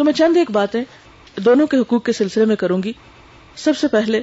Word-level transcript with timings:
تو 0.00 0.04
میں 0.04 0.12
چند 0.12 0.36
ایک 0.36 0.50
باتیں 0.50 0.82
دونوں 1.36 1.66
کے 1.66 1.76
حقوق 1.76 2.04
کے 2.04 2.12
سلسلے 2.12 2.44
میں 2.44 2.56
کروں 2.56 2.82
گی۔ 2.82 2.92
سب 3.56 3.76
سے 3.76 3.88
پہلے 3.88 4.20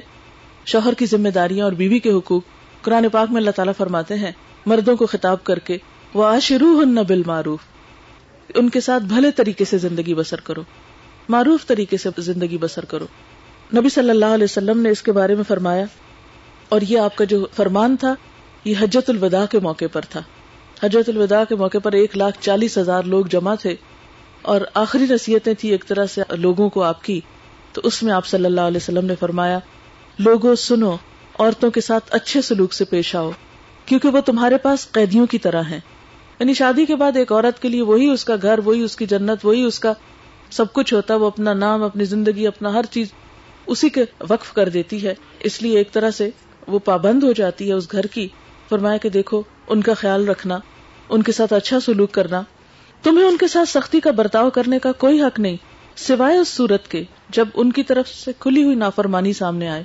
شوہر 0.66 0.94
کی 0.94 1.06
ذمہ 1.06 1.28
داریاں 1.28 1.64
اور 1.64 1.72
بیوی 1.72 1.98
کے 1.98 2.12
حقوق۔ 2.12 2.42
قرآن 2.82 3.08
پاک 3.08 3.30
میں 3.30 3.36
اللہ 3.36 3.50
تعالیٰ 3.50 3.74
فرماتے 3.76 4.14
ہیں، 4.14 4.32
مردوں 4.66 4.96
کو 4.96 5.06
خطاب 5.06 5.44
کر 5.44 5.58
کے 5.58 5.76
وہ 6.14 6.24
آشرو 6.24 6.82
ہن 6.82 6.96
معروف 7.26 7.60
ان 8.54 8.68
کے 8.68 8.80
ساتھ 8.80 9.02
بھلے 9.02 9.30
طریقے 9.30 9.64
سے 9.64 9.78
زندگی 9.78 10.14
بسر 10.14 10.40
کرو۔ 10.40 10.62
معروف 11.28 11.66
طریقے 11.66 11.96
سے 11.96 12.08
زندگی 12.18 12.58
بسر 12.58 12.84
کرو۔ 12.84 13.06
نبی 13.76 13.88
صلی 13.88 14.10
اللہ 14.10 14.34
علیہ 14.34 14.44
وسلم 14.44 14.80
نے 14.80 14.90
اس 14.90 15.02
کے 15.02 15.12
بارے 15.12 15.34
میں 15.34 15.44
فرمایا، 15.48 15.84
اور 16.68 16.80
یہ 16.80 16.98
آپ 16.98 17.16
کا 17.16 17.24
جو 17.24 17.46
فرمان 17.56 17.96
تھا، 17.96 18.14
یہ 18.64 18.74
حجت 18.80 19.10
الوداع 19.10 19.46
کے 19.46 19.58
موقع 19.58 19.92
پر 19.92 20.00
تھا۔ 20.00 20.22
حجت 20.82 21.08
الوداع 21.08 21.44
کے 21.44 21.54
موقع 21.54 21.78
پر 21.78 21.92
ایک 21.92 22.16
لاکھ 22.16 22.38
چالیس 22.40 22.78
ہزار 22.78 23.02
لوگ 23.02 23.26
جمع 23.26 23.54
تھے۔ 23.54 23.74
اور 24.42 24.60
آخری 24.74 25.04
نصیحتیں 25.10 25.54
تھی 25.54 25.70
ایک 25.70 25.84
طرح 25.86 26.06
سے 26.06 26.22
لوگوں 26.30 26.68
کو 26.68 26.82
آپ 26.82 27.04
کی، 27.04 27.20
تو 27.72 27.80
اس 27.84 28.02
میں 28.02 28.12
آپ 28.12 28.26
صلی 28.26 28.44
اللہ 28.44 28.60
علیہ 28.60 28.76
وسلم 28.76 29.06
نے 29.06 29.14
فرمایا 29.20 29.58
لوگوں 30.18 30.54
سنو، 30.54 30.96
عورتوں 31.38 31.70
کے 31.70 31.80
ساتھ 31.80 32.04
اچھے 32.10 32.42
سلوک 32.42 32.72
سے 32.72 32.84
پیش 32.84 33.16
آؤ، 33.16 33.30
کیونکہ 33.86 34.08
وہ 34.08 34.20
تمہارے 34.20 34.58
پاس 34.58 34.92
قیدیوں 34.92 35.26
کی 35.26 35.38
طرح 35.38 35.62
ہیں۔ 35.62 35.80
یعنی 36.38 36.54
شادی 36.54 36.86
کے 36.86 36.96
بعد 36.96 37.16
ایک 37.16 37.32
عورت 37.32 37.62
کے 37.62 37.68
لیے 37.68 37.82
وہی 37.82 38.08
اس 38.08 38.24
کا 38.24 38.34
گھر، 38.42 38.58
وہی 38.64 38.82
اس 38.82 38.96
کی 38.96 39.06
جنت، 39.06 39.46
وہی 39.46 39.62
اس 39.62 39.78
کا 39.78 39.92
سب 40.50 40.72
کچھ 40.72 40.94
ہوتا 40.94 41.14
ہے 41.14 41.18
وہ 41.18 41.26
اپنا 41.26 41.52
نام، 41.52 41.82
اپنی 41.82 42.04
زندگی، 42.04 42.46
اپنا 42.46 42.72
ہر 42.72 42.82
چیز 42.90 43.12
اسی 43.66 43.88
کے 43.88 44.04
وقف 44.28 44.52
کر 44.52 44.68
دیتی 44.68 45.06
ہے۔ 45.06 45.14
اس 45.40 45.62
لیے 45.62 45.78
ایک 45.78 45.92
طرح 45.92 46.10
سے 46.10 46.30
وہ 46.68 46.78
پابند 46.78 47.22
ہو 47.22 47.32
جاتی 47.32 47.68
ہے 47.68 47.72
اس 47.72 47.92
گھر 47.92 48.06
کی۔ 48.06 48.28
فرمایا 48.68 48.96
کہ 48.96 49.08
دیکھو، 49.08 49.42
ان 49.68 49.82
کا 49.82 49.94
خیال 49.94 50.28
رکھنا، 50.28 50.58
ان 51.08 51.22
کے 51.22 51.32
ساتھ 51.32 51.52
اچھا 51.52 51.80
سلوک 51.80 52.12
کرنا 52.12 52.42
تمہیں 53.02 53.24
ان 53.24 53.36
کے 53.36 53.48
ساتھ 53.48 53.68
سختی 53.68 54.00
کا 54.00 54.10
برتاؤ 54.10 54.50
کرنے 54.50 54.78
کا 54.78 54.92
کوئی 54.92 55.22
حق 55.22 55.40
نہیں، 55.40 55.56
سوائے 55.96 56.38
اس 56.38 56.48
صورت 56.48 56.88
کے 56.88 57.04
جب 57.28 57.48
ان 57.54 57.72
کی 57.72 57.82
طرف 57.82 58.08
سے 58.08 58.32
کھلی 58.38 58.64
ہوئی 58.64 58.76
نافرمانی 58.76 59.32
سامنے 59.32 59.68
آئے۔ 59.68 59.84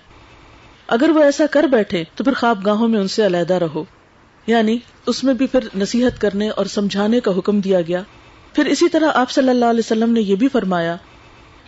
اگر 0.87 1.09
وہ 1.09 1.23
ایسا 1.23 1.45
کر 1.45 1.63
بیٹھے 1.63 2.03
تو 2.15 2.23
پھر 2.23 2.33
خواب 2.33 2.65
گاہوں 2.65 2.87
میں 2.87 2.99
ان 2.99 3.07
سے 3.07 3.25
علیحدہ 3.25 3.53
رہو۔ 3.53 3.83
یعنی 4.47 4.77
اس 5.05 5.23
میں 5.23 5.33
بھی 5.33 5.47
پھر 5.47 5.59
نصیحت 5.75 6.21
کرنے 6.21 6.49
اور 6.49 6.65
سمجھانے 6.65 7.19
کا 7.19 7.31
حکم 7.37 7.59
دیا 7.59 7.81
گیا۔ 7.81 8.01
پھر 8.53 8.65
اسی 8.65 8.89
طرح 8.89 9.09
آپ 9.13 9.31
صلی 9.31 9.49
اللہ 9.49 9.65
علیہ 9.65 9.79
وسلم 9.79 10.13
نے 10.13 10.21
یہ 10.21 10.35
بھی 10.35 10.47
فرمایا 10.47 10.95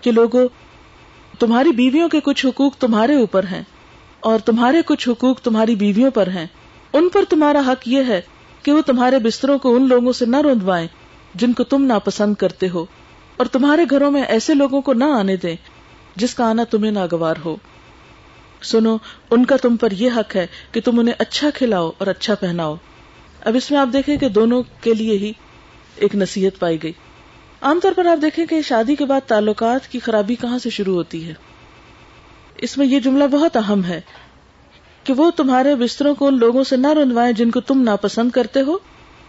کہ 0.01 0.11
لوگوں 0.11 0.47
تمہاری 1.39 1.71
بیویوں 1.71 2.09
کے 2.09 2.19
کچھ 2.19 2.45
حقوق 2.45 2.75
تمہارے 2.75 3.15
اوپر 3.15 3.43
ہیں 3.43 3.63
اور 4.19 4.39
تمہارے 4.39 4.81
کچھ 4.85 5.09
حقوق 5.09 5.41
تمہاری 5.41 5.75
بیویوں 5.75 6.11
پر 6.11 6.27
ہیں۔ 6.27 6.47
ان 6.93 7.09
پر 7.09 7.23
تمہارا 7.29 7.61
حق 7.67 7.87
یہ 7.87 8.03
ہے 8.07 8.21
کہ 8.63 8.71
وہ 8.71 8.81
تمہارے 8.81 9.19
بستروں 9.19 9.57
کو 9.57 9.75
ان 9.75 9.87
لوگوں 9.87 10.13
سے 10.13 10.25
نہ 10.25 10.37
روندوائیں۔ 10.37 10.87
جن 11.35 11.53
کو 11.53 11.63
تم 11.63 11.85
ناپسند 11.85 12.35
کرتے 12.35 12.69
ہو 12.69 12.85
اور 13.37 13.45
تمہارے 13.45 13.85
گھروں 13.89 14.11
میں 14.11 14.23
ایسے 14.23 14.53
لوگوں 14.53 14.81
کو 14.81 14.93
نہ 14.93 15.03
آنے 15.03 15.35
دیں 15.35 15.55
جس 16.15 16.35
کا 16.35 16.49
آنا 16.49 16.63
تمہیں 16.63 16.91
ناگوار 16.91 17.35
ہو۔ 17.45 17.55
سنو، 18.61 18.97
ان 19.31 19.45
کا 19.45 19.57
تم 19.57 19.77
پر 19.77 19.91
یہ 19.91 20.09
حق 20.15 20.35
ہے 20.35 20.47
کہ 20.71 20.81
تم 20.81 20.99
انہیں 20.99 21.15
اچھا 21.19 21.49
کھلاؤ 21.55 21.91
اور 21.97 22.07
اچھا 22.07 22.35
پہناؤ۔ 22.35 22.75
اب 23.41 23.55
اس 23.55 23.71
میں 23.71 23.79
آپ 23.79 23.87
دیکھیں 23.93 24.17
کہ 24.17 24.29
دونوں 24.29 24.63
کے 24.81 24.93
لیے 24.93 25.17
ہی 25.17 25.31
ایک 25.95 26.15
نصیحت 26.15 26.59
پائی 26.59 26.83
گئی۔ 26.83 26.91
عام 27.61 27.79
طور 27.83 27.91
پر 27.95 28.05
آپ 28.05 28.21
دیکھیں 28.21 28.45
کہ 28.45 28.61
شادی 28.61 28.95
کے 28.95 29.05
بعد 29.05 29.21
تعلقات 29.27 29.87
کی 29.87 29.99
خرابی 29.99 30.35
کہاں 30.35 30.59
سے 30.59 30.69
شروع 30.69 30.95
ہوتی 30.95 31.27
ہے؟ 31.27 31.33
اس 32.57 32.77
میں 32.77 32.85
یہ 32.85 32.99
جملہ 32.99 33.23
بہت 33.23 33.57
اہم 33.57 33.83
ہے 33.83 34.01
کہ 35.03 35.13
وہ 35.13 35.31
تمہارے 35.31 35.75
بستروں 35.75 36.15
کو 36.15 36.27
ان 36.27 36.39
لوگوں 36.39 36.63
سے 36.63 36.77
نہ 36.77 36.87
رنوائے 36.87 37.33
جن 37.33 37.51
کو 37.51 37.59
تم 37.59 37.81
ناپسند 37.81 38.31
کرتے 38.31 38.61
ہو۔ 38.61 38.77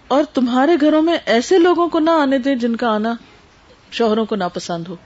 اور 0.08 0.24
تمہارے 0.34 0.72
گھروں 0.80 1.02
میں 1.02 1.16
ایسے 1.26 1.58
لوگوں 1.58 1.88
کو 1.88 1.98
نہ 1.98 2.10
آنے 2.10 2.38
دیں 2.38 2.54
جن 2.54 2.76
کا 2.76 2.88
آنا 2.88 3.14
شوہروں 3.90 4.24
کو 4.24 4.36
ناپسند 4.36 4.88
ہو۔ 4.88 4.96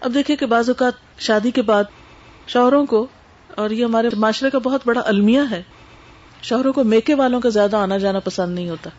اب 0.00 0.14
دیکھیں 0.14 0.36
کہ 0.36 0.46
بعض 0.46 0.68
اوقات 0.68 0.92
شادی 1.18 1.50
کے 1.50 1.62
بعد 1.62 1.84
شوہروں 2.46 2.86
کو، 2.86 3.06
اور 3.54 3.70
یہ 3.70 3.84
ہمارے 3.84 4.08
معاشرے 4.16 4.50
کا 4.50 4.58
بہت 4.58 4.80
بڑا 4.84 5.00
المیہ 5.04 5.40
ہے، 5.50 5.62
شوہروں 6.42 6.72
کو 6.72 6.84
میکے 6.84 7.14
والوں 7.14 7.40
کا 7.40 7.48
زیادہ 7.48 7.76
آنا 7.76 7.98
جانا 7.98 8.18
پسند 8.18 8.54
نہیں 8.54 8.68
ہوتا۔ 8.68 8.90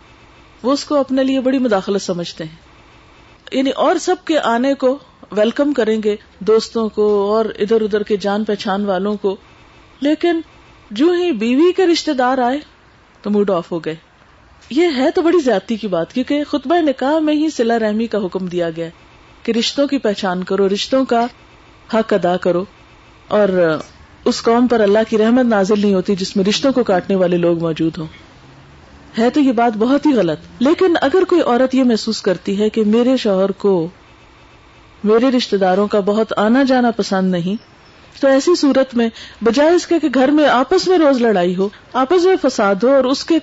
وہ 0.64 0.72
اس 0.72 0.86
کو 0.86 0.96
اپنے 0.96 1.24
لیے 1.24 1.40
بڑی 1.40 1.58
مداخلت 1.58 2.02
سمجھتے 2.02 2.44
ہیں۔ 2.44 2.56
یعنی 3.52 3.70
اور 3.70 3.96
سب 3.96 4.16
کے 4.26 4.40
آنے 4.40 4.74
کو 4.74 4.98
ویلکم 5.32 5.74
کریں 5.74 6.04
گے 6.04 6.16
دوستوں 6.40 6.90
کو 6.90 7.34
اور 7.34 7.46
ادھر 7.46 7.82
ادھر 7.82 8.04
کے 8.04 8.18
جان 8.18 8.44
پہچان 8.44 8.86
والوں 8.86 9.16
کو۔ 9.16 9.36
لیکن 10.02 10.42
جو 10.92 11.12
ہی 11.12 11.32
بیوی 11.32 11.72
کے 11.72 11.88
رشتے 11.88 12.14
دار 12.14 12.38
آئے 12.38 12.60
تو 13.22 13.30
موڈ 13.30 13.50
آف 13.50 13.72
ہو 13.72 13.80
گئے۔ 13.80 13.96
یہ 14.70 14.88
ہے 14.98 15.12
تو 15.12 15.22
بڑی 15.22 15.40
زیادتی 15.40 15.76
کی 15.76 15.88
بات، 15.88 16.14
کیونکہ 16.14 16.44
خطبہ 16.44 16.76
نکاح 16.76 17.20
میں 17.20 17.34
ہی 17.34 17.50
سلا 17.50 17.80
رحمی 17.80 18.08
کا 18.08 18.18
حکم 18.18 18.46
دیا 18.46 18.70
گیا 18.70 18.90
کہ 19.44 19.52
رشتوں 19.52 19.88
کی 19.88 19.98
پہچان 19.98 20.44
کرو، 20.44 20.70
رشتوں 20.70 21.06
کا 21.06 21.26
حق 21.94 22.14
ادا 22.14 22.38
کرو، 22.38 22.66
اور 23.28 23.78
اس 24.26 24.42
قوم 24.42 24.68
پر 24.68 24.80
اللہ 24.80 25.00
کی 25.10 25.18
رحمت 25.18 25.46
نازل 25.46 25.80
نہیں 25.80 25.94
ہوتی 25.94 26.16
جس 26.16 26.36
میں 26.36 26.46
رشتوں 26.46 26.72
کو 26.72 26.84
کاٹنے 26.84 27.16
والے 27.16 27.38
لوگ 27.38 27.60
موجود 27.60 27.98
ہوں۔ 27.98 28.08
ہے 29.18 29.30
تو 29.30 29.40
یہ 29.40 29.52
بات 29.52 29.78
بہت 29.78 30.06
ہی 30.06 30.14
غلط۔ 30.14 30.40
لیکن 30.60 30.94
اگر 31.02 31.24
کوئی 31.24 31.42
عورت 31.42 31.76
یہ 31.76 31.84
محسوس 31.84 32.22
کرتی 32.22 32.60
ہے 32.60 32.70
کہ 32.70 32.84
میرے 32.84 33.18
شوہر 33.18 33.52
کو 33.52 33.88
میرے 35.04 35.32
رشتے 35.32 35.58
داروں 35.58 35.88
کا 35.88 36.00
بہت 36.00 36.34
آنا 36.38 36.64
جانا 36.64 36.92
پسند 36.92 37.32
نہیں، 37.32 37.56
تو 38.22 38.28
ایسی 38.28 38.56
صورت 38.56 38.96
میں 38.96 39.10
بجائے 39.44 39.70
اس 39.70 39.88
کے 39.88 40.00
کہ 40.00 40.08
گھر 40.14 40.28
میں 40.28 40.48
آپس 40.48 40.88
میں 40.88 40.98
روز 40.98 41.22
لڑائی 41.22 41.56
ہو، 41.56 41.70
آپس 41.94 42.26
میں 42.26 42.36
فساد 42.42 42.76
ہو 42.84 42.96
اور 42.96 43.04
اس 43.04 43.26
کے 43.26 43.40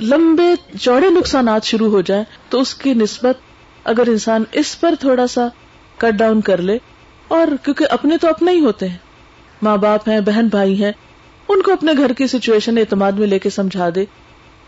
لمبے 0.00 0.76
چوڑے 0.80 1.10
نقصانات 1.10 1.64
شروع 1.64 1.90
ہو 1.90 2.00
جائیں 2.00 2.24
تو 2.48 2.60
اس 2.60 2.74
کی 2.74 2.94
نسبت 2.94 3.34
اگر 3.84 4.06
انسان 4.06 4.44
اس 4.52 4.80
پر 4.80 4.94
تھوڑا 5.00 5.26
سا 5.26 5.48
کٹ 5.96 6.18
ڈاؤن 6.18 6.40
کر 6.40 6.62
لے 6.62 6.78
اور 7.28 7.46
کیونکہ 7.64 7.86
اپنے 7.90 8.16
تو 8.18 8.28
اپنے 8.28 8.52
ہی 8.52 8.60
ہوتے 8.60 8.88
ہیں، 8.88 8.96
ماں 9.62 9.76
باپ 9.76 10.08
ہیں، 10.08 10.20
بہن 10.20 10.46
بھائی 10.46 10.84
ہیں، 10.84 10.92
ان 11.48 11.62
کو 11.62 11.72
اپنے 11.72 11.92
گھر 11.96 12.12
کی 12.12 12.26
سچویشن 12.26 12.78
اعتماد 12.78 13.12
میں 13.12 13.26
لے 13.26 13.38
کے 13.38 13.50
سمجھا 13.50 13.88
دے 13.94 14.04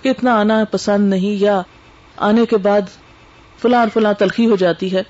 کہ 0.03 0.09
اتنا 0.09 0.41
آنا 0.41 0.65
پسند 0.65 1.09
نہیں 1.09 1.43
یا 1.43 1.63
آنے 2.17 2.47
کے 2.47 2.57
بعد 2.57 2.81
فلاں 3.63 3.87
فلاں 3.93 4.13
تلخی 4.13 4.47
ہو 4.47 4.57
جاتی 4.57 4.93
ہے۔ 4.93 5.03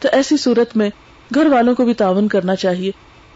تو 0.00 0.08
ایسی 0.12 0.36
صورت 0.36 0.76
میں 0.76 0.90
گھر 1.34 1.46
والوں 1.46 1.74
کو 1.74 1.84
بھی 1.84 1.94
تعاون 1.94 2.28
کرنا 2.28 2.56
چاہیے، 2.56 2.90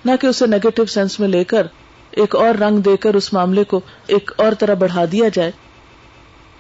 نہ 0.05 0.11
کہ 0.21 0.27
اسے 0.27 0.47
نیگیٹو 0.47 0.85
سینس 0.85 1.21
میں 1.21 1.29
لے 1.29 1.45
کر 1.45 1.67
ایک 2.11 2.37
اور 2.37 2.55
رنگ 2.55 2.79
دے 2.79 2.97
کر 2.97 3.15
اس 3.15 3.33
معاملے 3.33 3.65
کو 3.65 3.81
ایک 4.07 4.31
اور 4.37 4.53
طرح 4.53 4.75
بڑھا 4.75 5.05
دیا 5.13 5.29
جائے۔ 5.29 5.51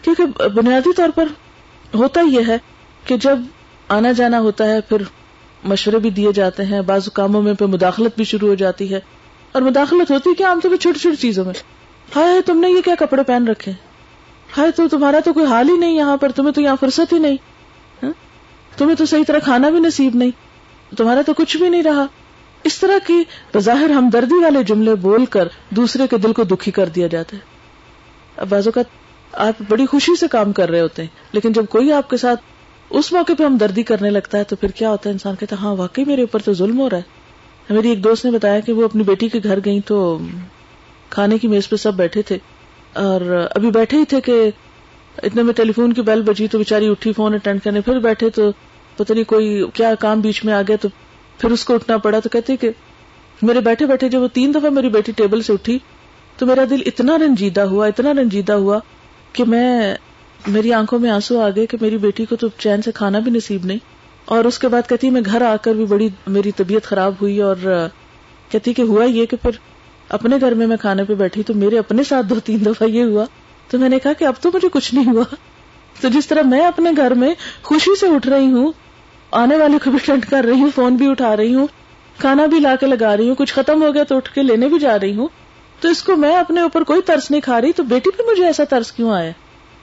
کیونکہ 0.02 0.48
بنیادی 0.48 0.92
طور 0.92 1.08
پر 1.14 1.28
ہوتا 1.94 2.20
یہ 2.20 2.40
ہے 2.48 2.58
کہ 3.04 3.16
جب 3.16 3.38
آنا 3.88 4.12
جانا 4.12 4.40
ہوتا 4.40 4.64
ہے، 4.64 4.80
پھر 4.80 5.02
مشورے 5.64 5.98
بھی 5.98 6.10
دیے 6.10 6.32
جاتے 6.32 6.64
ہیں، 6.64 6.80
بعض 6.80 7.08
کاموں 7.08 7.42
میں 7.42 7.54
پہ 7.54 7.64
مداخلت 7.64 8.16
بھی 8.16 8.24
شروع 8.24 8.48
ہو 8.48 8.54
جاتی 8.54 8.94
ہے۔ 8.94 9.00
اور 9.52 9.62
مداخلت 9.62 10.10
ہوتی 10.10 10.30
ہے 10.30 10.34
کہ 10.34 10.44
عام 10.44 10.60
طور 10.60 10.70
پہ 10.70 10.76
چھوٹی 10.76 10.98
چھوٹی 10.98 11.16
چیزوں 11.16 11.44
میں؟ 11.44 11.54
ہائے، 12.16 12.40
تم 12.40 12.60
نے 12.60 12.70
یہ 12.70 12.80
کیا 12.80 12.94
کپڑے 12.98 13.22
پہن 13.22 13.48
رکھے؟ 13.48 13.72
ہائے، 14.58 14.70
تو 14.70 14.88
تمہارا 14.88 15.18
تو 15.24 15.32
کوئی 15.32 15.46
حال 15.46 15.68
ہی 15.68 15.76
نہیں 15.76 15.96
یہاں 15.96 16.16
پر، 16.16 16.32
تمہیں 16.32 16.52
تو 16.52 16.60
یہاں 16.60 16.76
فرصت 16.80 17.12
ہی 17.12 17.18
نہیں۔ 17.18 17.36
ہاں؟ 18.02 18.12
تمہیں 18.78 18.96
تو 18.96 19.06
صحیح 19.06 19.24
طرح 19.26 19.38
کھانا 19.38 19.70
بھی 19.70 19.80
نصیب 19.80 20.14
نہیں۔ 20.14 20.30
تمہارا 20.96 21.20
تو 21.26 21.32
کچھ 21.32 21.56
بھی 21.56 21.68
نہیں 21.68 21.82
رہا۔ 21.82 22.04
اس 22.64 22.78
طرح 22.78 23.06
کی 23.06 23.22
بظاہر 23.54 23.90
ہمدردی 23.90 24.44
والے 24.44 24.62
جملے 24.62 24.94
بول 24.94 25.26
کر 25.26 25.48
دوسرے 25.70 26.06
کے 26.06 26.18
دل 26.18 26.32
کو 26.32 26.44
دکھی 26.44 26.72
کر 26.72 26.88
دیا 26.88 27.06
جاتا 27.06 27.36
ہے۔ 27.36 27.42
اب 28.36 28.48
بازو 28.48 28.70
کا 28.70 28.80
آپ 29.32 29.62
بڑی 29.68 29.86
خوشی 29.86 30.16
سے 30.16 30.28
کام 30.28 30.52
کر 30.52 30.70
رہے 30.70 30.80
ہوتے 30.80 31.02
ہیں۔ 31.02 31.08
لیکن 31.32 31.52
جب 31.52 31.64
کوئی 31.70 31.92
آپ 31.92 32.10
کے 32.10 32.16
ساتھ 32.16 32.40
اس 32.90 33.12
موقع 33.12 33.32
پہ 33.38 33.44
ہمدردی 33.44 33.82
کرنے 33.82 34.10
لگتا 34.10 34.38
ہے 34.38 34.44
تو 34.44 34.56
پھر 34.56 34.68
کیا 34.68 34.90
ہوتا 34.90 35.08
ہے؟ 35.08 35.12
انسان 35.12 35.34
کہتا 35.36 35.56
ہے 35.56 35.64
ہاں 35.64 35.76
واقعی 35.76 36.04
میرے 36.04 36.20
اوپر 36.20 36.42
تو 36.42 36.52
ظلم 36.52 36.80
ہو 36.80 36.90
رہا 36.90 36.98
ہے۔ 36.98 37.74
میری 37.74 37.88
ایک 37.88 38.04
دوست 38.04 38.24
نے 38.24 38.30
بتایا 38.30 38.60
کہ 38.60 38.72
وہ 38.72 38.84
اپنی 38.84 39.02
بیٹی 39.02 39.28
کے 39.28 39.38
گھر 39.42 39.58
گئی 39.64 39.80
تو 39.80 40.18
کھانے 41.10 41.38
کی 41.38 41.48
میز 41.48 41.68
پہ 41.68 41.76
سب 41.76 41.94
بیٹھے 41.94 42.22
تھے۔ 42.22 42.38
اور 42.92 43.48
ابھی 43.54 43.70
بیٹھے 43.70 43.98
ہی 43.98 44.04
تھے 44.04 44.20
کہ 44.20 44.50
اتنے 45.22 45.42
میں 45.42 45.52
ٹیلی 45.52 45.72
فون 45.72 45.92
کی 45.92 46.02
بیل 46.02 46.22
بجی 46.22 46.48
تو 46.48 46.58
بےچاری 46.58 46.88
اٹھی 46.88 47.12
فون 47.12 47.34
اٹینڈ 47.34 47.62
کرنے۔ 47.62 47.80
پھر 47.80 47.98
بیٹھے 47.98 48.30
تو 48.30 48.50
پتہ 48.96 49.12
نہیں 49.12 49.24
کوئی 49.24 49.64
کیا 49.74 49.94
کام 49.94 50.20
بیچ 50.20 50.44
میں 50.44 50.54
آ 50.54 50.62
گیا 50.68 50.76
تو 50.80 50.88
پھر 51.38 51.50
اس 51.50 51.64
کو 51.64 51.74
اٹھنا 51.74 51.96
پڑا۔ 51.96 52.20
تو 52.20 52.28
کہتے 52.28 52.56
کہ 52.56 52.70
میرے 53.42 53.60
بیٹھے 53.60 53.86
بیٹھے 53.86 54.08
جب 54.08 54.22
وہ 54.22 54.28
تین 54.32 54.54
دفعہ 54.54 54.70
میری 54.70 54.88
بیٹی 54.88 55.12
ٹیبل 55.12 55.42
سے 55.42 55.52
اٹھی 55.52 55.78
تو 56.36 56.46
میرا 56.46 56.64
دل 56.70 56.82
اتنا 56.86 57.18
رنجیدہ 57.18 57.60
ہوا، 57.60 57.86
اتنا 57.86 58.12
رنجیدہ 58.12 58.52
ہوا 58.52 58.78
کہ 59.38 59.44
میں، 59.44 59.94
میری 60.46 60.72
آنکھوں 60.72 60.98
میں 60.98 61.10
آنسو 61.10 61.40
آ 61.40 61.48
گئے 61.56 61.66
کہ 61.66 61.78
میری 61.80 61.96
بیٹی 61.96 62.24
کو 62.24 62.36
تو 62.36 62.48
چین 62.58 62.82
سے 62.82 62.92
کھانا 62.92 63.18
بھی 63.18 63.30
نصیب 63.30 63.64
نہیں۔ 63.64 63.78
اور 64.24 64.44
اس 64.44 64.58
کے 64.58 64.68
بعد 64.68 64.88
کہتی 64.88 65.10
میں 65.10 65.20
گھر 65.26 65.42
آ 65.42 65.56
کر 65.56 65.74
بھی 65.74 65.84
بڑی 65.84 66.08
میری 66.26 66.50
طبیعت 66.52 66.82
خراب 66.82 67.12
ہوئی 67.22 67.42
اور، 67.42 67.56
کہتی 68.50 68.72
کہ 68.72 68.82
ہوا 68.82 69.04
یہ 69.04 69.26
کہ 69.26 69.36
پھر 69.42 69.50
اپنے 70.08 70.36
گھر 70.40 70.54
میں 70.54 70.66
میں 70.66 70.76
کھانے 70.76 71.04
پہ 71.04 71.14
بیٹھی 71.14 71.42
تو 71.42 71.54
میرے 71.54 71.78
اپنے 71.78 72.02
ساتھ 72.02 72.26
دو 72.26 72.34
تین 72.40 72.64
دفعہ 72.64 72.88
یہ 72.88 73.04
ہوا۔ 73.04 73.24
تو 73.70 73.78
میں 73.78 73.88
نے 73.88 73.98
کہا 73.98 74.12
کہ 74.12 74.24
اب 74.24 74.34
تو 74.40 74.50
مجھے 74.54 74.68
کچھ 74.72 74.94
نہیں 74.94 75.12
ہوا۔ 75.12 75.24
تو 76.00 76.08
جس 76.08 76.26
طرح 76.26 76.42
میں 76.42 76.66
اپنے 76.66 76.90
گھر 76.96 77.14
میں 77.14 77.34
خوشی 77.62 77.96
سے 77.96 78.06
اٹھ 78.06 78.28
رہی 78.28 78.52
ہوں، 78.52 78.72
آنے 79.30 79.56
والے 79.56 79.78
کو 79.84 79.90
بھی 79.90 79.98
ٹینڈ 80.04 80.26
کر 80.26 80.44
رہی 80.44 80.60
ہوں، 80.60 80.70
فون 80.74 80.96
بھی 80.96 81.10
اٹھا 81.10 81.36
رہی 81.36 81.54
ہوں، 81.54 81.66
کھانا 82.18 82.46
بھی 82.46 82.60
لا 82.60 82.76
کے 82.76 82.86
لگا 82.86 83.16
رہی 83.16 83.28
ہوں، 83.28 83.34
کچھ 83.34 83.54
ختم 83.54 83.82
ہو 83.82 83.94
گیا 83.94 84.04
تو 84.04 84.16
اٹھ 84.16 84.34
کے 84.34 84.42
لینے 84.42 84.68
بھی 84.68 84.78
جا 84.78 84.98
رہی 84.98 85.16
ہوں۔ 85.16 85.28
تو 85.80 85.88
اس 85.88 86.02
کو 86.02 86.16
میں 86.16 86.34
اپنے 86.36 86.60
اوپر 86.60 86.82
کوئی 86.82 87.02
ترس 87.02 87.30
نہیں 87.30 87.40
کھا 87.40 87.60
رہی، 87.60 87.72
تو 87.72 87.82
بیٹی 87.82 88.10
پہ 88.10 88.22
مجھے 88.30 88.44
ایسا 88.46 88.64
ترس 88.64 88.92
کیوں 88.92 89.10
آیا؟ 89.10 89.30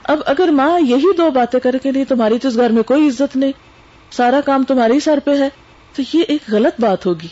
اب 0.04 0.20
اگر 0.26 0.48
ماں 0.48 0.78
یہی 0.80 1.12
دو 1.18 1.30
باتیں 1.30 1.58
کر 1.60 1.76
کے 1.82 1.92
لیے 1.92 2.04
تمہاری 2.04 2.38
تو 2.38 2.48
اس 2.48 2.56
گھر 2.56 2.70
میں 2.70 2.82
کوئی 2.82 3.08
عزت 3.08 3.36
نہیں، 3.36 3.52
سارا 4.10 4.40
کام 4.40 4.64
تمہاری 4.64 5.00
سر 5.00 5.18
پہ 5.24 5.36
ہے، 5.38 5.48
تو 5.94 6.02
یہ 6.14 6.24
ایک 6.28 6.50
غلط 6.52 6.80
بات 6.80 7.06
ہوگی۔ 7.06 7.28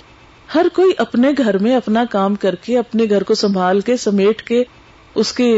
ہر 0.54 0.66
کوئی 0.74 0.92
اپنے 0.98 1.30
گھر 1.38 1.58
میں 1.58 1.76
اپنا 1.76 2.04
کام 2.10 2.34
کر 2.34 2.54
کے، 2.54 2.78
اپنے 2.78 3.04
گھر 3.08 3.22
کو 3.22 3.34
سنبھال 3.34 3.80
کے، 3.80 3.96
سمیٹ 3.96 4.42
کے، 4.42 4.62
اس 5.14 5.32
کے 5.32 5.50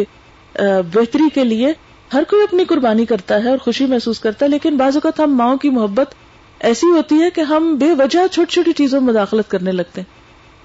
بہتری 0.95 1.29
کے 1.35 1.45
لیے 1.45 1.73
ہر 2.15 2.23
کوئی 2.29 2.43
اپنی 2.43 2.65
قربانی 2.65 3.05
کرتا 3.07 3.43
ہے 3.45 3.51
اور 3.51 3.59
خوشی 3.59 3.87
محسوس 3.87 4.21
کرتا 4.21 4.45
ہے، 4.45 4.51
لیکن 4.51 4.77
بعض 4.77 4.97
اوقات 4.97 5.21
ہم 5.21 5.37
ماؤں 5.37 5.57
کی 5.57 5.71
محبت 5.71 6.15
ایسی 6.61 6.87
ہوتی 6.87 7.23
ہے 7.23 7.31
کہ 7.31 7.41
ہم 7.41 7.75
بے 7.77 7.93
وجہ 7.99 8.27
چھوٹی 8.33 8.53
چھوٹی 8.53 8.73
چیزوں 8.73 9.01
میں 9.01 9.13
مداخلت 9.13 9.51
کرنے 9.51 9.73
لگتے 9.73 10.01
ہیں۔ 10.01 10.16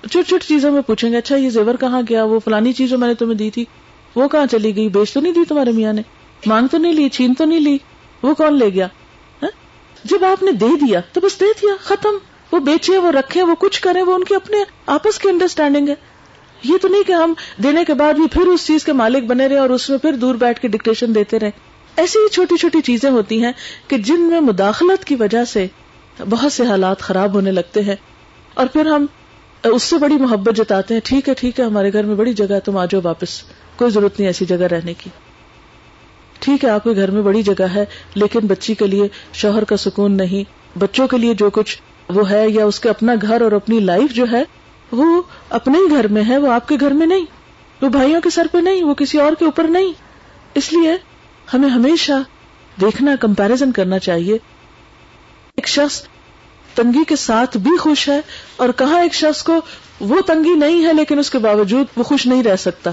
چھوٹی 0.09 0.27
چھوٹی 0.27 0.45
چیزوں 0.48 0.71
میں 0.71 0.81
پوچھیں 0.81 1.12
گے 1.12 1.18
اچھا 1.18 1.36
یہ 1.36 1.50
زیور 1.50 1.75
کہاں 1.75 2.01
گیا؟ 2.09 2.24
وہ 2.24 2.39
فلانی 2.39 2.74
چیز 2.74 2.89
جو 2.89 2.98
میں 2.98 3.07
نے 3.07 3.13
تمہیں 3.13 3.36
دی 3.36 3.50
تھی۔ 3.50 3.65
وہ 4.15 4.27
کہاں 4.27 4.45
چلی 4.45 4.75
گئی؟ 4.75 4.89
بیچ 4.89 5.13
تو 5.13 5.21
نہیں 5.21 5.33
دی 5.33 5.39
تمہارے 5.48 5.71
میاں 5.71 5.94
نے۔ 5.94 6.01
مانگ 6.45 6.68
تو 6.68 6.77
نہیں 6.77 6.94
لی، 6.94 7.09
چھین 7.09 7.33
تو 7.33 7.45
نہیں 7.45 7.59
لی۔ 7.59 7.77
وہ 8.24 8.33
کون 8.33 8.59
لے 8.59 8.69
گیا؟ 8.69 8.88
ہاں؟ 9.44 9.50
جب 10.03 10.25
آپ 10.25 10.44
نے 10.44 10.51
دے 10.51 10.68
دیا 10.81 11.00
تو 11.13 11.21
بس 11.21 11.39
دے 11.39 11.45
دیا، 11.62 11.74
ختم۔ 11.80 12.09
وہ 12.51 12.59
بیچے، 12.59 12.98
وہ 12.98 13.12
رکھے، 13.12 13.44
وہ 13.44 13.56
کچھ 13.59 13.81
کرے 13.81 14.01
وہ 14.01 14.15
ان 14.15 14.24
کے 14.24 14.36
اپنے 14.36 14.57
آپس 14.86 15.19
کی 15.19 15.30
انڈرسٹینڈنگ 15.30 15.89
ہے۔ 15.89 15.95
یہ 16.63 16.77
تو 16.81 16.88
نہیں 16.88 17.04
کہ 17.04 17.12
ہم 17.12 17.33
دینے 17.63 17.83
کے 17.86 17.94
بعد 17.94 18.13
بھی 18.13 18.27
پھر 18.31 18.42
اس 18.42 18.68
چیز 18.68 18.83
کے 18.83 18.94
مالک 18.94 19.24
بنے 19.24 19.47
رہے 19.47 19.57
اور 19.57 19.69
اس 19.69 19.89
میں 19.89 19.97
پھر 19.97 20.13
دور 20.13 20.36
بیٹھ 20.36 20.59
کے 20.59 20.68
ڈکٹیشن 20.68 21.15
دیتے 21.15 21.39
رہے۔ 21.39 21.51
ایسی 21.95 22.19
ہی 22.19 22.30
چھوٹی 22.30 22.57
چھوٹی 22.57 22.81
چیزیں 22.81 23.12
ہوتی 23.12 23.44
ہیں 23.44 23.51
کہ 23.88 23.97
جن 23.97 24.21
میں 24.21 24.42
مداخلت 24.42 25.06
کی 25.06 25.15
وجہ 25.15 25.45
سے 25.45 25.68
بہت 26.30 26.51
سے 26.51 26.65
حالات 26.65 27.00
خراب 27.00 27.33
ہونے 27.33 27.51
لگتے 27.51 27.81
ہیں۔ 27.81 27.95
اور 28.54 28.68
پھر 28.68 28.86
ہم 28.86 29.06
اس 29.63 29.83
سے 29.83 29.97
بڑی 29.97 30.17
محبت 30.17 30.55
جتاتے 30.55 30.93
ہیں، 30.93 31.01
ٹھیک 31.03 31.29
ہے 31.29 31.33
ٹھیک 31.33 31.59
ہے، 31.59 31.65
ہمارے 31.65 31.93
گھر 31.93 32.03
میں 32.03 32.15
بڑی 32.15 32.33
جگہ 32.33 32.51
ہے، 32.51 32.59
تم 32.59 32.77
آ 32.77 32.85
جاؤ 32.85 33.01
واپس، 33.03 33.43
کوئی 33.75 33.91
ضرورت 33.91 34.19
نہیں 34.19 34.29
ایسی 34.29 34.45
جگہ 34.45 34.63
رہنے 34.63 34.93
کی۔ 34.93 35.09
ٹھیک 36.39 36.65
ہے، 36.65 36.69
آپ 36.69 36.83
کے 36.83 36.89
گھر 36.95 37.11
میں 37.11 37.21
بڑی 37.21 37.43
جگہ 37.43 37.65
ہے، 37.75 37.85
لیکن 38.15 38.39
بچی 38.39 38.73
کے 38.73 38.87
لیے 38.87 39.07
شوہر 39.33 39.63
کا 39.63 39.77
سکون 39.77 40.11
نہیں، 40.11 40.43
بچوں 40.79 41.07
کے 41.07 41.17
لیے 41.17 41.33
جو 41.33 41.49
کچھ 41.49 41.81
وہ 42.09 42.29
ہے 42.29 42.49
یا 42.49 42.65
اس 42.65 42.79
کے 42.79 42.89
اپنا 42.89 43.13
گھر 43.21 43.41
اور 43.41 43.51
اپنی 43.51 43.79
لائف 43.79 44.13
جو 44.13 44.25
ہے، 44.31 44.43
وہ 44.91 45.21
اپنے 45.49 45.77
ہی 45.77 45.89
گھر 45.89 46.07
میں 46.07 46.23
ہے، 46.27 46.37
وہ 46.37 46.51
آپ 46.51 46.67
کے 46.67 46.75
گھر 46.79 46.91
میں 46.91 47.07
نہیں، 47.07 47.25
وہ 47.81 47.89
بھائیوں 47.89 48.21
کے 48.21 48.29
سر 48.29 48.47
پہ 48.51 48.57
نہیں، 48.57 48.83
وہ 48.83 48.93
کسی 48.93 49.17
اور 49.17 49.33
کے 49.39 49.45
اوپر 49.45 49.63
نہیں۔ 49.63 49.93
اس 50.55 50.73
لیے 50.73 50.93
ہمیں 51.53 51.69
ہمیشہ 51.69 52.13
دیکھنا، 52.81 53.15
کمپیرزن 53.19 53.71
کرنا 53.71 53.99
چاہیے۔ 53.99 54.33
ایک 55.55 55.67
شخص 55.67 56.03
تنگی 56.75 57.03
کے 57.07 57.15
ساتھ 57.15 57.57
بھی 57.57 57.77
خوش 57.77 58.09
ہے 58.09 58.21
اور 58.56 58.69
کہاں 58.69 59.01
ایک 59.01 59.13
شخص 59.13 59.44
کو 59.44 59.56
وہ 60.00 60.21
تنگی 60.21 60.53
نہیں 60.53 60.85
ہے 60.85 60.94
لیکن 60.94 61.19
اس 61.19 61.29
کے 61.29 61.38
باوجود 61.38 61.85
وہ 61.97 62.03
خوش 62.03 62.27
نہیں 62.27 62.44
رہ 62.44 62.56
سکتا۔ 62.56 62.91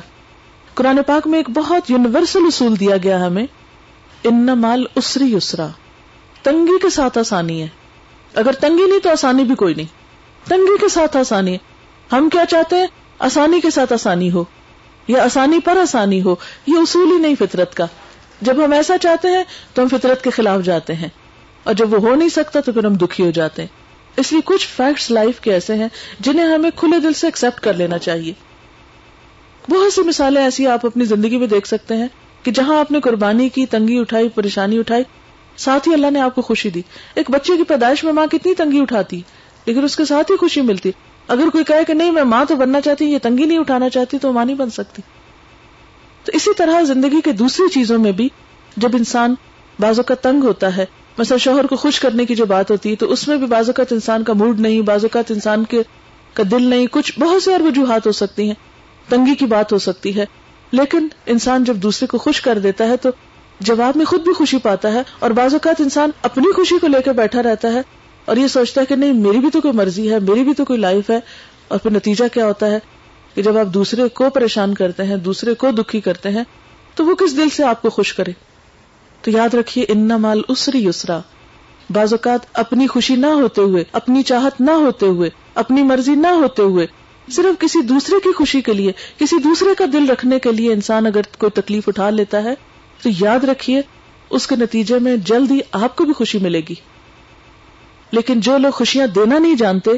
قرآن 0.75 0.98
پاک 1.06 1.26
میں 1.26 1.38
ایک 1.38 1.50
بہت 1.50 1.90
یونیورسل 1.90 2.38
اصول 2.46 2.80
دیا 2.80 2.96
گیا 2.96 3.26
ہمیں۔ 3.26 3.46
ان 4.25 4.46
مال 4.46 4.84
اسری 4.94 5.34
اسرا 5.34 5.66
تنگی 6.42 6.78
کے 6.82 6.90
ساتھ 6.90 7.19
آسانی 7.19 7.62
ہے۔ 7.62 7.69
اگر 8.34 8.52
تنگی 8.52 8.86
نہیں 8.86 8.98
تو 8.98 9.10
آسانی 9.10 9.44
بھی 9.44 9.54
کوئی 9.54 9.75
نہیں۔ 9.75 9.86
تنگی 10.48 10.76
کے 10.80 10.88
ساتھ 10.88 11.16
آسانی 11.16 11.52
ہے۔ 11.52 11.58
ہم 12.12 12.28
کیا 12.28 12.44
چاہتے 12.46 12.76
ہیں؟ 12.76 12.86
آسانی 13.19 13.60
کے 13.60 13.70
ساتھ 13.70 13.92
آسانی 13.92 14.32
ہو۔ 14.32 14.44
یا 15.08 15.25
آسانی 15.25 15.58
پر 15.58 15.76
آسانی 15.76 16.22
ہو۔ 16.22 16.34
یہ 16.66 16.76
اصول 16.76 17.12
ہی 17.12 17.19
نہیں 17.19 17.34
فطرت 17.38 17.75
کا۔ 17.75 17.86
جب 18.40 18.64
ہم 18.64 18.72
ایسا 18.72 18.98
چاہتے 18.98 19.28
ہیں 19.28 19.44
تو 19.75 19.82
ہم 19.82 19.88
فطرت 19.88 20.25
کے 20.25 20.30
خلاف 20.30 20.60
جاتے 20.62 20.94
ہیں۔ 20.94 21.08
اور 21.68 21.74
جب 21.74 21.94
وہ 21.94 21.98
ہو 21.98 22.14
نہیں 22.14 22.28
سکتا 22.28 22.60
تو 22.60 22.72
پھر 22.72 22.84
ہم 22.84 22.94
دکھی 22.94 23.24
ہو 23.24 23.30
جاتے 23.30 23.62
ہیں۔ 23.62 23.68
اس 24.16 24.32
لیے 24.32 24.40
کچھ 24.44 24.68
فیکٹس 24.76 25.10
لائف 25.10 25.40
کے 25.40 25.52
ایسے 25.52 25.74
ہیں 25.74 25.88
جنہیں 26.20 26.46
ہمیں 26.46 26.70
کھلے 26.76 27.00
دل 27.00 27.12
سے 27.12 27.26
ایکسپٹ 27.26 27.60
کر 27.60 27.74
لینا 27.74 27.98
چاہیے۔ 27.98 28.32
بہت 29.68 29.92
سی 29.92 30.02
مثالیں 30.02 30.42
ایسی 30.42 30.66
آپ 30.66 30.86
اپنی 30.86 31.04
زندگی 31.04 31.36
میں 31.36 31.46
دیکھ 31.46 31.68
سکتے 31.68 31.96
ہیں 31.96 32.06
کہ 32.42 32.50
جہاں 32.50 32.80
آپ 32.80 32.92
نے 32.92 33.00
قربانی 33.00 33.48
کی، 33.48 33.66
تنگی 33.66 33.98
اٹھائی، 33.98 34.28
پریشانی 34.28 34.78
اٹھائی، 34.78 35.02
ساتھ 35.56 35.88
ہی 35.88 35.94
اللہ 35.94 36.10
نے 36.10 36.20
آپ 36.20 36.34
کو 36.34 36.42
خوشی 36.42 36.70
دی۔ 36.70 36.82
ایک 37.14 37.30
بچے 37.30 37.56
کی 37.56 37.64
پیدائش 37.64 38.04
میں 38.04 38.12
ماں 38.12 38.26
کتنی 38.26 38.54
تنگی 38.54 38.80
اٹھاتی، 38.80 39.20
لیکن 39.64 39.84
اس 39.84 39.96
کے 39.96 40.04
ساتھ 40.04 40.32
ہی 40.32 40.36
خوشی 40.36 40.60
ملتی۔ 40.60 40.90
اگر 41.28 41.48
کوئی 41.48 41.64
کہے 41.64 41.84
کہ 41.86 41.94
نہیں، 41.94 42.10
میں 42.10 42.24
ماں 42.24 42.44
تو 42.44 42.56
بننا 42.56 42.80
چاہتی، 42.80 43.04
یہ 43.04 43.18
تنگی 43.18 43.44
نہیں 43.44 43.58
اٹھانا 43.58 43.88
چاہتی، 43.88 44.18
تو 44.18 44.32
ماں 44.32 44.44
نہیں 44.44 44.56
بن 44.56 44.70
سکتی۔ 44.70 45.02
تو 46.24 46.32
اسی 46.34 46.50
طرح 46.54 46.82
زندگی 46.82 47.20
کے 47.24 47.32
دوسری 47.32 47.68
چیزوں 47.68 47.98
میں 47.98 48.12
بھی 48.12 48.28
جب 48.76 48.90
انسان 48.92 49.34
بازو 49.80 50.02
کا 50.02 50.14
تنگ 50.14 50.44
ہوتا 50.44 50.76
ہے 50.76 50.84
مثلا 51.18 51.36
شوہر 51.36 51.66
کو 51.66 51.76
خوش 51.76 52.00
کرنے 52.00 52.24
کی 52.24 52.34
جو 52.34 52.46
بات 52.46 52.70
ہوتی 52.70 52.90
ہے، 52.90 52.96
تو 52.96 53.12
اس 53.12 53.28
میں 53.28 53.36
بھی 53.36 53.46
بعض 53.46 53.68
اوقات 53.68 53.92
انسان 53.92 54.24
کا 54.24 54.32
موڈ 54.32 54.60
نہیں، 54.60 54.80
بعض 54.80 55.04
اوقات 55.04 55.30
انسان 55.30 55.64
کے 55.64 55.82
کا 56.32 56.42
دل 56.50 56.62
نہیں، 56.62 56.86
کچھ 56.90 57.20
بہت 57.20 57.42
سی 57.42 57.52
اور 57.52 57.60
وجوہات 57.60 58.06
ہو 58.06 58.12
سکتی 58.12 58.46
ہیں، 58.46 58.54
تنگی 59.08 59.34
کی 59.34 59.46
بات 59.46 59.72
ہو 59.72 59.78
سکتی 59.78 60.16
ہے۔ 60.16 60.24
لیکن 60.72 61.08
انسان 61.26 61.64
جب 61.64 61.76
دوسرے 61.76 62.06
کو 62.06 62.18
خوش 62.18 62.40
کر 62.40 62.58
دیتا 62.58 62.88
ہے، 62.88 62.96
تو 62.96 63.08
جواب 63.60 63.96
میں 63.96 64.04
خود 64.04 64.22
بھی 64.22 64.32
خوشی 64.32 64.58
پاتا 64.58 64.92
ہے 64.92 65.02
اور 65.18 65.30
بعض 65.30 65.52
اوقات 65.52 65.80
انسان 65.80 66.10
اپنی 66.22 66.52
خوشی 66.52 66.78
کو 66.78 66.86
لے 66.86 67.02
کر 67.02 67.12
بیٹھا 67.12 67.42
رہتا 67.42 67.72
ہے 67.72 67.80
اور 68.24 68.36
یہ 68.36 68.46
سوچتا 68.46 68.80
ہے 68.80 68.86
کہ 68.86 68.96
نہیں، 68.96 69.12
میری 69.12 69.38
بھی 69.38 69.50
تو 69.50 69.60
کوئی 69.60 69.74
مرضی 69.74 70.12
ہے، 70.12 70.18
میری 70.18 70.42
بھی 70.42 70.54
تو 70.54 70.64
کوئی 70.64 70.78
لائف 70.78 71.10
ہے۔ 71.10 71.20
اور 71.68 71.78
پھر 71.78 71.90
نتیجہ 71.90 72.24
کیا 72.32 72.46
ہوتا 72.46 72.66
ہے؟ 72.66 72.78
کہ 73.34 73.42
جب 73.42 73.58
آپ 73.58 73.66
دوسرے 73.66 74.08
کو 74.08 74.30
پریشان 74.30 74.74
کرتے 74.74 75.02
ہیں، 75.02 75.16
دوسرے 75.16 75.54
کو 75.54 75.70
دکھی 75.70 76.00
کرتے 76.00 76.28
ہیں، 76.28 76.44
تو 76.94 77.04
وہ 77.04 77.14
کس 77.14 77.36
دل 77.36 77.48
سے 77.48 77.64
آپ 77.64 77.82
کو 77.82 77.90
خوش 77.90 78.14
کرے؟ 78.14 78.30
تو 79.22 79.30
یاد 79.30 79.54
رکھیے 79.54 79.84
ان 79.88 80.08
مال 80.08 80.40
اسری 80.48 80.86
اسرا 80.86 81.20
بعض 81.90 82.12
اوقات 82.12 82.40
اپنی 82.52 82.86
خوشی 82.86 83.16
نہ 83.16 83.26
ہوتے 83.26 83.60
ہوئے، 83.60 83.84
اپنی 83.92 84.22
چاہت 84.22 84.60
نہ 84.60 84.70
ہوتے 84.70 85.06
ہوئے، 85.06 85.30
اپنی 85.54 85.82
مرضی 85.82 86.14
نہ 86.14 86.26
ہوتے 86.26 86.62
ہوئے، 86.62 86.86
صرف 87.30 87.60
کسی 87.60 87.82
دوسرے 87.82 88.16
کی 88.24 88.32
خوشی 88.32 88.60
کے 88.60 88.72
لیے، 88.72 88.92
کسی 89.18 89.38
دوسرے 89.38 89.74
کا 89.78 89.84
دل 89.92 90.10
رکھنے 90.10 90.38
کے 90.38 90.52
لیے 90.52 90.72
انسان 90.72 91.06
اگر 91.06 91.20
کوئی 91.38 91.50
تکلیف 91.50 91.88
اٹھا 91.88 92.10
لیتا 92.10 92.42
ہے، 92.44 92.54
تو 93.02 93.08
یاد 93.20 93.44
رکھیے، 93.44 93.82
اس 94.30 94.46
کے 94.46 94.56
نتیجے 94.56 94.98
میں 94.98 95.16
جلد 95.16 95.50
ہی 95.50 95.60
آپ 95.72 95.96
کو 95.96 96.04
بھی 96.04 96.12
خوشی 96.12 96.38
ملے 96.38 96.60
گی۔ 96.68 96.74
لیکن 98.10 98.40
جو 98.40 98.58
لوگ 98.58 98.70
خوشیاں 98.70 99.06
دینا 99.06 99.38
نہیں 99.38 99.54
جانتے، 99.54 99.90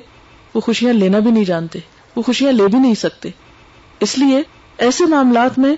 وہ 0.55 0.61
خوشیاں 0.61 0.93
لینا 0.93 1.19
بھی 1.19 1.31
نہیں 1.31 1.45
جانتے، 1.45 1.79
وہ 2.17 2.23
خوشیاں 2.23 2.53
لے 2.53 2.67
بھی 2.67 2.79
نہیں 2.79 2.95
سکتے۔ 2.95 3.29
اس 4.01 4.19
لیے 4.19 4.43
ایسے 4.79 5.05
معاملات 5.05 5.59
میں 5.59 5.77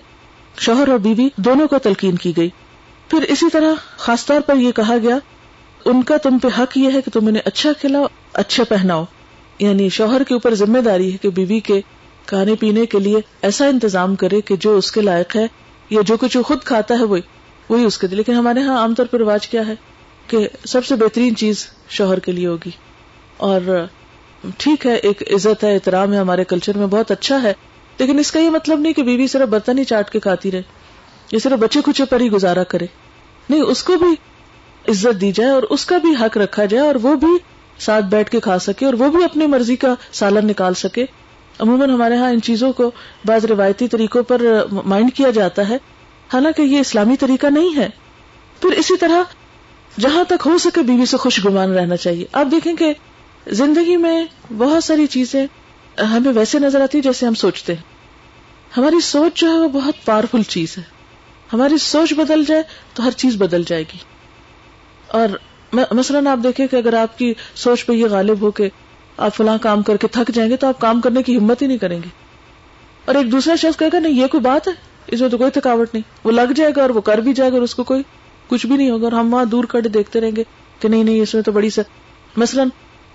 شوہر 0.58 0.88
اور 0.88 0.98
بیوی 0.98 1.28
دونوں 1.36 1.68
کو 1.68 1.78
تلقین 1.78 2.16
کی 2.16 2.36
گئی۔ 2.36 2.50
پھر 3.12 3.22
اسی 3.22 3.50
طرح 3.52 3.72
خاص 3.96 4.26
طور 4.26 4.40
پر 4.40 4.56
یہ 4.56 4.72
کہا 4.72 4.96
گیا، 5.02 5.18
ان 5.84 6.02
کا 6.02 6.16
تم 6.16 6.38
پہ 6.38 6.48
حق 6.58 6.78
یہ 6.78 6.90
ہے 6.92 7.02
کہ 7.02 7.10
تم 7.10 7.26
انہیں 7.26 7.42
اچھا 7.44 7.72
کھلاؤ 7.80 8.04
اچھا 8.32 8.64
پہناؤ۔ 8.64 9.04
یعنی 9.58 9.88
شوہر 9.88 10.22
کے 10.22 10.34
اوپر 10.34 10.54
ذمہ 10.54 10.78
داری 10.78 11.12
ہے 11.12 11.16
کہ 11.18 11.28
بیوی 11.28 11.60
کے 11.60 11.80
کھانے 12.26 12.54
پینے 12.54 12.86
کے 12.86 12.98
لیے 12.98 13.16
ایسا 13.42 13.66
انتظام 13.66 14.16
کرے 14.16 14.40
کہ 14.40 14.56
جو 14.56 14.76
اس 14.76 14.92
کے 14.92 15.00
لائق 15.00 15.36
ہے 15.36 15.46
یا 15.90 16.00
جو 16.06 16.16
کچھ 16.16 16.36
وہ 16.36 16.42
خود 16.42 16.60
کھاتا 16.60 16.98
ہے 16.98 17.04
وہی 17.04 17.20
وہی 17.68 17.84
اس 17.84 17.98
کے 17.98 18.06
لیے۔ 18.06 18.16
لیکن 18.16 18.32
ہمارے 18.34 18.60
ہاں 18.60 18.78
عام 18.78 18.94
طور 18.94 19.06
پر 19.06 19.18
رواج 19.18 19.48
کیا 19.48 19.66
ہے 19.66 19.74
کہ 20.26 20.48
سب 20.64 20.84
سے 20.84 20.96
بہترین 20.96 21.36
چیز 21.36 21.66
شوہر 21.88 22.18
کے 22.18 22.32
لیے 22.32 22.46
ہوگی۔ 22.46 22.70
اور 23.36 23.86
ٹھیک 24.58 24.86
ہے، 24.86 24.94
ایک 24.94 25.22
عزت 25.32 25.64
ہے، 25.64 25.74
احترام 25.74 26.12
ہے، 26.12 26.18
ہمارے 26.18 26.44
کلچر 26.44 26.76
میں 26.78 26.86
بہت 26.86 27.10
اچھا 27.10 27.42
ہے، 27.42 27.52
لیکن 27.98 28.18
اس 28.18 28.32
کا 28.32 28.40
یہ 28.40 28.50
مطلب 28.50 28.80
نہیں 28.80 28.92
کہ 28.92 29.02
بیوی 29.02 29.26
صرف 29.26 29.48
برتن 29.48 29.78
ہی 29.78 29.84
چاٹ 29.84 30.10
کے 30.10 30.20
کھاتی 30.20 30.50
رہے۔ 30.50 30.62
یا 31.30 31.38
صرف 31.38 31.52
بچے 31.52 31.80
کچھ 31.84 32.02
پر 32.10 32.20
ہی 32.20 32.30
گزارا 32.30 32.62
کرے۔ 32.64 32.86
نہیں، 33.50 33.60
اس 33.60 33.82
کو 33.82 33.96
بھی 33.96 34.14
عزت 34.88 35.20
دی 35.20 35.32
جائے 35.32 35.50
اور 35.50 35.62
اس 35.62 35.86
کا 35.86 35.98
بھی 35.98 36.14
حق 36.20 36.36
رکھا 36.36 36.64
جائے 36.64 36.86
اور 36.86 36.94
وہ 36.94 37.14
بھی 37.14 37.38
ساتھ 37.78 38.04
بیٹھ 38.04 38.30
کے 38.30 38.40
کھا 38.40 38.58
سکے 38.58 38.86
اور 38.86 38.94
وہ 38.94 39.08
بھی 39.08 39.24
اپنی 39.24 39.46
مرضی 39.46 39.76
کا 39.76 39.94
سالن 40.12 40.46
نکال 40.46 40.74
سکے۔ 40.74 41.06
عموماً 41.58 41.90
ہمارے 41.90 42.16
ہاں 42.16 42.30
ان 42.30 42.42
چیزوں 42.42 42.72
کو 42.72 42.90
بعض 43.24 43.44
روایتی 43.44 43.88
طریقوں 43.88 44.22
پر 44.22 44.42
مائنڈ 44.84 45.12
کیا 45.12 45.30
جاتا 45.30 45.68
ہے۔ 45.68 45.76
حالانکہ 46.32 46.62
یہ 46.62 46.78
اسلامی 46.78 47.16
طریقہ 47.16 47.46
نہیں 47.46 47.76
ہے۔ 47.76 47.88
پھر 48.60 48.70
اسی 48.70 48.96
طرح 48.96 49.22
جہاں 50.00 50.24
تک 50.24 50.46
ہو 50.46 50.58
سکے 50.58 50.82
بیوی 50.82 51.06
سے 51.06 51.16
خوش 51.16 51.46
گمان 51.46 51.72
رہنا 51.72 51.96
چاہیے۔ 51.96 52.24
آپ 52.32 52.46
دیکھیں 52.50 52.76
کہ 52.76 52.94
زندگی 53.46 53.96
میں 53.96 54.24
بہت 54.58 54.84
ساری 54.84 55.06
چیزیں 55.06 55.46
ہمیں 56.02 56.32
ویسے 56.32 56.58
نظر 56.58 56.80
آتی 56.80 57.00
جیسے 57.00 57.26
ہم 57.26 57.34
سوچتے 57.34 57.74
ہیں۔ 57.74 57.82
ہماری 58.76 59.00
سوچ 59.00 59.40
جو 59.40 59.48
ہے 59.48 59.58
وہ 59.58 59.68
بہت 59.68 59.94
پاورفل 60.04 60.42
چیز 60.42 60.78
ہے۔ 60.78 60.82
ہماری 61.52 61.78
سوچ 61.78 62.14
بدل 62.14 62.44
جائے 62.44 62.62
تو 62.94 63.06
ہر 63.06 63.10
چیز 63.10 63.36
بدل 63.36 63.62
جائے 63.66 63.82
گی۔ 63.82 63.98
اور 65.06 65.28
مثلاً 65.92 66.26
آپ 66.26 66.38
دیکھیں 66.42 66.66
کہ 66.66 66.76
اگر 66.76 66.94
آپ 66.94 67.18
کی 67.18 67.34
سوچ 67.54 67.86
پہ 67.86 67.92
یہ 67.92 68.06
غالب 68.06 68.40
ہو 68.40 68.50
کہ 68.50 68.68
آپ 69.16 69.34
فلاں 69.34 69.58
کام 69.58 69.82
کر 69.82 69.96
کے 69.96 70.06
تھک 70.06 70.30
جائیں 70.34 70.50
گے 70.50 70.56
تو 70.56 70.66
آپ 70.66 70.80
کام 70.80 71.00
کرنے 71.00 71.22
کی 71.22 71.38
ہمت 71.38 71.62
ہی 71.62 71.66
نہیں 71.66 71.78
کریں 71.78 71.96
گے 71.96 72.08
اور 73.04 73.14
ایک 73.14 73.32
دوسرا 73.32 73.54
شخص 73.54 73.78
کہے 73.78 73.88
گا، 73.92 73.98
نہیں، 73.98 74.12
یہ 74.12 74.26
کوئی 74.26 74.40
بات 74.40 74.68
ہے، 74.68 74.72
اس 75.06 75.20
میں 75.20 75.28
تو 75.28 75.38
کوئی 75.38 75.50
تھکاوٹ 75.50 75.88
نہیں۔ 75.94 76.02
وہ 76.24 76.32
لگ 76.32 76.52
جائے 76.56 76.72
گا 76.76 76.82
اور 76.82 76.90
وہ 76.90 77.00
کر 77.00 77.18
بھی 77.18 77.32
جائے 77.32 77.50
گا 77.50 77.54
اور 77.54 77.62
اس 77.62 77.74
کو 77.74 77.84
کوئی 77.84 78.02
کچھ 78.48 78.66
بھی 78.66 78.76
نہیں 78.76 78.90
ہوگا۔ 78.90 79.04
اور 79.04 79.12
ہم 79.12 79.34
وہاں 79.34 79.44
دور 79.44 79.64
کر 79.64 79.80
دیکھتے 79.80 80.20
رہیں 80.20 80.36
گے 80.36 80.44
کہ 80.80 80.88
نہیں 80.88 81.04
نہیں، 81.04 81.20
اس 81.20 81.34
میں 81.34 81.42
تو 81.42 81.52
بڑی 81.52 81.70
سر 81.70 81.82
مثلاً 82.36 82.68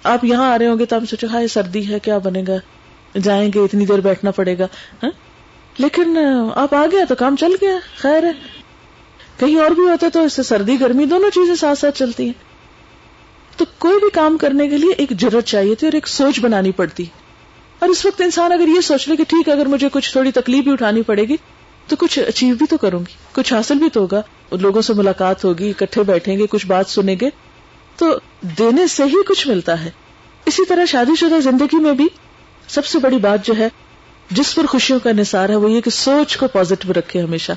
آپ 0.03 0.25
یہاں 0.25 0.53
آ 0.53 0.57
رہے 0.57 0.67
ہوں 0.67 0.79
گے 0.79 0.85
تو 0.85 0.95
آپ 0.95 1.01
سوچے 1.09 1.27
ہاں 1.27 1.47
سردی 1.47 1.93
ہے، 1.93 1.99
کیا 1.99 2.17
بنے 2.17 2.43
گا؟ 2.47 2.55
جائیں 3.19 3.51
گے، 3.53 3.59
اتنی 3.59 3.85
دیر 3.85 3.99
بیٹھنا 3.99 4.31
پڑے 4.31 4.57
گا 4.59 4.67
ہاں؟ 5.03 5.09
لیکن 5.77 6.17
آپ 6.55 6.75
آ 6.75 6.85
گیا 6.91 7.05
تو 7.09 7.15
کام 7.15 7.35
چل 7.35 7.51
گیا، 7.61 7.71
خیر 7.97 8.23
ہے۔ 8.23 8.31
کہیں 9.39 9.59
اور 9.59 9.71
بھی 9.71 9.83
ہوتا 9.83 10.07
تو 10.13 10.23
اس 10.23 10.33
سے 10.33 10.43
سردی، 10.43 10.79
گرمی 10.79 11.05
دونوں 11.05 11.29
چیزیں 11.29 11.55
ساتھ 11.55 11.79
ساتھ 11.79 11.99
چلتی 11.99 12.25
ہیں۔ 12.25 12.33
تو 13.57 13.65
کوئی 13.77 13.99
بھی 13.99 14.09
کام 14.09 14.37
کرنے 14.37 14.67
کے 14.67 14.77
لیے 14.77 14.91
ایک 14.97 15.11
ضرورت 15.21 15.45
چاہیے 15.45 15.75
تھی 15.75 15.87
اور 15.87 15.93
ایک 15.93 16.07
سوچ 16.07 16.39
بنانی 16.39 16.71
پڑتی۔ 16.71 17.05
اور 17.79 17.89
اس 17.89 18.05
وقت 18.05 18.21
انسان 18.21 18.51
اگر 18.51 18.67
یہ 18.67 18.81
سوچ 18.81 19.09
لے 19.09 19.15
کہ 19.15 19.23
ٹھیک 19.23 19.47
ہے، 19.47 19.53
اگر 19.53 19.65
مجھے 19.65 19.89
کچھ 19.91 20.11
تھوڑی 20.11 20.31
تکلیف 20.31 20.63
بھی 20.63 20.71
اٹھانی 20.71 21.01
پڑے 21.01 21.23
گی، 21.23 21.35
تو 21.87 21.95
کچھ 21.95 22.19
اچیو 22.19 22.55
بھی 22.55 22.65
تو 22.65 22.77
کروں 22.77 22.99
گی۔ 22.99 23.13
کچھ 23.31 23.53
حاصل 23.53 23.77
بھی 23.77 23.89
تو 23.89 24.01
ہوگا۔ 24.01 24.21
لوگوں 24.51 24.81
سے 24.81 24.93
ملاقات 24.93 25.45
ہوگی، 25.45 25.69
اکٹھے 25.69 26.03
بیٹھیں 26.03 26.37
گے، 26.37 26.47
کچھ 26.47 26.67
بات 26.67 26.87
سنیں 26.87 27.15
گے۔ 27.21 27.29
تو 27.97 28.19
دینے 28.41 28.87
سے 28.87 29.03
ہی 29.03 29.23
کچھ 29.27 29.47
ملتا 29.47 29.85
ہے۔ 29.85 29.91
اسی 30.45 30.65
طرح 30.65 30.85
شادی 30.85 31.15
شدہ 31.15 31.39
زندگی 31.39 31.79
میں 31.79 31.93
بھی 31.93 32.07
سب 32.67 32.85
سے 32.85 32.99
بڑی 32.99 33.17
بات 33.17 33.45
جو 33.45 33.53
ہے 33.57 33.69
جس 34.31 34.55
پر 34.55 34.65
خوشیوں 34.65 34.99
کا 34.99 35.11
نثار 35.11 35.49
ہے 35.49 35.55
وہ 35.55 35.71
یہ 35.71 35.81
کہ 35.81 35.89
سوچ 35.89 36.37
کو 36.37 36.47
پازیٹو 36.47 36.93
رکھے 36.93 37.21
ہمیشہ۔ 37.21 37.51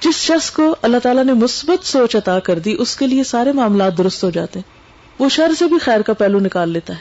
جس 0.00 0.14
شخص 0.14 0.50
کو 0.50 0.76
اللہ 0.82 0.96
تعالیٰ 1.02 1.24
نے 1.24 1.32
مثبت 1.32 1.86
سوچ 1.86 2.16
عطا 2.16 2.38
کر 2.38 2.58
دی، 2.58 2.76
اس 2.78 2.96
کے 2.96 3.06
لیے 3.06 3.24
سارے 3.24 3.52
معاملات 3.52 3.98
درست 3.98 4.24
ہو 4.24 4.30
جاتے 4.30 4.58
ہیں۔ 4.58 4.72
وہ 5.18 5.28
شر 5.28 5.52
سے 5.58 5.64
بھی 5.64 5.78
خیر 5.78 6.00
کا 6.00 6.12
پہلو 6.12 6.38
نکال 6.38 6.70
لیتا 6.70 6.94
ہے۔ 6.94 6.98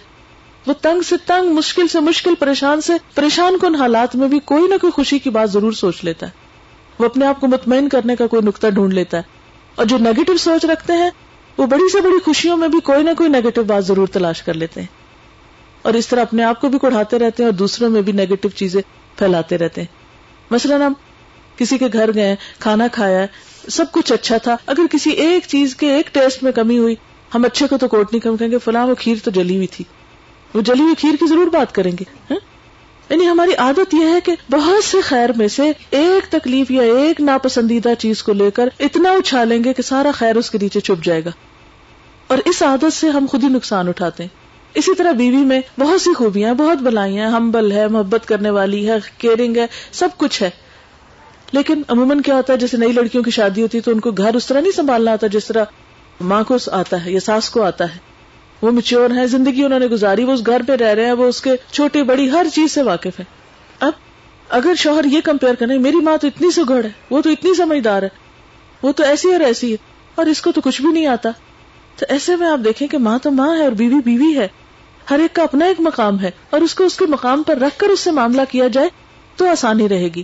وہ 0.67 0.73
تنگ 0.81 1.01
سے 1.01 1.15
تنگ، 1.25 1.53
مشکل 1.53 1.87
سے 1.87 1.99
مشکل، 1.99 2.35
پریشان 2.35 2.81
سے 2.81 2.93
پریشان 3.15 3.57
کن 3.57 3.75
حالات 3.75 4.15
میں 4.15 4.27
بھی 4.27 4.39
کوئی 4.39 4.67
نہ 4.67 4.75
کوئی 4.81 4.91
خوشی 4.91 5.19
کی 5.19 5.29
بات 5.29 5.51
ضرور 5.51 5.71
سوچ 5.71 6.03
لیتا 6.03 6.25
ہے۔ 6.25 6.31
وہ 6.99 7.05
اپنے 7.05 7.25
آپ 7.25 7.41
کو 7.41 7.47
مطمئن 7.47 7.89
کرنے 7.89 8.15
کا 8.15 8.27
کوئی 8.27 8.41
نقطہ 8.41 8.67
ڈھونڈ 8.67 8.93
لیتا 8.93 9.17
ہے۔ 9.17 9.21
اور 9.75 9.85
جو 9.85 9.97
نیگیٹو 9.97 10.37
سوچ 10.37 10.65
رکھتے 10.65 10.93
ہیں، 10.93 11.09
وہ 11.57 11.65
بڑی 11.65 11.91
سے 11.91 12.01
بڑی 12.01 12.19
خوشیوں 12.25 12.57
میں 12.57 12.67
بھی 12.67 12.79
کوئی 12.79 13.03
نہ 13.03 13.09
کوئی 13.17 13.29
نیگیٹو 13.29 13.63
بات 13.63 13.85
ضرور 13.85 14.07
تلاش 14.07 14.43
کر 14.43 14.53
لیتے 14.53 14.81
ہیں۔ 14.81 15.00
اور 15.81 15.93
اس 15.93 16.07
طرح 16.07 16.21
اپنے 16.21 16.43
آپ 16.43 16.61
کو 16.61 16.69
بھی 16.69 16.79
کڑھاتے 16.79 17.19
رہتے 17.19 17.43
ہیں 17.43 17.49
اور 17.49 17.57
دوسروں 17.57 17.89
میں 17.89 18.01
بھی 18.01 18.11
نیگیٹو 18.11 18.49
چیزیں 18.49 18.81
پھیلاتے 19.17 19.57
رہتے 19.57 19.81
ہیں۔ 19.81 19.87
مثلاً 20.51 20.81
ہم 20.81 20.93
کسی 21.57 21.77
کے 21.77 21.85
گھر 21.93 22.13
گئے 22.13 22.35
کھانا 22.59 22.87
کھایا 22.91 23.25
سب 23.69 23.85
کچھ 23.91 24.11
اچھا 24.11 24.37
تھا، 24.37 24.57
اگر 24.65 24.81
کسی 24.91 25.09
ایک 25.09 25.43
چیز 25.47 25.75
کے 25.75 25.95
ایک 25.95 26.13
ٹیسٹ 26.13 26.43
میں 26.43 26.51
کمی 26.51 26.77
ہوئی، 26.77 26.95
ہم 27.35 27.45
اچھے 27.45 27.67
کو 27.67 27.77
تو 27.77 27.87
کوٹ 27.87 28.13
نہیں 28.13 28.21
کم 28.21 28.37
کہیں 28.37 28.51
گے، 28.51 28.57
فلاں 28.57 28.87
وہ 28.87 28.95
کھیر 28.95 29.15
تو 29.23 29.31
جلی 29.31 29.55
ہوئی 29.55 29.67
تھی۔ 29.67 29.85
وہ 30.53 30.61
جلی 30.61 30.81
ہوئی 30.83 30.95
کھیر 30.95 31.11
کی 31.19 31.27
ضرور 31.27 31.47
بات 31.47 31.75
کریں 31.75 31.91
گے 31.91 32.03
ہاں؟ 32.31 32.37
یعنی 33.09 33.27
ہماری 33.27 33.53
عادت 33.53 33.93
یہ 33.93 34.05
ہے 34.05 34.19
کہ 34.21 34.35
بہت 34.51 34.83
سے 34.83 35.01
خیر 35.01 35.29
میں 35.35 35.47
سے 35.47 35.71
ایک 35.89 36.31
تکلیف 36.31 36.71
یا 36.71 36.81
ایک 36.81 37.21
ناپسندیدہ 37.21 37.89
چیز 37.99 38.23
کو 38.23 38.33
لے 38.33 38.51
کر 38.51 38.69
اتنا 38.79 39.11
اچھالیں 39.11 39.63
گے 39.63 39.73
کہ 39.73 39.81
سارا 39.81 40.11
خیر 40.11 40.35
اس 40.35 40.51
کے 40.51 40.57
نیچے 40.61 40.79
چھپ 40.79 41.03
جائے 41.03 41.25
گا۔ 41.25 41.29
اور 42.27 42.37
اس 42.45 42.63
عادت 42.63 42.93
سے 42.93 43.09
ہم 43.09 43.25
خود 43.29 43.43
ہی 43.43 43.49
نقصان 43.49 43.87
اٹھاتے 43.87 44.23
ہیں۔ 44.23 44.40
اسی 44.73 44.95
طرح 44.95 45.11
بیوی 45.11 45.37
میں 45.37 45.61
بہت 45.79 46.01
سی 46.01 46.13
خوبیاں، 46.13 46.53
بہت 46.53 46.77
بلائیاں 46.77 47.29
ہمبل 47.29 47.71
ہے، 47.71 47.87
محبت 47.87 48.27
کرنے 48.27 48.49
والی 48.49 48.89
ہے 48.89 48.95
کیئرنگ 49.17 49.57
ہے، 49.57 49.67
سب 49.91 50.09
کچھ 50.17 50.43
ہے۔ 50.43 50.49
لیکن 51.51 51.81
عموماً 51.87 52.21
کیا 52.21 52.35
ہوتا 52.35 52.53
ہے، 52.53 52.57
جیسے 52.57 52.77
نئی 52.77 52.91
لڑکیوں 52.91 53.23
کی 53.23 53.31
شادی 53.31 53.61
ہوتی 53.61 53.77
ہے 53.77 53.83
تو 53.83 53.91
ان 53.91 53.99
کو 53.99 54.11
گھر 54.11 54.35
اس 54.35 54.45
طرح 54.45 54.61
نہیں 54.61 54.71
سنبھالنا 54.71 55.11
آتا 55.11 55.27
جس 55.27 55.45
طرح 55.45 55.63
ماں 56.21 56.43
کو 56.43 56.57
آتا 56.71 57.05
ہے 57.05 57.11
یا 57.11 57.19
ساس 57.19 57.49
کو 57.49 57.63
آتا 57.63 57.93
ہے۔ 57.93 57.99
وہ 58.61 58.71
مچیور 58.71 59.09
ہے 59.15 59.27
زندگی 59.27 59.63
انہوں 59.63 59.79
نے 59.79 59.87
گزاری، 59.87 60.23
وہ 60.23 60.31
اس 60.31 60.45
گھر 60.45 60.61
پہ 60.67 60.73
رہ 60.73 60.93
رہے 60.93 61.05
ہیں، 61.05 61.13
وہ 61.13 61.25
اس 61.25 61.41
کے 61.41 61.51
چھوٹی 61.71 62.03
بڑی 62.03 62.31
ہر 62.31 62.45
چیز 62.53 62.71
سے 62.71 62.81
واقف 62.81 63.19
ہے 63.19 63.25
اب 63.79 63.91
اگر 64.49 64.73
شوہر 64.77 65.05
یہ 65.05 65.21
کمپیئر 65.21 65.55
کرے، 65.55 65.77
میری 65.77 65.95
ماں 65.95 66.17
تو 66.17 66.27
اتنی 66.27 66.51
سگڑ 66.51 66.85
ہے، 66.85 66.89
وہ 67.09 67.21
تو 67.21 67.29
اتنی 67.29 67.53
سمجھدار 67.53 68.03
ہے، 68.03 68.09
وہ 68.81 68.91
تو 68.91 69.03
ایسی 69.03 69.31
اور 69.31 69.39
ایسی 69.39 69.71
ہے 69.71 69.77
اور 70.15 70.25
اس 70.25 70.41
کو 70.41 70.51
تو 70.51 70.61
کچھ 70.61 70.81
بھی 70.81 70.91
نہیں 70.91 71.07
آتا۔ 71.07 71.29
تو 71.97 72.05
ایسے 72.09 72.35
میں 72.35 72.47
آپ 72.47 72.59
دیکھیں 72.65 72.87
کہ 72.87 72.97
ماں 72.97 73.19
تو 73.19 73.31
ماں 73.31 73.57
ہے 73.57 73.63
اور 73.63 73.71
بیوی 73.71 73.99
بیوی 74.05 74.37
ہے۔ 74.37 74.47
ہر 75.09 75.19
ایک 75.19 75.35
کا 75.35 75.43
اپنا 75.43 75.65
ایک 75.65 75.81
مقام 75.81 76.19
ہے 76.19 76.31
اور 76.49 76.61
اس 76.61 76.75
کو 76.75 76.83
اس 76.83 76.97
کے 76.97 77.05
مقام 77.05 77.43
پر 77.43 77.57
رکھ 77.57 77.79
کر 77.79 77.87
اس 77.87 77.99
سے 77.99 78.11
معاملہ 78.11 78.41
کیا 78.49 78.67
جائے 78.67 78.89
تو 79.35 79.49
آسانی 79.49 79.89
رہے 79.89 80.09
گی۔ 80.15 80.23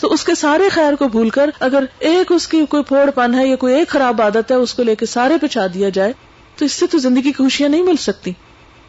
تو 0.00 0.12
اس 0.12 0.24
کے 0.24 0.34
سارے 0.34 0.68
خیر 0.68 0.94
کو 0.94 1.08
بھول 1.08 1.30
کر 1.30 1.50
اگر 1.60 1.84
ایک 1.98 2.32
اس 2.32 2.48
کی 2.48 2.66
کوئی 2.66 2.82
پھوڑ 2.82 3.10
پن 3.10 3.34
ہے 3.34 3.46
یا 3.46 3.56
کوئی 3.56 3.74
ایک 3.74 3.88
خراب 3.88 4.22
عادت 4.22 4.50
ہے 4.50 4.56
اس 4.56 4.74
کو 4.74 4.82
لے 4.82 4.94
کے 4.94 5.06
سارے 5.06 5.34
پچھا 5.40 5.66
دیا 5.74 5.88
جائے 5.88 6.12
تو 6.56 6.64
اس 6.64 6.72
سے 6.72 6.86
تو 6.86 6.98
زندگی 6.98 7.22
کی 7.22 7.32
خوشیاں 7.32 7.68
نہیں 7.68 7.82
مل 7.82 7.96
سکتی۔ 7.96 8.32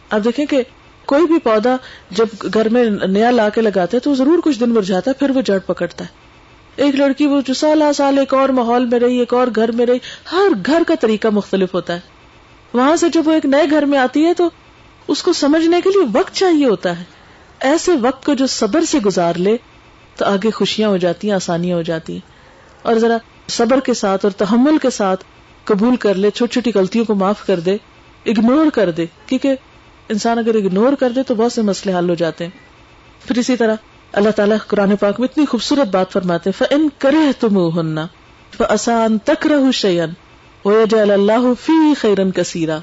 اب 0.09 0.25
دیکھیں 0.25 0.45
کہ 0.45 0.63
کوئی 1.05 1.25
بھی 1.25 1.39
پودا 1.39 1.75
جب 2.11 2.25
گھر 2.53 2.69
میں 2.69 2.85
نیا 3.07 3.31
لا 3.31 3.49
کے 3.49 3.61
لگاتا 3.61 3.97
ہے 3.97 3.99
تو 3.99 4.15
ضرور 4.15 4.39
کچھ 4.43 4.59
دن 4.59 4.69
مرجاتا 4.69 5.11
ہے، 5.11 5.19
پھر 5.19 5.29
وہ 5.29 5.41
جڑ 5.41 5.59
پکڑتا 5.59 6.05
ہے۔ 6.05 6.09
ایک 6.75 6.95
لڑکی 6.95 7.25
وہ 7.25 7.41
جو 7.45 7.53
سال 7.53 7.83
سال 7.95 8.17
ایک 8.17 8.33
اور 8.33 8.49
ماحول 8.49 8.85
میں 8.85 8.99
رہی، 8.99 9.17
ایک 9.17 9.33
اور 9.33 9.47
گھر 9.55 9.71
میں 9.71 9.85
رہی، 9.85 9.97
ہر 10.31 10.47
گھر 10.65 10.83
کا 10.87 10.95
طریقہ 10.95 11.27
مختلف 11.27 11.73
ہوتا 11.73 11.93
ہے۔ 11.93 11.99
وہاں 12.73 12.95
سے 12.95 13.09
جب 13.09 13.27
وہ 13.27 13.31
ایک 13.31 13.45
نئے 13.45 13.65
گھر 13.69 13.85
میں 13.85 13.99
آتی 13.99 14.25
ہے 14.25 14.33
تو 14.33 14.49
اس 15.07 15.23
کو 15.23 15.33
سمجھنے 15.33 15.81
کے 15.81 15.89
لیے 15.89 16.05
وقت 16.13 16.35
چاہیے 16.35 16.65
ہوتا 16.65 16.99
ہے۔ 16.99 17.03
ایسے 17.59 17.91
وقت 18.01 18.25
کو 18.25 18.33
جو 18.33 18.47
صبر 18.47 18.81
سے 18.81 18.99
گزار 18.99 19.33
لے، 19.33 19.57
تو 20.15 20.25
آگے 20.25 20.51
خوشیاں 20.51 20.89
ہو 20.89 20.97
جاتی 20.97 21.27
ہیں، 21.27 21.35
آسانیاں 21.35 21.77
ہو 21.77 21.81
جاتی 21.81 22.13
ہیں۔ 22.13 22.19
اور 22.81 22.95
ذرا 22.95 23.17
صبر 23.47 23.79
کے 23.79 23.93
ساتھ 23.93 24.25
اور 24.25 24.31
تحمل 24.31 24.77
کے 24.77 24.89
ساتھ 24.89 25.23
قبول 25.63 25.95
کر 25.95 26.13
لے، 26.13 26.31
چھوٹی 26.31 26.51
چھوٹی 26.51 26.79
غلطیوں 26.79 27.05
کو 27.05 27.15
معاف 27.15 27.47
کر 27.47 27.59
دے 27.59 27.77
اگنور 28.25 28.69
کر 28.69 28.91
دے۔ 28.91 29.05
کیونکہ 29.25 29.55
انسان 30.09 30.37
اگر 30.37 30.55
اگنور 30.55 30.93
کر 30.93 31.09
دے 31.09 31.23
تو 31.23 31.35
بہت 31.35 31.51
سے 31.51 31.61
مسئلے 31.61 31.97
حل 31.97 32.09
ہو 32.09 32.15
جاتے 32.15 32.43
ہیں۔ 32.43 32.51
پھر 33.27 33.37
اسی 33.37 33.57
طرح 33.57 33.75
اللہ 34.11 34.29
تعالیٰ 34.29 34.57
قرآن 34.67 34.95
پاک 34.95 35.19
میں 35.19 35.27
اتنی 35.31 35.45
خوبصورت 35.45 35.87
بات 35.87 36.11
فرماتے 36.11 36.51
فن 36.51 36.87
کرے 36.97 37.31
تم 37.39 37.79
ہننا 37.79 38.07
آسان 38.59 39.17
تک 39.17 39.47
رہ 39.47 39.71
شیئن 39.71 40.09
اللہ 41.11 41.53
فی 41.65 41.93
خیرن 41.97 42.31
کثیرا 42.31 42.77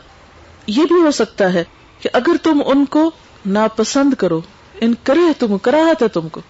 یہ 0.67 0.85
بھی 0.85 1.03
ہو 1.03 1.11
سکتا 1.11 1.53
ہے 1.53 1.65
کہ 2.03 2.09
اگر 2.13 2.37
تم 2.43 2.63
ان 2.67 2.85
کو 2.85 3.11
ناپسند 3.47 4.15
کرو، 4.15 4.41
ان 4.81 4.95
کرے 5.03 5.33
تم، 5.39 5.59
کراہت 5.59 6.03
ہے 6.03 6.09
تم 6.09 6.29
کو، 6.29 6.41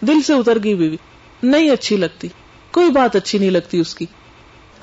دل 0.00 0.22
سے 0.22 0.34
اتر 0.34 0.58
گئی 0.64 0.74
بیوی، 0.74 0.96
نہیں 1.42 1.70
اچھی 1.70 1.96
لگتی، 1.96 2.28
کوئی 2.70 2.90
بات 2.90 3.16
اچھی 3.16 3.38
نہیں 3.38 3.50
لگتی 3.50 3.80
اس 3.80 3.94
کی۔ 3.94 4.06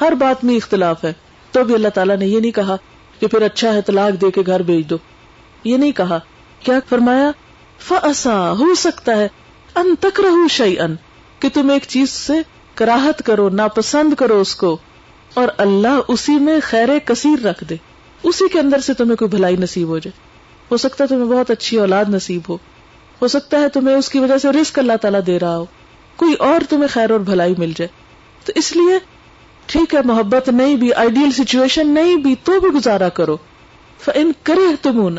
ہر 0.02 0.12
بات 0.12 0.44
میں 0.44 0.56
اختلاف 0.56 1.04
ہے۔ 1.04 1.14
تو 1.52 1.64
بھی 1.64 1.76
اللہ 1.76 1.88
تعالیٰ 1.88 2.18
نے 2.18 2.26
یہ 2.26 2.40
نہیں 2.40 2.52
کہا 2.52 2.76
کہ 3.20 3.28
پھر 3.28 3.42
اچھا 3.42 3.74
ہے 3.74 3.82
طلاق 3.82 4.22
دے 4.22 4.32
کے 4.32 4.42
گھر 4.46 4.60
بھیج 4.60 4.90
دو۔ 4.90 4.96
یہ 5.64 5.78
نہیں 5.78 5.92
کہا۔ 5.92 6.20
کیا 6.60 6.80
فرمایا؟ 6.90 7.32
فسا 7.80 8.52
ہو 8.52 8.76
سکتا 8.76 9.18
ہے۔ 9.18 9.28
ان 9.76 9.96
تک 10.00 10.20
رہو 10.20 10.48
شعی 10.48 10.80
ان 10.80 10.96
کہ 11.40 11.50
تم 11.54 11.70
ایک 11.70 11.84
چیز 11.88 12.10
سے 12.10 12.34
کراہت 12.76 13.22
کرو، 13.26 13.50
ناپسند 13.50 14.14
کرو 14.14 14.40
اس 14.42 14.56
کو، 14.56 14.78
اور 15.34 15.48
اللہ 15.58 16.00
اسی 16.08 16.36
میں 16.36 16.60
خیر 16.64 16.90
کثیر 17.06 17.46
رکھ 17.46 17.64
دے۔ 17.64 17.76
اسی 18.26 18.50
کے 18.50 18.60
اندر 18.60 18.80
سے 18.80 18.94
تمہیں 18.94 19.16
کوئی 19.16 19.30
بھلائی 19.30 19.56
نصیب 19.56 19.88
ہو 19.88 20.00
جائے۔ 20.00 20.20
ہو 20.72 20.78
سکتا 20.78 21.04
ہے 21.04 21.10
تمہیں 21.10 21.26
بہت 21.26 21.52
اچھی 21.52 21.78
اولاد 21.78 22.06
نصیب 22.10 22.42
ہو۔ 22.50 22.56
ہو 23.22 23.28
سکتا 23.28 23.60
ہے 23.60 23.70
تمہیں 23.70 23.96
اس 23.96 24.10
کی 24.10 24.20
وجہ 24.20 24.38
سے 24.38 24.50
رسک 24.50 24.80
اللہ 24.80 24.94
تعالیٰ 25.02 25.20
دے 25.28 25.40
رہا 25.40 25.58
ہو۔ 25.58 25.66
کوئی 26.16 26.34
اور 26.34 26.62
تمہیں 26.70 26.88
خیر 26.88 27.12
اور 27.12 27.20
بھلائی 27.20 27.56
مل 27.58 27.72
جائے۔ 27.76 27.88
تو 28.46 28.52
اس 28.56 28.76
لیے 28.76 29.00
ٹھیک 29.66 29.96
ہے، 29.96 30.00
محبت 30.06 30.50
نہیں 30.50 30.76
بھی 30.76 30.94
آئیڈیل 30.94 31.32
سچویشن 31.32 31.88
نہیں 31.88 32.16
بھی، 32.16 32.36
تو 32.44 32.60
بھی 32.60 32.70
گزارا 32.70 33.10
کرو۔ 33.10 33.38
ان 34.16 34.32
کرے 34.44 34.76
تم 34.82 35.16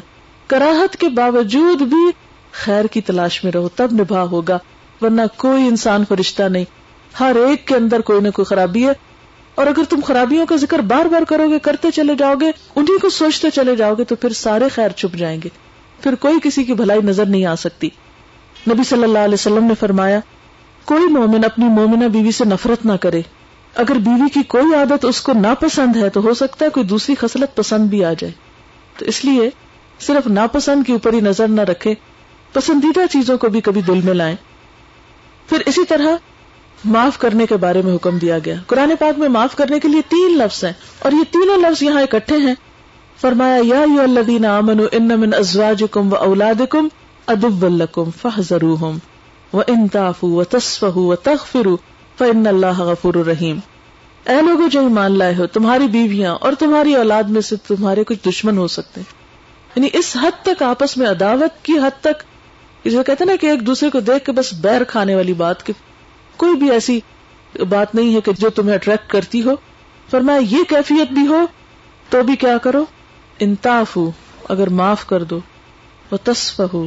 کراہت 0.46 0.96
کے 0.96 1.08
باوجود 1.08 1.82
بھی 1.82 2.10
خیر 2.52 2.84
کی 2.84 3.00
تلاش 3.00 3.44
میں 3.44 3.52
رہو، 3.52 3.68
تب 3.68 3.92
نبھا 3.92 4.22
ہوگا۔ 4.22 4.58
ورنہ 5.00 5.22
کوئی 5.36 5.66
انسان 5.66 6.04
فرشتہ 6.08 6.42
نہیں۔ 6.42 6.64
ہر 7.20 7.36
ایک 7.48 7.66
کے 7.66 7.74
اندر 7.74 8.00
کوئی 8.00 8.20
نہ 8.20 8.30
کوئی 8.30 8.44
خرابی 8.44 8.86
ہے۔ 8.86 8.92
اور 9.56 9.66
اگر 9.66 9.82
تم 9.88 10.00
خرابیوں 10.00 10.46
کا 10.46 10.56
ذکر 10.56 10.78
بار 10.78 11.06
بار 11.06 11.22
کرو 11.22 11.50
گے، 11.50 11.58
کرتے 11.58 11.90
چلے 11.90 12.14
جاؤ 12.14 12.34
گے 12.34 12.50
انہیں 12.76 12.98
کو 12.98 13.08
سوچتے 13.08 13.50
چلے 13.50 13.76
جاؤ 13.76 13.94
گے، 13.94 14.04
تو 14.04 14.16
پھر 14.16 14.32
سارے 14.32 14.68
خیر 14.68 14.88
چھپ 14.88 15.16
جائیں 15.16 15.40
گے۔ 15.44 15.48
پھر 16.02 16.14
کوئی 16.14 16.34
کسی 16.42 16.64
کی 16.64 16.74
بھلائی 16.74 17.00
نظر 17.00 17.26
نہیں 17.26 17.44
آ 17.44 17.54
سکتی۔ 17.54 17.88
نبی 18.70 18.84
صلی 18.84 19.02
اللہ 19.02 19.18
علیہ 19.18 19.34
وسلم 19.34 19.64
نے 19.64 19.74
فرمایا، 19.80 20.20
کوئی 20.84 21.04
مومن 21.04 21.44
اپنی 21.44 21.64
مومنا 21.64 22.06
بیوی 22.06 22.30
سے 22.30 22.44
نفرت 22.44 22.86
نہ 22.86 22.92
کرے۔ 22.92 23.22
اگر 23.74 23.94
بیوی 23.94 24.28
کی 24.34 24.42
کوئی 24.42 24.74
عادت 24.74 25.04
اس 25.04 25.20
کو 25.20 25.32
ناپسند 25.32 25.96
ہے، 25.96 26.08
تو 26.08 26.20
ہو 26.20 26.34
سکتا 26.34 26.64
ہے 26.64 26.70
کوئی 26.70 26.86
دوسری 26.86 27.14
خصلت 27.14 27.56
پسند 27.56 27.88
بھی 27.88 28.04
آ 28.04 28.12
جائے۔ 28.12 28.32
تو 28.98 29.04
اس 29.04 29.24
لیے 29.24 29.50
صرف 30.00 30.26
ناپسند 30.26 30.86
کے 30.86 30.92
اوپر 30.92 31.12
ہی 31.12 31.20
نظر 31.20 31.48
نہ 31.48 31.60
رکھے، 31.60 31.94
پسندیدہ 32.52 33.00
چیزوں 33.10 33.38
کو 33.38 33.48
بھی 33.48 33.60
کبھی 33.60 33.82
دل 33.82 34.00
میں 34.04 34.14
لائیں۔ 34.14 34.36
پھر 35.48 35.62
اسی 35.66 35.84
طرح 35.84 36.16
معاف 36.84 37.18
کرنے 37.18 37.46
کے 37.46 37.56
بارے 37.56 37.82
میں 37.82 37.94
حکم 37.94 38.18
دیا 38.18 38.38
گیا۔ 38.44 38.54
قرآن 38.66 38.92
پاک 38.98 39.18
میں 39.18 39.28
معاف 39.28 39.56
کرنے 39.56 39.80
کے 39.80 39.88
لیے 39.88 40.00
تین 40.08 40.38
لفظ 40.38 40.64
ہیں 40.64 40.72
اور 40.98 41.12
یہ 41.12 41.32
تینوں 41.32 41.56
لفظ 41.56 41.82
یہاں 41.82 42.02
اکٹھے 42.02 42.36
ہیں۔ 42.36 42.54
فرمایا، 43.20 43.60
یا 43.64 43.80
الذین 44.02 44.46
آمنوا 44.46 44.86
ان 44.92 45.08
من 45.08 45.34
ازواجکم 45.34 46.12
و 46.12 46.16
اولادکم 46.16 46.88
ادب 47.26 47.68
لکم 47.68 48.10
فاحذروہم 48.22 48.98
و 49.52 49.60
ان 49.66 49.88
تعفوا 49.88 50.30
وتصفحوا 50.30 51.02
وتغفروا 51.02 51.76
فان 52.18 52.46
اللہ 52.46 52.80
غفور 52.80 53.14
الرحیم۔ 53.14 53.58
اے 54.26 54.42
لوگوں، 54.42 54.68
جو 54.68 54.80
ایمان 54.80 55.18
لائے 55.18 55.34
ہو، 55.38 55.46
تمہاری 55.46 55.86
بیویاں 55.86 56.34
اور 56.34 56.52
تمہاری 56.58 56.94
اولاد 56.94 57.22
میں 57.22 57.40
سے 57.40 57.56
تمہارے 57.56 58.04
کچھ 58.04 58.28
دشمن 58.28 58.58
ہو 58.58 58.66
سکتے 58.66 59.00
ہیں۔ 59.00 59.26
یعنی 59.76 59.88
اس 59.92 60.16
حد 60.22 60.44
تک 60.44 60.62
آپس 60.62 60.96
میں 60.96 61.06
عداوت 61.06 61.64
کی 61.64 61.72
حد 61.72 62.00
تک 62.00 62.22
جو 62.84 63.02
کہتے 63.02 63.24
نا 63.24 63.32
کہ 63.40 63.46
ایک 63.46 63.66
دوسرے 63.66 63.90
کو 63.90 64.00
دیکھ 64.00 64.24
کے 64.24 64.32
بس 64.32 64.54
بیر 64.54 64.84
کھانے 64.84 65.14
والی 65.14 65.32
بات 65.32 65.66
کہ 65.66 65.72
کوئی 66.36 66.54
بھی 66.54 66.70
ایسی 66.70 67.00
بات 67.68 67.94
نہیں 67.94 68.14
ہے 68.14 68.20
کہ 68.20 68.32
جو 68.38 68.50
تمہیں 68.50 68.74
اٹریکٹ 68.74 69.10
کرتی 69.10 69.42
ہو۔ 69.42 69.54
فرمایا، 70.10 70.38
یہ 70.38 70.64
کیفیت 70.68 71.12
بھی 71.12 71.26
ہو 71.26 71.46
تو 72.10 72.22
بھی 72.22 72.36
کیا 72.36 72.58
کرو؟ 72.58 72.84
انتاف 73.40 73.96
ہو 73.96 74.10
اگر 74.48 74.68
معاف 74.68 75.06
کر 75.06 75.22
دو۔ 75.22 75.40
وہ 76.10 76.16
تصف 76.24 76.60
ہو 76.72 76.86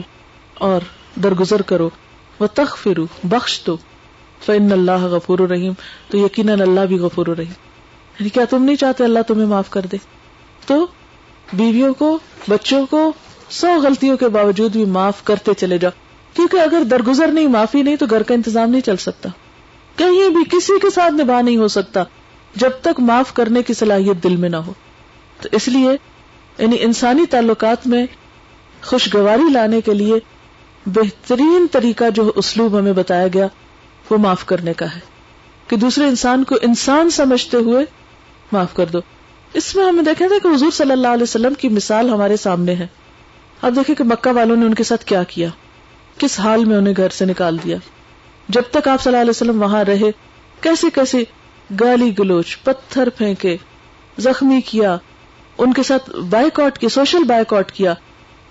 اور 0.54 0.82
درگزر 1.24 1.62
کرو۔ 1.62 1.90
وہ 2.40 2.48
تخ 2.54 2.88
بخش 3.24 3.62
دو۔ 3.68 3.78
فن 4.46 4.72
اللہ 4.72 5.04
غفور 5.04 5.40
الرحیم 5.40 5.74
تو 6.10 6.18
یقیناً 6.18 6.62
اللہ 6.62 6.82
بھی 6.82 7.00
غفور 7.00 7.28
الرحیم 7.28 7.54
یعنی 8.20 8.30
کیا 8.30 8.46
تم 8.50 8.64
نہیں 8.64 8.76
چاہتے 8.76 9.04
اللہ 9.04 9.20
تمہیں 9.28 9.46
معاف 9.46 9.70
کر 9.70 9.82
دے؟ 9.82 9.98
تو 10.66 10.88
بیویوں 11.54 11.94
کو، 11.94 12.20
بچوں 12.48 12.86
کو، 12.86 13.14
سو 13.50 13.82
غلطیوں 13.82 14.18
کے 14.18 14.28
باوجود 14.28 14.72
بھی 14.72 14.86
معاف 14.86 15.24
کرتے 15.24 15.54
چلے 15.54 15.78
جاؤ۔ 15.78 16.09
کیونکہ 16.34 16.58
اگر 16.58 16.84
درگزر 16.84 17.28
نہیں، 17.28 17.48
معافی 17.48 17.82
نہیں، 17.82 17.96
تو 17.96 18.06
گھر 18.10 18.24
کا 18.24 18.34
انتظام 18.34 18.70
نہیں 18.70 18.82
چل 18.82 18.98
سکتا۔ 18.98 19.30
کہیں 19.96 20.30
بھی 20.30 20.58
کسی 20.58 20.80
کے 20.80 20.90
ساتھ 20.90 21.14
نباہ 21.14 21.42
نہیں 21.42 21.58
ہو 21.58 21.68
سکتا 21.68 22.04
جب 22.56 22.70
تک 22.82 23.00
معاف 23.00 23.34
کرنے 23.34 23.64
کی 23.64 23.74
صلاحیت 23.74 24.24
دل 24.24 24.36
میں 24.36 24.50
نہ 24.50 24.56
ہو۔ 24.56 24.74
تو 25.42 25.50
اس 25.52 25.68
لیے 25.68 25.90
یعنی 26.58 26.76
انسانی 26.80 27.26
تعلقات 27.26 27.88
میں 27.88 28.06
خوشگواری 28.84 29.54
لانے 29.54 29.82
کے 29.82 29.94
لیے 29.94 30.14
بہترین 30.86 31.66
طریقہ 31.72 32.10
جو 32.16 32.32
اسلوب 32.36 32.80
ہمیں 32.80 32.94
بتایا 32.94 33.28
گیا، 33.34 33.48
وہ 34.10 34.18
معاف 34.18 34.46
کرنے 34.46 34.74
کا 34.74 34.86
ہے۔ 34.86 35.00
کہ 35.68 35.76
دوسرے 35.76 36.06
انسان 36.06 36.44
کو 36.44 36.56
انسان 36.62 37.10
سمجھتے 37.10 37.58
ہوئے 37.58 37.86
معاف 38.52 38.74
کر 38.74 38.86
دو۔ 38.86 39.00
اس 39.54 39.76
میں 39.76 39.86
ہمیں 39.86 40.04
دیکھا 40.04 40.28
تھا 40.28 40.50
کہ 40.50 40.56
حضور 40.56 40.72
صلی 40.72 40.92
اللہ 40.92 41.08
علیہ 41.08 41.24
وسلم 41.24 41.54
کی 41.54 41.70
مثال 41.70 42.10
ہمارے 42.10 42.38
سامنے 42.38 42.76
ہے۔ 42.76 42.88
اب 43.62 43.76
دیکھیں 43.76 43.96
کہ 43.96 44.04
مکہ 44.04 44.30
والوں 44.30 44.56
نے 44.56 44.66
ان 44.66 44.74
کے 44.74 44.84
ساتھ 44.84 45.06
کیا 45.06 45.24
کیا۔ 45.24 45.50
کس 46.20 46.40
حال 46.40 46.66
میں 46.66 46.78
انہیں 46.78 46.94
گھر 46.98 47.10
سے 47.10 47.26
نکال 47.26 47.58
دیا؟ 47.64 47.78
جب 48.50 48.62
تک 48.72 48.88
آپ 48.88 49.02
صلی 49.02 49.12
اللہ 49.12 49.22
علیہ 49.22 49.30
وسلم 49.30 49.62
وہاں 49.62 49.84
رہے، 49.84 50.12
کیسے 50.62 50.88
کیسے 50.94 51.24
گالی 51.80 52.12
گلوچ، 52.20 52.58
پتھر 52.64 53.10
پھینکے، 53.10 53.58
زخمی 54.18 54.62
کیا، 54.62 54.98
ان 55.58 55.74
کے 55.74 55.84
ساتھ 55.84 56.10
بائک 56.10 56.60
آؤٹ 56.60 56.78
کیا، 56.78 56.90
سوشل 56.90 57.24
بائک 57.24 57.54
آؤٹ 57.54 57.72
کیا۔ 57.72 57.94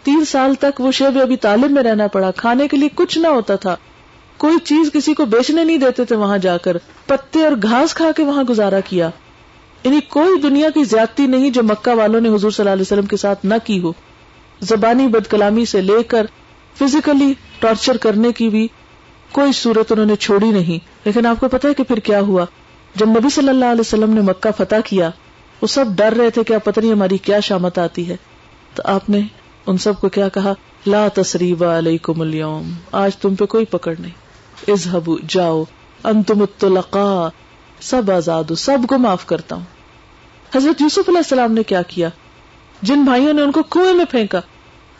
تین 0.02 0.24
سال 0.24 0.54
تک 0.54 0.80
وہ 0.80 0.92
شیب 0.92 1.18
ابھی 1.22 1.36
تعلیم 1.36 1.74
میں 1.74 1.82
رہنا 1.82 2.06
پڑا، 2.06 2.30
کھانے 2.30 2.68
کے 2.68 2.76
لیے 2.76 2.88
کچھ 2.94 3.18
نہ 3.18 3.26
ہوتا 3.26 3.56
تھا۔ 3.56 3.76
کوئی 4.36 4.58
چیز 4.64 4.90
کسی 4.92 5.14
کو 5.14 5.24
بیچنے 5.24 5.64
نہیں 5.64 5.78
دیتے 5.78 6.04
تھے 6.04 6.16
وہاں 6.16 6.38
جا 6.38 6.56
کر، 6.56 6.76
پتے 7.06 7.44
اور 7.44 7.52
گھاس 7.62 7.94
کھا 7.94 8.12
کے 8.16 8.22
وہاں 8.22 8.44
گزارا 8.44 8.80
کیا۔ 8.80 9.10
یعنی 9.84 10.00
کوئی 10.08 10.40
دنیا 10.40 10.70
کی 10.70 10.84
زیادتی 10.84 11.26
نہیں 11.26 11.50
جو 11.50 11.62
مکہ 11.62 11.90
والوں 11.90 12.20
نے 12.20 12.28
حضور 12.28 12.50
صلی 12.50 12.62
اللہ 12.62 12.72
علیہ 12.72 12.82
وسلم 12.82 13.06
کے 13.06 13.16
ساتھ 13.16 13.46
نہ 13.46 13.54
کی 13.64 13.80
ہو۔ 13.80 13.92
زبانی 14.60 15.06
بد 15.06 15.30
کلامی 15.30 15.64
سے 15.64 15.80
لے 15.80 16.02
کر 16.02 16.26
فزیکلی 16.78 17.34
ٹارچر 17.60 17.96
کرنے 17.96 18.32
کی 18.32 18.48
بھی 18.48 18.68
کوئی 19.32 19.52
صورت 19.52 19.92
انہوں 19.92 20.06
نے 20.06 20.16
چھوڑی 20.16 20.48
نہیں۔ 20.48 20.84
لیکن 21.04 21.26
آپ 21.26 21.40
کو 21.40 21.48
پتا 21.48 21.68
ہے 21.68 21.74
کہ 21.74 21.82
پھر 21.82 21.98
کیا 21.98 22.20
ہوا؟ 22.20 22.44
جب 22.94 23.08
نبی 23.08 23.30
صلی 23.30 23.48
اللہ 23.48 23.64
علیہ 23.64 23.80
وسلم 23.80 24.14
نے 24.14 24.20
مکہ 24.20 24.50
فتح 24.56 24.74
کیا، 24.84 25.10
وہ 25.62 25.66
سب 25.66 25.84
ڈر 25.94 26.14
رہے 26.18 26.30
تھے 26.30 26.44
کہ 26.44 26.58
پتہ 26.58 26.80
نہیں 26.80 26.92
ہماری 26.92 27.18
کیا 27.18 27.40
شامت 27.40 27.78
آتی 27.78 28.08
ہے۔ 28.08 28.16
تو 28.74 28.82
آپ 28.86 29.10
نے 29.10 29.20
ان 29.66 29.78
سب 29.78 30.00
کو 30.00 30.08
کیا 30.08 30.28
کہا؟ 30.28 30.52
لا 30.86 31.08
تصریب 31.14 31.64
علیکم 31.64 32.20
اليوم 32.20 32.70
آج 32.92 33.16
تم 33.16 33.34
پہ 33.34 33.44
کوئی 33.44 33.64
پکڑ 33.64 33.94
نہیں۔ 33.98 34.12
اذهبوا 34.70 35.16
جاؤ۔ 35.28 35.64
انتم 36.04 36.40
الطلقاء 36.40 37.28
سب 37.80 38.10
آزاد 38.10 38.44
سب 38.56 38.78
کو 38.88 38.98
معاف 38.98 39.26
کرتا 39.26 39.56
ہوں۔ 39.56 39.64
حضرت 40.56 40.80
یوسف 40.80 41.08
علیہ 41.08 41.18
السلام 41.18 41.52
نے 41.52 41.62
کیا 41.62 41.82
کیا؟ 41.82 42.08
جن 42.82 43.02
بھائیوں 43.02 43.32
نے 43.32 43.42
ان 43.42 43.52
کو 43.52 43.62
کنویں 43.62 43.94
میں 43.94 44.04
پھینکا۔ 44.04 44.40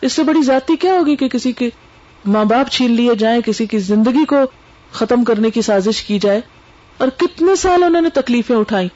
اس 0.01 0.13
سے 0.13 0.23
بڑی 0.23 0.41
ذاتی 0.41 0.75
کیا 0.75 0.93
ہوگی 0.93 1.15
کہ 1.15 1.27
کسی 1.27 1.51
کے 1.51 1.69
ماں 2.25 2.45
باپ 2.45 2.71
چھین 2.71 2.91
لیے 2.91 3.15
جائیں، 3.15 3.41
کسی 3.41 3.65
کی 3.65 3.79
زندگی 3.79 4.25
کو 4.25 4.35
ختم 4.91 5.23
کرنے 5.23 5.51
کی 5.51 5.61
سازش 5.61 6.03
کی 6.03 6.19
جائے۔ 6.19 6.41
اور 6.97 7.07
کتنے 7.17 7.55
سال 7.55 7.83
انہوں 7.83 8.01
نے 8.01 8.09
تکلیفیں 8.09 8.55
اٹھائی 8.55 8.87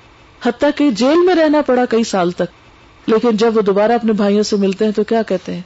حتیٰ 0.46 0.70
کہ 0.76 0.92
جیل 0.92 1.26
میں 1.26 1.36
رہنا 1.36 1.62
پڑا 1.62 1.86
کئی 1.86 2.04
سال 2.04 2.32
تک۔ 2.32 2.44
لیکن 3.08 3.38
جب 3.38 3.58
وہ 3.58 3.62
دوبارہ 3.62 3.92
اپنے 3.92 4.14
بھائیوں 4.14 4.44
سے 4.44 4.56
ملتے 4.56 4.86
ہیں 4.86 4.92
تو 4.92 5.04
کیا 5.04 5.22
کہتے 5.22 5.54
ہیں؟ 5.54 5.62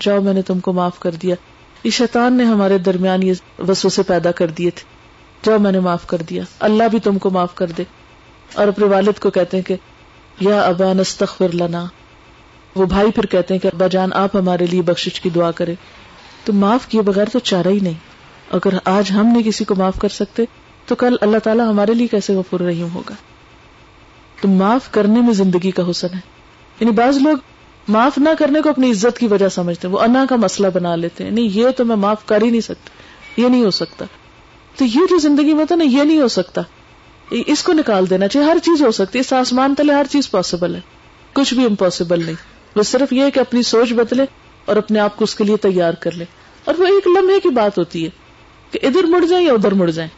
جاؤ، 0.00 0.20
میں 0.20 0.34
نے 0.34 0.42
تم 0.42 0.60
کو 0.60 0.72
معاف 0.72 0.98
کر 0.98 1.10
دیا۔ 1.10 1.34
اس 1.82 1.94
شیطان 1.94 2.34
نے 2.34 2.44
ہمارے 2.44 2.78
درمیان 2.78 3.22
یہ 3.22 3.32
وسو 3.68 3.88
سے 3.88 4.02
پیدا 4.02 4.30
کر 4.30 4.46
دیے 4.46 4.70
تھے۔ 4.70 4.84
جاؤ، 5.42 5.58
میں 5.58 5.72
نے 5.72 5.80
معاف 5.80 6.06
کر 6.06 6.16
دیا۔ 6.16 6.42
اللہ 6.60 6.84
بھی 6.90 7.00
تم 7.00 7.18
کو 7.18 7.30
معاف 7.30 7.54
کر 7.54 7.66
دے۔ 7.66 7.84
اور 8.54 8.68
اپنے 8.68 8.86
والد 8.86 9.20
کو 9.20 9.30
کہتے 9.30 9.56
ہیں 9.56 9.64
کہ، 9.64 9.76
یا 10.40 10.62
ابا، 10.62 10.92
نستغفر 10.92 11.54
لنا۔ 11.54 11.84
وہ 12.76 12.86
بھائی 12.86 13.10
پھر 13.10 13.26
کہتے 13.26 13.54
ہیں 13.54 13.60
کہ، 13.60 13.68
ابا 13.72 13.86
جان، 13.86 14.12
آپ 14.12 14.36
ہمارے 14.36 14.66
لیے 14.66 14.82
بخشش 14.82 15.20
کی 15.20 15.30
دعا 15.30 15.50
کرے 15.50 15.74
تو 16.46 16.52
معاف 16.52 16.86
کیے 16.88 17.02
بغیر 17.02 17.24
تو 17.32 17.38
چارہ 17.38 17.68
ہی 17.68 17.80
نہیں۔ 17.80 17.94
اگر 18.50 18.76
آج 18.84 19.10
ہم 19.10 19.26
نے 19.26 19.42
کسی 19.42 19.64
کو 19.64 19.74
معاف 19.74 19.98
کر 19.98 20.08
سکتے، 20.08 20.44
تو 20.86 20.94
کل 20.94 21.16
اللہ 21.20 21.38
تعالیٰ 21.38 21.68
ہمارے 21.68 21.94
لیے 21.94 22.06
کیسے 22.06 22.34
غفور 22.34 22.60
رحیم 22.60 22.88
ہوگا؟ 22.94 23.14
تو 24.40 24.48
معاف 24.48 24.90
کرنے 24.90 25.20
میں 25.20 25.32
زندگی 25.32 25.70
کا 25.70 25.90
حسن 25.90 26.14
ہے۔ 26.14 26.20
یعنی 26.80 26.92
بعض 26.92 27.16
لوگ 27.16 27.36
معاف 27.88 28.18
نہ 28.18 28.28
کرنے 28.38 28.60
کو 28.60 28.68
اپنی 28.68 28.90
عزت 28.90 29.18
کی 29.18 29.26
وجہ 29.26 29.48
سمجھتے 29.48 29.88
ہیں، 29.88 29.94
وہ 29.94 30.00
انا 30.00 30.24
کا 30.28 30.36
مسئلہ 30.36 30.66
بنا 30.74 30.96
لیتے 30.96 31.24
ہیں۔ 31.24 31.30
نہیں، 31.30 31.44
یہ 31.44 31.68
تو 31.70 31.84
میں 31.84 31.96
معاف 31.96 32.26
کر 32.26 32.42
ہی 32.42 32.50
نہیں 32.50 32.60
سکتا، 32.60 32.90
یہ 33.40 33.48
نہیں 33.48 33.64
ہو 33.64 33.70
سکتا۔ 33.70 34.04
تو 34.76 34.84
یہ 34.84 35.00
جو 35.10 35.18
زندگی 35.18 35.54
میں 35.54 35.64
نا، 35.70 35.84
یہ 35.84 36.02
نہیں 36.02 36.20
ہو 36.20 36.28
سکتا۔ 36.28 36.62
اس 37.30 37.62
کو 37.62 37.72
نکال 37.72 38.10
دینا 38.10 38.28
چاہیے، 38.28 38.48
ہر 38.48 38.56
چیز 38.62 38.82
ہو 38.82 38.90
سکتی 38.90 39.18
ہے، 39.18 39.20
اس 39.20 39.32
آسمان 39.32 39.74
تلے 39.74 39.92
ہر 39.92 40.06
چیز 40.10 40.30
پاسبل 40.30 40.74
ہے۔ 40.74 40.80
کچھ 41.32 41.54
بھی 41.54 41.64
امپاسبل 41.64 42.24
نہیں۔ 42.24 42.34
وہ 42.76 42.82
صرف 42.82 43.12
یہ 43.12 43.30
کہ 43.30 43.40
اپنی 43.40 43.62
سوچ 43.62 43.92
بدلے 43.92 44.24
اور 44.64 44.76
اپنے 44.76 44.98
آپ 44.98 45.16
کو 45.16 45.24
اس 45.24 45.34
کے 45.34 45.44
لیے 45.44 45.56
تیار 45.56 45.94
کر 45.94 46.10
لے۔ 46.10 46.24
اور 46.66 46.74
وہ 46.78 46.84
ایک 46.84 47.06
لمحے 47.06 47.40
کی 47.40 47.48
بات 47.48 47.78
ہوتی 47.78 48.04
ہے 48.04 48.10
کہ 48.70 48.78
ادھر 48.82 49.04
مڑ 49.04 49.24
جائیں 49.24 49.46
یا 49.46 49.52
ادھر 49.52 49.74
مڑ 49.74 49.90
جائیں۔ 49.90 50.10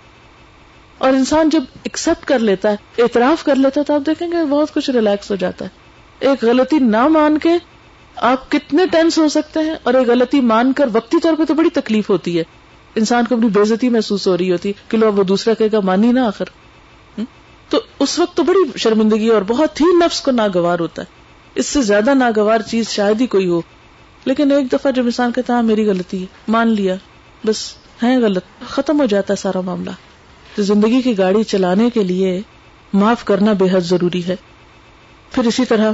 اور 0.98 1.08
انسان 1.08 1.48
جب 1.48 1.62
ایکسپٹ 1.82 2.24
کر 2.24 2.38
لیتا 2.38 2.70
ہے، 2.70 3.02
اعتراف 3.02 3.44
کر 3.44 3.54
لیتا 3.54 3.80
ہے، 3.80 3.84
تو 3.84 3.94
آپ 3.94 4.00
دیکھیں 4.06 4.28
گے 4.32 4.44
بہت 4.44 4.74
کچھ 4.74 4.90
ریلیکس 4.90 5.30
ہو 5.30 5.36
جاتا 5.36 5.64
ہے۔ 5.64 5.70
ایک 6.18 6.44
غلطی 6.44 6.78
نہ 6.78 7.08
مان 7.08 7.38
کے 7.38 7.50
آپ 8.16 8.50
کتنے 8.50 8.86
ٹینس 8.86 9.18
ہو 9.18 9.28
سکتے 9.28 9.60
ہیں 9.60 9.74
اور 9.82 9.94
ایک 9.94 10.08
غلطی 10.08 10.40
مان 10.40 10.72
کر 10.72 10.88
وقتی 10.92 11.16
طور 11.22 11.34
پہ 11.38 11.44
تو 11.44 11.54
بڑی 11.54 11.70
تکلیف 11.70 12.10
ہوتی 12.10 12.38
ہے۔ 12.38 12.44
انسان 12.94 13.24
کو 13.24 13.34
اپنی 13.34 13.48
بےزتی 13.48 13.88
محسوس 13.88 14.28
ہو 14.28 14.38
رہی 14.38 14.52
ہوتی، 14.52 14.72
کہ 14.88 14.98
لوگ 14.98 15.14
وہ 15.14 15.24
دوسرا 15.24 15.54
کہے 15.54 15.68
گا، 15.72 15.80
مانی 15.80 16.12
نہ 16.12 16.20
آخر۔ 16.20 16.44
تو 17.68 17.78
اس 17.98 18.18
وقت 18.18 18.36
تو 18.36 18.42
بڑی 18.42 18.78
شرمندگی 18.78 19.28
اور 19.28 19.42
بہت 19.42 19.80
ہی 19.80 19.86
نفس 19.86 20.20
کو 20.20 20.30
ناگوار 20.30 20.78
ہوتا 20.78 21.02
ہے۔ 21.02 21.06
اس 21.54 21.66
سے 21.66 21.82
زیادہ 21.82 22.14
ناگوار 22.14 22.60
چیز 22.60 22.88
شاید 22.88 23.20
ہی 23.20 23.26
کوئی 23.26 23.48
ہو۔ 23.48 23.60
لیکن 24.28 24.52
ایک 24.52 24.72
دفعہ 24.72 24.90
جب 24.90 25.04
انسان 25.04 25.32
کہتا 25.32 25.54
ہاں 25.54 25.62
میری 25.62 25.86
غلطی 25.86 26.20
ہے، 26.20 26.26
مان 26.48 26.68
لیا، 26.68 26.94
بس 27.44 27.74
ہے 28.02 28.18
غلط، 28.18 28.44
ختم 28.68 29.00
ہو 29.00 29.06
جاتا 29.06 29.32
ہے 29.32 29.42
سارا 29.42 29.60
معاملہ۔ 29.60 29.90
تو 30.54 30.62
زندگی 30.62 31.02
کی 31.02 31.18
گاڑی 31.18 31.44
چلانے 31.44 31.90
کے 31.90 32.04
لیے 32.04 32.40
معاف 32.92 33.24
کرنا 33.24 33.52
بے 33.52 33.64
حد 33.72 33.80
ضروری 33.80 34.26
ہے۔ 34.26 34.36
پھر 35.32 35.44
اسی 35.44 35.64
طرح 35.64 35.92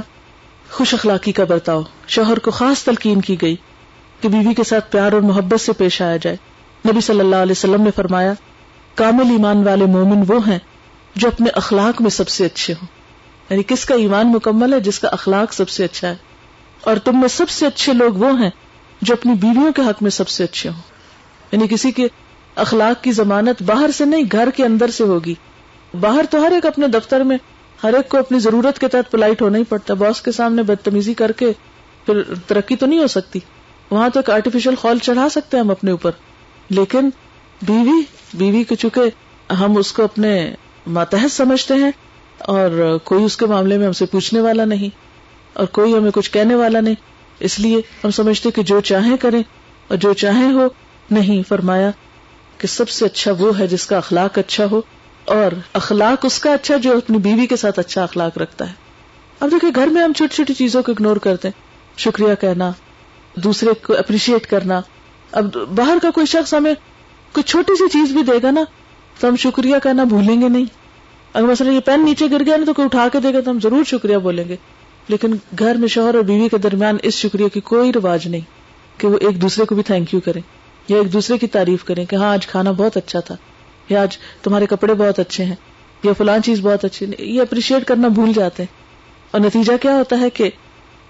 خوش 0.71 0.93
اخلاقی 0.93 1.31
کا 1.31 1.43
برتاؤ۔ 1.43 1.81
شوہر 2.07 2.39
کو 2.39 2.51
خاص 2.51 2.83
تلقین 2.83 3.21
کی 3.21 3.41
گئی 3.41 3.55
کہ 4.21 4.29
بیوی 4.29 4.53
کے 4.53 4.63
ساتھ 4.63 4.91
پیار 4.91 5.11
اور 5.11 5.21
محبت 5.21 5.61
سے 5.61 5.73
پیش 5.73 6.01
آیا 6.01 6.17
جائے۔ 6.17 6.37
نبی 6.89 7.01
صلی 7.01 7.19
اللہ 7.19 7.35
علیہ 7.35 7.51
وسلم 7.51 7.81
نے 7.81 7.89
فرمایا، 7.95 8.33
کامل 8.95 9.31
ایمان 9.31 9.67
والے 9.67 9.85
مومن 9.85 10.23
وہ 10.27 10.47
ہیں 10.47 10.59
جو 11.15 11.27
اپنے 11.27 11.49
اخلاق 11.49 12.01
میں 12.01 12.09
سب 12.09 12.29
سے 12.29 12.45
اچھے 12.45 12.73
ہوں۔ 12.73 12.87
یعنی 13.49 13.63
کس 13.63 13.85
کا 13.85 13.95
ایمان 13.95 14.31
مکمل 14.31 14.73
ہے، 14.73 14.79
جس 14.79 14.99
کا 14.99 15.07
اخلاق 15.07 15.53
سب 15.53 15.69
سے 15.69 15.83
اچھا 15.83 16.07
ہے۔ 16.07 16.15
اور 16.85 16.97
تم 16.97 17.19
میں 17.19 17.27
سب 17.27 17.49
سے 17.49 17.67
اچھے 17.67 17.93
لوگ 17.93 18.13
وہ 18.13 18.39
ہیں 18.39 18.49
جو 19.01 19.13
اپنی 19.13 19.33
بیویوں 19.33 19.73
کے 19.73 19.81
حق 19.81 20.03
میں 20.03 20.11
سب 20.11 20.27
سے 20.27 20.43
اچھے 20.43 20.69
ہوں۔ 20.69 20.81
یعنی 21.51 21.67
کسی 21.67 21.91
کے 21.91 22.07
اخلاق 22.55 23.03
کی 23.03 23.11
ضمانت 23.11 23.63
باہر 23.63 23.91
سے 23.91 24.05
نہیں، 24.05 24.23
گھر 24.31 24.49
کے 24.55 24.65
اندر 24.65 24.89
سے 24.89 25.03
ہوگی۔ 25.03 25.33
باہر 25.99 26.25
تو 26.29 26.41
ہر 26.41 26.51
ایک 26.51 26.65
اپنے 26.65 26.87
دفتر 26.87 27.21
میں، 27.21 27.37
ہر 27.83 27.93
ایک 27.93 28.09
کو 28.09 28.17
اپنی 28.17 28.39
ضرورت 28.39 28.79
کے 28.79 28.87
تحت 28.87 29.11
پلائٹ 29.11 29.41
ہونا 29.41 29.57
ہی 29.57 29.63
پڑتا۔ 29.63 29.93
باس 29.93 30.21
کے 30.21 30.31
سامنے 30.31 30.63
بدتمیزی 30.63 31.13
کر 31.13 31.31
کے 31.31 31.51
پھر 32.05 32.21
ترقی 32.47 32.75
تو 32.75 32.85
نہیں 32.85 32.99
ہو 32.99 33.07
سکتی۔ 33.07 33.39
وہاں 33.91 34.09
تو 34.09 34.19
ایک 34.19 34.29
آرٹیفیشل 34.29 34.75
خال 34.75 34.97
چڑھا 34.97 35.29
سکتے 35.29 35.57
ہیں 35.57 35.63
ہم 35.63 35.71
اپنے 35.71 35.91
اوپر۔ 35.91 36.11
لیکن 36.69 37.09
بیوی 37.61 38.03
بیوی 38.33 38.63
کے 38.63 38.75
چکے 38.75 39.53
ہم 39.53 39.77
اس 39.77 39.91
کو 39.91 40.03
اپنے 40.03 40.55
ماتحت 40.87 41.31
سمجھتے 41.31 41.73
ہیں 41.73 41.91
اور 42.37 42.97
کوئی 43.03 43.23
اس 43.23 43.37
کے 43.37 43.45
معاملے 43.45 43.77
میں 43.77 43.85
ہم 43.85 43.91
سے 43.91 44.05
پوچھنے 44.05 44.39
والا 44.39 44.65
نہیں۔ 44.65 45.14
اور 45.55 45.67
کوئی 45.67 45.93
ہمیں 45.93 46.11
کچھ 46.11 46.31
کہنے 46.31 46.55
والا 46.55 46.79
نہیں۔ 46.79 46.95
اس 47.39 47.59
لیے 47.59 47.81
ہم 48.03 48.11
سمجھتے 48.11 48.51
کہ 48.51 48.63
جو 48.63 48.81
چاہیں 48.81 49.17
کریں 49.17 49.41
اور 49.87 49.97
جو 49.97 50.13
چاہیں 50.13 50.51
ہو، 50.51 50.67
نہیں، 51.11 51.41
فرمایا 51.47 51.89
کہ 52.57 52.67
سب 52.67 52.89
سے 52.89 53.05
اچھا 53.05 53.31
وہ 53.39 53.59
ہے 53.59 53.67
جس 53.67 53.85
کا 53.87 53.97
اخلاق 53.97 54.37
اچھا 54.37 54.65
ہو، 54.71 54.81
اور 55.25 55.51
اخلاق 55.73 56.25
اس 56.25 56.39
کا 56.39 56.53
اچھا 56.53 56.77
جو 56.77 56.97
اپنی 56.97 57.17
بیوی 57.17 57.47
کے 57.47 57.55
ساتھ 57.55 57.79
اچھا 57.79 58.03
اخلاق 58.03 58.37
رکھتا 58.37 58.67
ہے۔ 58.67 58.73
اب 59.39 59.51
دیکھیں، 59.51 59.69
گھر 59.75 59.87
میں 59.87 60.03
ہم 60.03 60.13
چھوٹی 60.13 60.35
چھوٹی 60.35 60.53
چیزوں 60.53 60.83
کو 60.83 60.91
اگنور 60.91 61.17
کرتے 61.17 61.47
ہیں۔ 61.47 61.99
شکریہ 61.99 62.35
کہنا، 62.41 62.71
دوسرے 63.35 63.69
کو 63.73 63.97
اپریشیٹ 63.97 64.47
کرنا۔ 64.47 64.81
اب 65.31 65.55
باہر 65.75 65.97
کا 66.01 66.11
کوئی 66.11 66.25
شخص 66.25 66.53
ہمیں 66.53 66.73
کوئی 67.31 67.43
چھوٹی 67.43 67.75
سی 67.75 67.89
چیز 67.89 68.11
بھی 68.11 68.23
دے 68.23 68.39
گا 68.43 68.51
نا، 68.51 68.63
تو 69.19 69.27
ہم 69.27 69.35
شکریہ 69.35 69.75
کہنا 69.83 70.03
بھولیں 70.03 70.41
گے 70.41 70.49
نہیں۔ 70.49 70.65
اگر 71.33 71.45
مثلا 71.45 71.71
یہ 71.71 71.79
پین 71.79 72.05
نیچے 72.05 72.25
گر 72.31 72.41
گیا 72.45 72.57
نا 72.57 72.65
تو 72.65 72.73
کوئی 72.73 72.85
اٹھا 72.85 73.07
کے 73.13 73.19
دے 73.19 73.33
گا 73.33 73.39
تو 73.39 73.51
ہم 73.51 73.59
ضرور 73.59 73.83
شکریہ 73.83 74.17
بولیں 74.17 74.43
گے۔ 74.49 74.55
لیکن 75.07 75.35
گھر 75.59 75.75
میں 75.75 75.87
شوہر 75.87 76.15
اور 76.15 76.23
بیوی 76.23 76.49
کے 76.49 76.57
درمیان 76.57 76.97
اس 77.03 77.13
شکریہ 77.13 77.47
کی 77.47 77.59
کوئی 77.59 77.91
رواج 77.93 78.27
نہیں 78.27 78.41
کہ 78.97 79.07
وہ 79.07 79.17
ایک 79.21 79.41
دوسرے 79.41 79.65
کو 79.65 79.75
بھی 79.75 79.83
تھینک 79.83 80.13
یو 80.13 80.19
کریں 80.19 80.41
یا 80.87 80.97
ایک 80.97 81.13
دوسرے 81.13 81.37
کی 81.37 81.47
تعریف 81.47 81.83
کریں 81.83 82.05
کہ 82.05 82.15
ہاں 82.15 82.31
آج 82.31 82.47
کھانا 82.47 82.71
بہت 82.71 82.97
اچھا 82.97 83.19
تھا 83.19 83.35
یا 83.89 84.01
آج 84.01 84.17
تمہارے 84.43 84.65
کپڑے 84.65 84.93
بہت 84.93 85.19
اچھے 85.19 85.43
ہیں 85.43 85.55
یا 86.03 86.13
فلان 86.13 86.43
چیز 86.43 86.59
بہت 86.61 86.85
اچھی 86.85 87.05
یہ 87.19 87.41
اپریشیٹ 87.41 87.85
کرنا 87.85 88.07
بھول 88.07 88.33
جاتے 88.33 88.63
ہیں۔ 88.63 88.85
اور 89.31 89.41
نتیجہ 89.41 89.73
کیا 89.81 89.95
ہوتا 89.95 90.19
ہے 90.19 90.29
کہ 90.29 90.49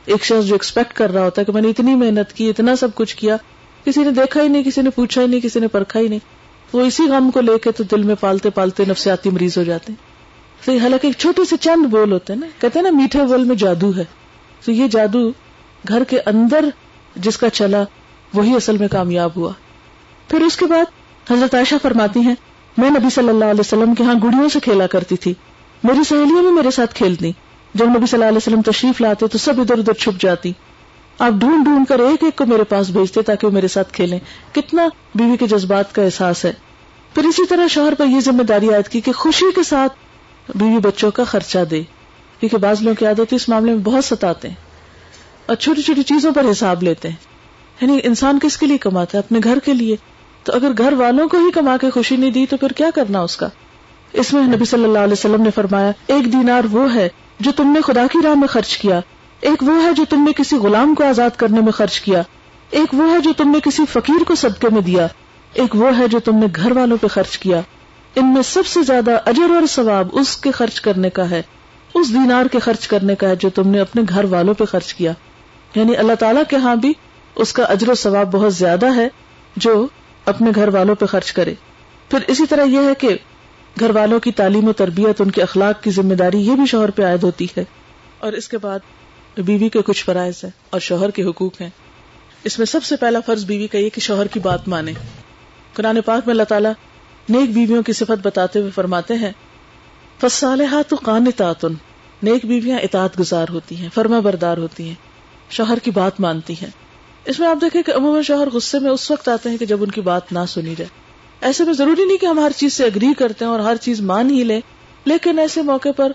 ایک 0.05 0.23
شخص 0.25 0.45
جو 0.45 0.55
ایکسپیکٹ 0.55 0.93
کر 0.93 1.13
رہا 1.13 1.25
ہوتا 1.25 1.41
ہے 1.41 1.45
کہ 1.45 1.51
میں 1.51 1.61
نے 1.61 1.69
اتنی 1.69 1.95
محنت 1.95 2.33
کی، 2.33 2.49
اتنا 2.49 2.75
سب 2.75 2.95
کچھ 2.95 3.15
کیا، 3.15 3.37
کسی 3.83 4.03
نے 4.03 4.11
دیکھا 4.11 4.41
ہی 4.41 4.47
نہیں، 4.47 4.63
کسی 4.63 4.81
نے 4.81 4.89
پوچھا 4.89 5.21
ہی 5.21 5.27
نہیں، 5.27 5.39
کسی 5.39 5.59
نے 5.59 5.67
پرکھا 5.67 5.99
ہی 5.99 6.07
نہیں۔ 6.07 6.19
وہ 6.73 6.81
اسی 6.81 7.03
غم 7.03 7.31
کو 7.31 7.41
لے 7.41 7.57
کے 7.63 7.71
تو 7.71 7.83
دل 7.83 8.03
میں 8.03 8.15
پالتے 8.19 8.49
پالتے 8.49 8.83
نفسیاتی 8.87 9.29
مریض 9.29 9.57
ہو 9.57 9.63
جاتے 9.63 9.91
ہیں۔ 9.91 10.14
تو 10.65 10.77
حالانکہ 10.77 11.07
ایک 11.07 11.15
چھوٹے 11.17 11.45
سے 11.45 11.57
چند 11.57 11.85
بول 11.85 12.11
ہوتے 12.11 12.33
ہیں 12.33 12.39
نا، 12.39 12.47
کہتے 12.59 12.79
ہیں 12.79 12.91
نا، 12.91 12.97
میٹھے 12.97 13.23
بول 13.23 13.43
میں 13.43 13.55
جادو 13.55 13.95
ہے۔ 13.97 14.03
تو 14.65 14.71
یہ 14.71 14.87
جادو 14.87 15.29
گھر 15.87 16.03
کے 16.03 16.19
اندر 16.25 16.65
جس 17.15 17.37
کا 17.37 17.49
چلا، 17.49 17.83
وہی 18.33 18.55
اصل 18.55 18.77
میں 18.77 18.87
کامیاب 18.87 19.29
ہوا۔ 19.35 19.51
پھر 20.27 20.41
اس 20.41 20.57
کے 20.57 20.65
بعد 20.65 20.85
حضرت 21.31 21.55
عائشہ 21.55 21.75
فرماتی 21.81 22.19
ہیں، 22.19 22.35
میں 22.77 22.89
نبی 22.89 23.09
صلی 23.09 23.29
اللہ 23.29 23.45
علیہ 23.45 23.59
وسلم 23.59 23.95
کے 23.95 24.03
ہاں 24.03 24.13
گڑیوں 24.23 24.49
سے 24.49 24.59
کھیلا 24.59 24.87
کرتی 24.87 25.15
تھی۔ 25.15 25.33
میری 25.83 26.03
سہیلیاں 26.03 26.41
بھی 26.41 26.51
میرے 26.51 26.71
ساتھ 26.71 26.95
کھیلتی 26.95 27.31
جب 27.73 27.85
نبی 27.85 28.05
صلی 28.05 28.17
اللہ 28.17 28.25
علیہ 28.25 28.37
وسلم 28.37 28.61
تشریف 28.61 29.01
لاتے 29.01 29.27
تو 29.27 29.37
سب 29.37 29.61
ادھر 29.61 29.77
ادھر 29.77 29.93
چھپ 29.93 30.21
جاتی۔ 30.21 30.51
آپ 31.19 31.31
ڈھونڈ 31.31 31.63
ڈھونڈ 31.63 31.87
کر 31.87 31.99
ایک 31.99 32.23
ایک 32.23 32.35
کو 32.35 32.45
میرے 32.45 32.63
پاس 32.63 32.89
بھیجتے 32.89 33.21
تاکہ 33.21 33.47
وہ 33.47 33.51
میرے 33.51 33.67
ساتھ 33.67 33.93
کھیلیں۔ 33.93 34.19
کتنا 34.51 34.87
بیوی 35.15 35.37
کے 35.37 35.47
جذبات 35.47 35.95
کا 35.95 36.01
احساس 36.01 36.45
ہے۔ 36.45 36.53
پھر 37.13 37.23
اسی 37.23 37.45
طرح 37.45 37.67
شوہر 37.67 37.93
پر 37.93 38.05
یہ 38.05 38.19
ذمہ 38.19 38.43
داری 38.43 38.69
عائد 38.69 38.89
کی 38.89 39.01
کہ 39.01 39.11
خوشی 39.11 39.45
کے 39.55 39.63
ساتھ 39.63 39.93
بیوی 40.55 40.77
بچوں 40.77 41.11
کا 41.11 41.23
خرچہ 41.23 41.59
دے۔ 41.71 41.81
کیونکہ 42.39 42.57
بعض 42.57 42.81
لوگوں 42.81 42.95
کی 42.95 43.05
عادت 43.05 43.33
اس 43.33 43.49
معاملے 43.49 43.71
میں 43.71 43.79
بہت 43.79 44.05
ستاتے 44.05 44.47
ہیں 44.47 44.55
اور 45.45 45.55
چھوٹی 45.55 45.81
چھوٹی 45.81 46.03
چیزوں 46.03 46.31
پر 46.31 46.45
حساب 46.51 46.83
لیتے 46.83 47.09
ہیں۔ 47.09 47.15
یعنی 47.81 47.99
انسان 48.03 48.39
کس 48.39 48.57
کے 48.57 48.65
لیے 48.65 48.77
کماتا 48.77 49.17
ہے؟ 49.17 49.23
اپنے 49.25 49.39
گھر 49.43 49.59
کے 49.65 49.73
لیے۔ 49.73 49.95
تو 50.43 50.53
اگر 50.53 50.71
گھر 50.77 50.93
والوں 50.93 51.27
کو 51.27 51.37
ہی 51.37 51.51
کما 51.51 51.77
کے 51.81 51.89
خوشی 51.89 52.15
نہیں 52.15 52.31
دی 52.31 52.45
تو 52.45 52.57
پھر 52.57 52.69
کیا 52.69 52.89
کرنا 52.95 53.21
اس 53.21 53.37
کا؟ 53.37 53.47
اس 54.13 54.33
میں 54.33 54.43
نبی 54.43 54.65
صلی 54.65 54.83
اللہ 54.83 54.99
علیہ 54.99 55.13
وسلم 55.13 55.41
نے 55.41 55.49
فرمایا، 55.55 55.91
ایک 56.07 56.33
دینار 56.33 56.63
وہ 56.71 56.95
ہے 56.95 57.09
جو 57.39 57.51
تم 57.51 57.67
نے 57.67 57.81
خدا 57.81 58.07
کی 58.11 58.19
راہ 58.23 58.35
میں 58.35 58.47
خرچ 58.47 58.77
کیا۔ 58.77 58.99
ایک 59.41 59.63
وہ 59.63 59.83
ہے 59.83 59.93
جو 59.93 60.05
تم 60.09 60.23
نے 60.23 60.31
کسی 60.35 60.55
غلام 60.55 60.95
کو 60.95 61.03
آزاد 61.03 61.29
کرنے 61.37 61.61
میں 61.61 61.71
خرچ 61.71 62.01
کیا۔ 62.01 62.21
ایک 62.69 62.93
وہ 62.93 63.13
ہے 63.13 63.19
جو 63.19 63.33
تم 63.37 63.49
نے 63.49 63.59
کسی 63.59 63.83
فقیر 63.89 64.23
کو 64.23 64.35
صدقے 64.35 64.67
میں 64.71 64.81
دیا۔ 64.81 65.07
ایک 65.53 65.75
وہ 65.75 65.97
ہے 65.97 66.07
جو 66.07 66.19
تم 66.19 66.35
نے 66.35 66.45
گھر 66.55 66.71
والوں 66.71 66.97
پہ 67.01 67.07
خرچ 67.07 67.37
کیا۔ 67.37 67.61
ان 68.15 68.33
میں 68.33 68.41
سب 68.41 68.65
سے 68.65 68.83
زیادہ 68.83 69.17
اجر 69.25 69.49
اور 69.49 69.65
ثواب 69.65 70.07
اس 70.11 70.37
کے 70.37 70.51
خرچ 70.51 70.81
کرنے 70.81 71.09
کا 71.09 71.29
ہے، 71.29 71.41
اس 71.93 72.09
دینار 72.09 72.45
کے 72.45 72.59
خرچ 72.59 72.87
کرنے 72.87 73.15
کا 73.15 73.29
ہے 73.29 73.35
جو 73.35 73.49
تم 73.49 73.69
نے 73.69 73.79
اپنے 73.79 74.01
گھر 74.09 74.23
والوں 74.23 74.53
پہ 74.53 74.65
خرچ 74.65 74.93
کیا۔ 74.93 75.11
یعنی 75.75 75.95
اللہ 75.95 76.13
تعالیٰ 76.13 76.43
کے 76.49 76.55
ہاں 76.55 76.75
بھی 76.75 76.93
اس 77.35 77.53
کا 77.53 77.63
اجر 77.63 77.89
و 77.89 77.95
ثواب 77.95 78.31
بہت 78.31 78.53
زیادہ 78.53 78.95
ہے 78.95 79.07
جو 79.55 79.87
اپنے 80.25 80.51
گھر 80.55 80.67
والوں 80.67 80.95
پہ 80.95 81.05
خرچ 81.05 81.33
کرے۔ 81.33 81.53
پھر 82.09 82.19
اسی 82.27 82.45
طرح 82.45 82.63
یہ 82.63 82.79
ہے 82.79 82.93
کہ 82.97 83.17
گھر 83.79 83.89
والوں 83.89 84.19
کی 84.19 84.31
تعلیم 84.31 84.67
و 84.67 84.73
تربیت، 84.73 85.21
ان 85.21 85.31
کے 85.31 85.41
اخلاق 85.41 85.83
کی 85.83 85.91
ذمہ 85.91 86.13
داری 86.13 86.39
یہ 86.39 86.55
بھی 86.55 86.65
شوہر 86.65 86.91
پہ 86.91 87.05
عائد 87.05 87.23
ہوتی 87.23 87.47
ہے۔ 87.57 87.63
اور 88.19 88.33
اس 88.33 88.47
کے 88.47 88.57
بعد 88.57 88.79
بیوی 89.37 89.69
کے 89.69 89.81
کچھ 89.81 90.05
فرائض 90.05 90.43
ہیں 90.43 90.51
اور 90.69 90.79
شوہر 90.79 91.09
کے 91.09 91.23
حقوق 91.23 91.61
ہیں۔ 91.61 91.69
اس 92.43 92.59
میں 92.59 92.65
سب 92.65 92.83
سے 92.83 92.95
پہلا 92.95 93.19
فرض 93.25 93.45
بیوی 93.45 93.67
کا 93.67 93.77
یہ 93.77 93.89
کہ 93.89 94.01
شوہر 94.01 94.27
کی 94.27 94.39
بات 94.39 94.67
مانے۔ 94.67 94.93
قرآن 95.73 96.01
پاک 96.05 96.21
میں 96.25 96.33
اللہ 96.33 96.43
تعالیٰ 96.43 96.71
نیک 97.29 97.53
بیویوں 97.53 97.83
کی 97.83 97.93
صفت 97.93 98.25
بتاتے 98.25 98.59
ہوئے 98.59 98.71
فرماتے 98.71 99.13
ہیں 99.13 99.31
فصالحات 100.21 100.93
قانتات، 101.03 101.65
نیک 102.23 102.45
بیویاں 102.45 102.79
اطاعت 102.79 103.19
گزار 103.19 103.45
ہوتی 103.49 103.75
ہیں، 103.75 103.89
فرما 103.93 104.19
بردار 104.19 104.57
ہوتی 104.57 104.87
ہیں، 104.87 104.95
شوہر 105.49 105.79
کی 105.79 105.91
بات 105.91 106.19
مانتی 106.19 106.53
ہیں۔ 106.53 106.69
اس 107.25 107.39
میں 107.39 107.47
آپ 107.47 107.57
دیکھیں 107.61 107.81
کہ 107.81 107.91
عموماً 107.91 108.21
شوہر 108.21 108.49
غصے 108.49 108.79
میں 108.79 108.91
اس 108.91 109.11
وقت 109.11 109.29
آتے 109.29 109.49
ہیں 109.49 109.57
کہ 109.57 109.65
جب 109.65 109.83
ان 109.83 109.91
کی 109.91 110.01
بات 110.01 110.31
نہ 110.31 110.39
سنی 110.47 110.75
جائے۔ 110.75 110.89
ایسے 111.41 111.63
میں 111.63 111.73
ضروری 111.73 112.05
نہیں 112.05 112.17
کہ 112.17 112.25
ہم 112.25 112.39
ہر 112.39 112.51
چیز 112.55 112.73
سے 112.73 112.85
اگری 112.85 113.13
کرتے 113.13 113.45
ہیں 113.45 113.51
اور 113.51 113.59
ہر 113.59 113.75
چیز 113.75 114.01
مان 114.01 114.29
ہی 114.29 114.43
لیں، 114.43 114.61
لیکن 115.05 115.39
ایسے 115.39 115.61
موقع 115.61 115.89
پر 115.95 116.11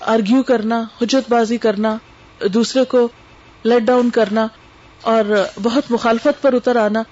آرگیو 0.00 0.42
کرنا، 0.42 0.84
حجت 1.02 1.30
بازی 1.30 1.56
کرنا، 1.56 1.96
دوسرے 2.54 2.84
کو 2.84 3.08
لیٹ 3.64 3.82
ڈاؤن 3.82 4.10
کرنا 4.10 4.46
اور 5.00 5.44
بہت 5.62 5.90
مخالفت 5.90 6.42
پر 6.42 6.52
اتر 6.52 6.76
آنا، 6.76 7.02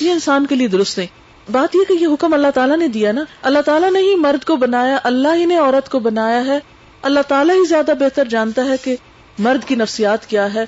یہ 0.00 0.10
انسان 0.10 0.46
کے 0.46 0.54
لیے 0.54 0.68
درست 0.68 0.98
نہیں۔ 0.98 1.23
بات 1.52 1.76
یہ 1.76 1.80
کہ 1.88 1.92
یہ 1.92 2.06
حکم 2.06 2.34
اللہ 2.34 2.46
تعالیٰ 2.54 2.76
نے 2.76 2.88
دیا 2.88 3.12
نا، 3.12 3.24
اللہ 3.42 3.58
تعالیٰ 3.58 3.92
نے 3.92 3.98
ہی 3.98 4.14
مرد 4.14 4.44
کو 4.44 4.56
بنایا، 4.56 4.98
اللہ 5.04 5.28
ہی 5.36 5.44
نے 5.44 5.56
عورت 5.56 5.88
کو 5.88 5.98
بنایا 5.98 6.46
ہے۔ 6.46 6.58
اللہ 7.02 7.20
تعالیٰ 7.28 7.54
ہی 7.54 7.64
زیادہ 7.64 7.92
بہتر 8.00 8.24
جانتا 8.24 8.64
ہے 8.64 8.76
کہ 8.84 8.96
مرد 9.38 9.68
کی 9.68 9.74
نفسیات 9.74 10.26
کیا 10.26 10.54
ہے 10.54 10.64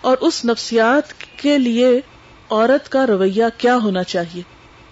اور 0.00 0.16
اس 0.20 0.44
نفسیات 0.44 1.02
کے 1.36 1.58
لیے 1.58 2.00
عورت 2.50 2.88
کا 2.88 3.06
رویہ 3.06 3.44
کیا 3.58 3.76
ہونا 3.76 4.02
چاہیے۔ 4.02 4.42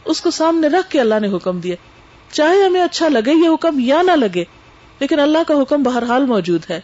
اس 0.05 0.20
کو 0.20 0.31
سامنے 0.31 0.68
رکھ 0.68 0.90
کے 0.90 1.01
اللہ 1.01 1.20
نے 1.20 1.29
حکم 1.29 1.61
دیا۔ 1.61 1.77
چاہے 2.33 2.62
ہمیں 2.62 2.81
اچھا 2.81 3.09
لگے 3.09 3.33
یہ 3.44 3.55
حکم 3.55 3.81
یا 3.81 4.03
نہ 4.03 4.12
لگے، 4.12 4.44
لیکن 5.01 5.20
اللہ 5.20 5.38
کا 5.49 5.55
حکم 5.62 5.83
بہرحال 5.83 6.25
موجود 6.25 6.70
ہے 6.70 6.81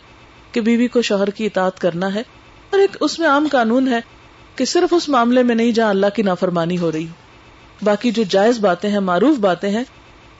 کہ 0.52 0.60
بیوی 0.60 0.88
کو 0.88 1.02
شوہر 1.02 1.30
کی 1.30 1.46
اطاعت 1.46 1.80
کرنا 1.80 2.14
ہے۔ 2.14 2.22
اور 2.70 2.78
ایک 2.78 2.96
اس 3.00 3.18
میں 3.18 3.28
عام 3.28 3.48
قانون 3.50 3.88
ہے 3.88 4.00
کہ 4.56 4.64
صرف 4.64 4.94
اس 4.94 5.08
معاملے 5.08 5.42
میں 5.42 5.54
نہیں 5.54 5.72
جہاں 5.72 5.90
اللہ 5.90 6.06
کی 6.14 6.22
نافرمانی 6.22 6.78
ہو 6.78 6.92
رہی 6.92 7.06
باقی 7.82 8.10
جو 8.10 8.22
جائز 8.28 8.58
باتیں 8.58 8.90
ہیں، 8.90 9.00
معروف 9.00 9.38
باتیں 9.38 9.70
ہیں، 9.70 9.84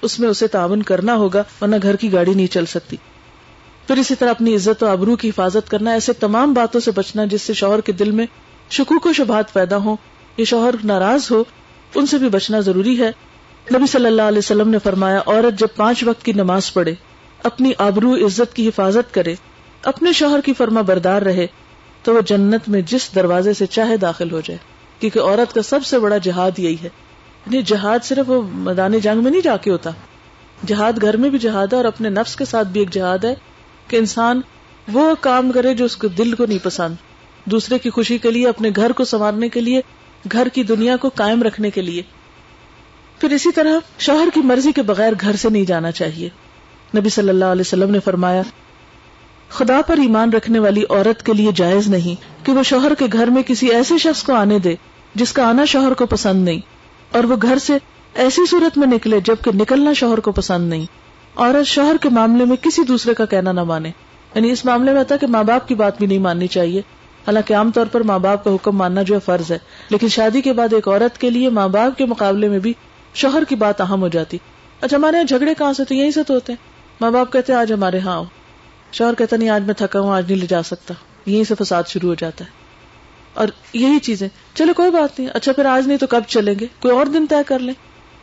اس 0.03 0.21
میں 0.21 0.29
اسے 0.29 0.47
تعاون 0.47 0.83
کرنا 0.83 1.15
ہوگا، 1.15 1.43
ورنہ 1.61 1.77
گھر 1.83 1.97
کی 1.97 2.13
گاڑی 2.13 2.35
نہیں 2.35 2.47
چل 2.47 2.67
سکتی۔ 2.67 2.97
پھر 3.87 3.97
اسی 3.97 4.15
طرح 4.15 4.31
اپنی 4.31 4.55
عزت 4.55 4.83
و 4.83 4.87
ابرو 4.87 5.17
کی 5.17 5.29
حفاظت 5.29 5.71
کرنا، 5.71 5.93
ایسے 5.93 6.13
تمام 6.13 6.53
باتوں 6.53 6.81
سے 6.81 6.91
بچنا 6.91 7.25
جس 7.25 7.43
سے 7.43 7.53
شوہر 7.53 7.81
کے 7.81 7.93
دل 7.93 8.11
میں 8.11 8.27
شکوک 8.71 9.07
و 9.07 9.13
شبہات 9.13 9.53
پیدا 9.53 9.77
ہو 9.77 9.97
یہ 10.37 10.45
شوہر 10.45 10.75
ناراض 10.85 11.31
ہو، 11.31 11.45
ان 11.95 12.07
سے 12.07 12.19
بھی 12.19 12.29
بچنا 12.29 12.61
ضروری 12.61 12.99
ہے۔ 12.99 13.11
نبی 13.75 13.87
صلی 13.87 14.07
اللہ 14.07 14.23
علیہ 14.23 14.39
وسلم 14.39 14.69
نے 14.69 14.79
فرمایا، 14.79 15.21
عورت 15.27 15.59
جب 15.59 15.67
پانچ 15.77 16.05
وقت 16.05 16.25
کی 16.25 16.33
نماز 16.33 16.73
پڑھے، 16.73 16.95
اپنی 17.43 17.73
آبرو، 17.79 18.15
عزت 18.15 18.57
کی 18.57 18.69
حفاظت 18.69 19.15
کرے، 19.15 19.35
اپنے 19.83 20.13
شوہر 20.13 20.41
کی 20.41 20.55
فرما 20.55 20.81
بردار 20.81 21.23
رہے، 21.23 21.47
تو 22.03 22.15
وہ 22.15 22.21
جنت 22.21 22.69
میں 22.69 22.81
جس 22.81 23.15
دروازے 23.15 23.53
سے 23.53 23.67
چاہے 23.67 23.97
داخل 23.97 24.31
ہو 24.31 24.41
جائے۔ 24.41 24.59
کیونکہ 24.99 25.19
عورت 25.19 25.55
کا 25.55 25.63
سب 25.63 25.85
سے 25.85 25.99
بڑا 25.99 26.19
جہاد 26.19 26.59
یہی 26.59 26.77
ہے۔ 26.83 26.89
یعنی 27.47 27.63
جہاد 27.63 27.99
صرف 28.05 28.31
وہ 28.31 28.43
میدان 28.53 28.99
جنگ 28.99 29.23
میں 29.23 29.31
نہیں 29.31 29.41
جا 29.41 29.57
کے 29.57 29.71
ہوتا۔ 29.71 29.91
جہاد 30.67 30.93
گھر 31.03 31.17
میں 31.17 31.31
بھی 31.31 31.39
جہاد 31.39 31.67
ہے 31.67 31.77
اور 31.77 31.85
اپنے 31.85 32.09
نفس 32.09 32.37
کے 32.37 32.45
ساتھ 32.45 32.69
بھی 32.69 32.81
ایک 32.81 32.91
جہاد 32.91 33.25
ہے 33.25 33.35
کہ 33.89 33.97
انسان 33.97 34.41
وہ 34.93 35.15
کام 35.21 35.53
کرے 35.53 35.75
جو 35.75 35.85
اس 35.85 35.97
کو 35.97 36.09
دل 36.09 36.35
کو 36.35 36.47
نہیں 36.47 36.59
پسند، 36.63 36.95
دوسرے 37.45 37.79
کی 37.79 37.91
خوشی 37.91 38.19
کے 38.19 38.31
لیے، 38.31 38.49
اپنے 38.49 38.71
گھر 38.77 38.93
کو 38.93 39.05
سنوارنے 39.05 39.49
کے 39.49 39.61
لیے، 39.61 39.81
گھر 40.33 40.49
کی 40.49 40.63
دنیا 40.63 40.97
کو 40.97 41.11
قائم 41.15 41.43
رکھنے 41.43 41.71
کے 41.71 41.83
لیے۔ 41.83 42.03
پھر 43.19 43.31
اسی 43.31 43.53
طرح 43.53 43.79
شوہر 43.99 44.29
کی 44.35 44.41
مرضی 44.41 44.73
کے 44.73 44.83
بغیر 44.83 45.13
گھر 45.21 45.37
سے 45.37 45.51
نہیں 45.51 45.65
جانا 45.65 45.91
چاہیے۔ 45.91 46.29
نبی 46.99 47.09
صلی 47.09 47.29
اللہ 47.29 47.45
علیہ 47.45 47.61
وسلم 47.61 47.91
نے 47.91 48.01
فرمایا، 48.01 48.43
خدا 49.49 49.81
پر 49.87 49.99
ایمان 49.99 50.33
رکھنے 50.33 50.59
والی 50.59 50.83
عورت 50.91 51.27
کے 51.27 51.33
لیے 51.33 51.51
جائز 51.55 51.89
نہیں 51.89 52.47
کہ 52.47 52.53
وہ 52.53 52.63
شوہر 52.63 52.95
کے 52.95 53.07
گھر 53.13 53.27
میں 53.27 53.43
کسی 53.43 53.71
ایسے 53.71 53.99
شخص 53.99 54.23
کو 54.23 54.33
آنے 54.33 54.59
دے 54.59 54.75
جس 55.15 55.33
کا 55.33 55.49
آنا 55.49 55.65
شوہر 55.65 55.95
کو 55.95 56.07
پسند 56.07 56.45
نہیں۔ 56.45 56.61
اور 57.13 57.25
وہ 57.25 57.37
گھر 57.43 57.59
سے 57.59 57.73
ایسی 58.15 58.47
صورت 58.47 58.79
میں 58.79 58.87
نکلے 58.87 59.21
جبکہ 59.21 59.51
نکلنا 59.55 59.93
شوہر 59.93 60.21
کو 60.21 60.33
پسند 60.33 60.69
نہیں۔ 60.69 60.85
عورت 61.37 61.67
شوہر 61.67 61.97
کے 62.01 62.09
معاملے 62.09 62.45
میں 62.45 62.57
کسی 62.57 62.83
دوسرے 62.83 63.15
کا 63.15 63.25
کہنا 63.25 63.53
نہ 63.53 63.65
مانے۔ 63.65 63.91
یعنی 64.35 64.51
اس 64.51 64.65
معاملے 64.65 64.93
میں 64.93 65.01
آتا 65.01 65.17
کہ 65.17 65.27
ماں 65.27 65.45
باپ 65.45 65.69
کی 65.69 65.75
بات 65.75 65.99
بھی 65.99 66.07
نہیں 66.07 66.19
ماننی 66.19 66.47
چاہیے۔ 66.47 66.81
حالانکہ 67.27 67.55
عام 67.55 67.71
طور 67.71 67.87
پر 67.87 68.01
ماں 68.01 68.19
باپ 68.19 68.45
کا 68.45 68.55
حکم 68.55 68.77
ماننا 68.77 69.03
جو 69.03 69.15
ہے 69.15 69.21
فرض 69.21 69.53
ہے۔ 69.53 69.59
لیکن 69.89 70.09
شادی 70.09 70.41
کے 70.41 70.53
بعد 70.53 70.73
ایک 70.73 70.89
عورت 70.89 71.19
کے 71.19 71.31
لیے 71.31 71.51
ماں 71.51 71.69
باپ 71.69 71.99
کے 71.99 72.07
مقابلے 72.07 72.49
میں 72.49 72.59
بھی 72.59 72.73
شوہر 73.15 73.45
کی 73.45 73.55
بات 73.55 73.81
اہم 73.81 74.03
ہو 74.03 74.09
جاتی۔ 74.09 74.39
اچھا 74.81 74.97
ہمارے 74.97 75.17
یہاں 75.17 75.25
جھگڑے 75.25 75.55
کہاں 75.55 75.73
سے 75.73 75.85
تو 75.85 75.95
یہیں 75.95 76.11
سے 76.11 76.23
تو 76.23 76.35
ہوتے 76.35 76.53
ہیں۔ 76.53 76.65
ماں 77.01 77.11
باپ 77.11 77.33
کہتے 77.33 77.53
ہیں، 77.53 77.61
آج 77.61 77.73
ہمارے 77.73 77.99
ہاں 77.99 78.17
آؤ۔ 78.17 78.25
شوہر 78.93 79.15
کہتا 79.15 79.37
نہیں، 79.37 79.49
آج 79.49 79.63
میں 79.63 79.75
تھکا 79.75 80.01
ہوں، 80.01 80.13
آج 80.13 80.31
نہیں 80.31 80.41
لے 80.41 80.47
جا 80.47 80.63
سکتا۔ 80.63 80.95
یہیں 81.27 81.45
سے 81.45 81.55
فساد 81.55 81.83
شروع 81.89 82.09
ہو 82.09 82.15
جاتا 82.15 82.45
ہے۔ 82.45 82.62
اور 83.35 83.49
یہی 83.73 83.99
چیزیں۔ 83.99 84.29
چلو 84.55 84.73
کوئی 84.73 84.91
بات 84.91 85.21
نہیں۔ 85.21 85.31
اچھا 85.35 85.53
پھر 85.53 85.65
آج 85.65 85.87
نہیں 85.87 85.99
تو 85.99 86.07
کب 86.07 86.21
چلیں 86.29 86.55
گے؟ 86.61 86.67
کوئی 86.81 86.95
اور 86.95 87.07
دن 87.07 87.27
طے 87.27 87.37
کر 87.47 87.59
لیں۔ 87.59 87.75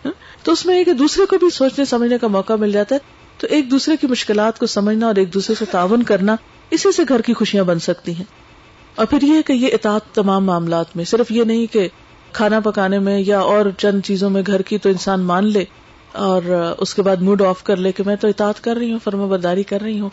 ہاں؟ 0.05 0.11
تو 0.43 0.51
اس 0.51 0.65
میں 0.65 0.75
ایک 0.75 0.99
دوسرے 0.99 1.25
کو 1.25 1.37
بھی 1.37 1.49
سوچنے، 1.49 1.85
سمجھنے 1.85 2.17
کا 2.17 2.27
موقع 2.27 2.53
مل 2.53 2.71
جاتا 2.71 2.95
ہے۔ 2.95 2.99
تو 3.37 3.47
ایک 3.49 3.71
دوسرے 3.71 3.97
کی 3.97 4.07
مشکلات 4.07 4.59
کو 4.59 4.65
سمجھنا 4.65 5.07
اور 5.07 5.15
ایک 5.15 5.33
دوسرے 5.33 5.55
سے 5.55 5.65
تعاون 5.65 6.03
کرنا، 6.03 6.35
اسی 6.69 6.91
سے 6.91 7.03
گھر 7.09 7.21
کی 7.21 7.33
خوشیاں 7.33 7.63
بن 7.63 7.79
سکتی 7.79 8.15
ہیں۔ 8.15 8.23
اور 8.95 9.05
پھر 9.05 9.21
یہ 9.21 9.41
کہ 9.41 9.53
یہ 9.53 9.67
اطاعت 9.73 10.01
تمام 10.13 10.45
معاملات 10.45 10.95
میں، 10.95 11.05
صرف 11.05 11.31
یہ 11.31 11.43
نہیں 11.43 11.73
کہ 11.73 11.87
کھانا 12.31 12.59
پکانے 12.59 12.99
میں 12.99 13.19
یا 13.19 13.39
اور 13.39 13.65
چند 13.77 14.01
چیزوں 14.01 14.29
میں 14.29 14.41
گھر 14.47 14.61
کی 14.61 14.77
تو 14.77 14.89
انسان 14.89 15.21
مان 15.21 15.45
لے 15.45 15.63
اور 16.11 16.73
اس 16.77 16.95
کے 16.95 17.01
بعد 17.01 17.15
موڈ 17.15 17.41
آف 17.41 17.63
کر 17.63 17.77
لے 17.77 17.91
کہ 17.91 18.03
میں 18.05 18.15
تو 18.15 18.27
اطاعت 18.27 18.63
کر 18.63 18.75
رہی 18.75 18.91
ہوں، 18.91 18.99
فرما 19.03 19.25
برداری 19.25 19.63
کر 19.63 19.81
رہی 19.81 19.99
ہوں۔ 19.99 20.09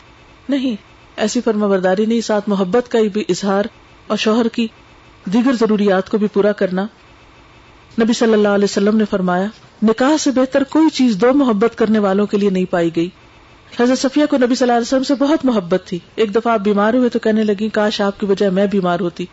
نہیں، 0.49 0.77
ایسی 1.17 1.41
فرما 1.41 1.67
برداری 1.67 2.07
نہیں، 2.07 2.21
ساتھ 2.21 2.49
محبت 2.49 2.91
کا 2.91 2.99
بھی 3.13 3.25
اظہار 3.29 3.65
اور 4.07 4.17
شوہر 4.17 4.49
کی 4.49 4.67
دیگر 5.33 5.53
ضروریات 5.53 6.11
کو 6.11 6.19
بھی 6.19 6.27
پورا 6.33 6.53
کرنا۔ 6.53 6.87
نبی 8.03 8.13
صلی 8.13 8.33
اللہ 8.33 8.49
علیہ 8.49 8.65
وسلم 8.65 8.97
نے 8.97 9.05
فرمایا، 9.11 9.47
نکاح 9.83 10.17
سے 10.17 10.31
بہتر 10.31 10.65
کوئی 10.65 10.91
چیز 10.91 11.17
دو 11.17 11.33
محبت 11.35 11.79
کرنے 11.79 11.99
والوں 11.99 12.27
کے 12.27 12.39
لیے 12.39 12.51
نہیں 12.51 12.65
پائی 12.65 12.97
گئی۔ 12.97 13.09
حضرت 13.81 13.99
صفیہ 13.99 14.27
کو 14.31 14.37
نبی 14.37 14.55
صلی 14.55 14.65
اللہ 14.65 14.73
علیہ 14.73 14.87
وسلم 14.87 15.03
سے 15.03 15.15
بہت 15.15 15.45
محبت 15.45 15.83
تھی۔ 15.87 15.99
ایک 16.15 16.35
دفعہ 16.35 16.53
آپ 16.53 16.61
بیمار 16.61 16.95
ہوئے 16.95 17.09
تو 17.09 17.19
کہنے 17.19 17.45
لگی 17.45 17.69
کاش 17.69 18.01
آپ 18.01 18.21
کی 18.21 18.27
بجائے 18.27 18.51
میں 18.51 18.67
بیمار 18.67 19.01
ہوتی۔ 19.01 19.27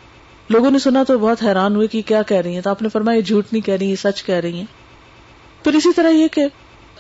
لوگوں 0.50 0.72
نے 0.72 0.80
سنا 0.80 1.04
تو 1.04 1.18
بہت 1.18 1.44
حیران 1.44 1.76
ہوئے 1.76 1.88
کہ 1.88 2.02
کیا 2.06 2.22
کہہ 2.22 2.38
رہی 2.38 2.54
ہیں۔ 2.54 2.62
تو 2.62 2.70
آپ 2.70 2.82
نے 2.82 2.90
فرمایا، 2.90 3.18
یہ 3.18 3.24
جھوٹ 3.24 3.46
نہیں 3.52 3.66
کہہ 3.66 3.74
رہی 3.74 3.96
سچ 3.96 4.24
کہہ 4.24 4.36
رہی 4.36 4.54
ہیں۔ 4.54 4.66
پھر 5.64 5.74
اسی 5.74 5.94
طرح 5.96 6.10
یہ 6.10 6.28
کہ 6.28 6.46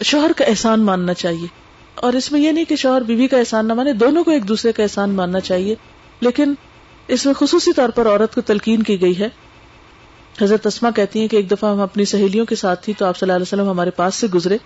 شوہر 0.03 0.32
کا 0.38 0.45
احسان 0.45 0.82
ماننا 0.82 1.13
چاہیے۔ 1.13 1.47
اور 1.95 2.13
اس 2.13 2.32
میں 2.32 2.41
یہ 2.41 2.51
نہیں 2.51 2.65
کہ 2.65 2.75
شوہر 2.75 3.01
بیوی 3.01 3.27
کا 3.27 3.38
احسان 3.38 3.67
نہ 3.67 3.73
مانے، 3.73 3.93
دونوں 3.93 4.23
کو 4.23 4.32
ایک 4.32 4.47
دوسرے 4.47 4.71
کا 4.71 4.84
احسان 4.84 5.10
ماننا 5.10 5.39
چاہیے۔ 5.39 5.75
لیکن 6.19 6.53
اس 7.08 7.26
میں 7.26 7.34
خصوصی 7.34 7.74
طور 7.74 7.89
پر 7.89 8.08
عورت 8.08 8.36
کو 8.36 8.42
تلقین 8.42 8.84
کی 8.84 9.02
گئی 9.02 9.20
ہے۔ 9.20 9.30
حضرت 10.42 10.68
اسما 10.68 10.92
کہتی 10.92 11.20
ہیں 11.20 11.28
کہ 11.28 11.36
ایک 11.36 11.52
دفعہ 11.52 11.72
ہم 11.72 11.82
اپنی 11.82 12.06
سہیلیوں 12.06 12.46
کے 12.46 12.56
ساتھ 12.56 12.86
تھی 12.86 12.94
تو 12.98 13.06
آپ 13.06 13.18
صلی 13.18 13.26
اللہ 13.26 13.36
علیہ 13.36 13.54
وسلم 13.54 13.70
ہمارے 13.70 13.92
پاس 13.92 14.16
سے 14.16 14.28
گزرے۔ 14.28 14.58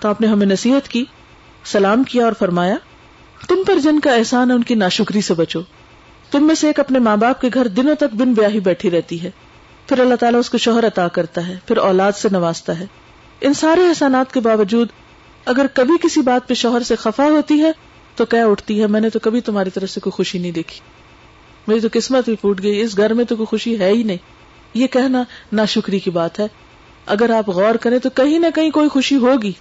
تو 0.00 0.08
آپ 0.08 0.20
نے 0.20 0.26
ہمیں 0.26 0.46
نصیحت 0.46 0.88
کی، 0.88 1.04
سلام 1.64 2.02
کیا 2.02 2.24
اور 2.24 2.32
فرمایا، 2.38 2.74
تم 3.48 3.62
پر 3.66 3.78
جن 3.78 4.00
کا 4.00 4.14
احسان 4.14 4.50
ہے 4.50 4.54
ان 4.54 4.62
کی 4.62 4.74
ناشکری 4.74 5.20
سے 5.20 5.34
بچو۔ 5.34 5.60
تم 6.30 6.46
میں 6.46 6.54
سے 6.54 6.66
ایک 6.66 6.80
اپنے 6.80 6.98
ماں 6.98 7.16
باپ 7.16 7.40
کے 7.40 7.50
گھر 7.54 7.68
دنوں 7.68 7.94
تک 7.94 8.14
بن 8.14 8.32
بیاہی 8.32 8.60
بیٹھی 8.60 8.90
رہتی 8.90 9.22
ہے۔ 9.22 9.30
پھر 9.88 9.98
اللہ 9.98 10.14
تعالیٰ 10.14 10.40
اس 10.40 10.50
کو 10.50 10.58
شوہر 10.58 10.86
عطا 10.86 11.08
کرتا 11.08 11.48
ہے، 11.48 11.56
پھر 11.66 11.76
اولاد 11.76 12.12
سے 12.12 12.28
نوازتا 12.32 12.80
ہے۔ 12.80 12.86
ان 13.40 13.54
سارے 13.54 13.88
احسانات 13.88 14.34
کے 14.34 14.40
باوجود 14.40 14.88
اگر 15.44 15.66
کبھی 15.74 15.94
کسی 16.02 16.20
بات 16.20 16.48
پہ 16.48 16.54
شوہر 16.54 16.82
سے 16.82 16.96
خفا 16.96 17.24
ہوتی 17.24 17.60
ہے 17.60 17.72
تو 18.16 18.24
کیا 18.24 18.46
اٹھتی 18.46 18.80
ہے، 18.80 18.86
میں 18.86 19.00
نے 19.00 19.10
تو 19.10 19.18
کبھی 19.18 19.40
تمہاری 19.40 19.70
طرف 19.70 19.90
سے 19.90 20.00
کوئی 20.00 20.10
خوشی 20.10 20.38
نہیں 20.38 20.52
دیکھی۔ 20.52 20.80
میری 21.66 21.80
تو 21.80 21.88
قسمت 21.92 22.28
ہی 22.28 22.36
پھوٹ 22.36 22.62
گئی، 22.62 22.80
اس 22.80 22.96
گھر 22.96 23.14
میں 23.14 23.24
تو 23.24 23.36
کوئی 23.36 23.46
خوشی 23.46 23.78
ہے 23.78 23.88
ہی 23.88 24.02
نہیں۔ 24.02 24.16
یہ 24.74 24.86
کہنا 24.86 25.22
ناشکری 25.52 25.98
کی 25.98 26.10
بات 26.10 26.40
ہے۔ 26.40 26.46
اگر 27.06 27.30
آپ 27.30 27.48
غور 27.48 27.74
کریں 27.74 27.98
تو 27.98 28.10
کہیں 28.10 28.38
نہ 28.38 28.46
کہیں 28.54 28.70
کوئی 28.70 28.88
خوشی 28.88 29.16
ہوگی، 29.16 29.52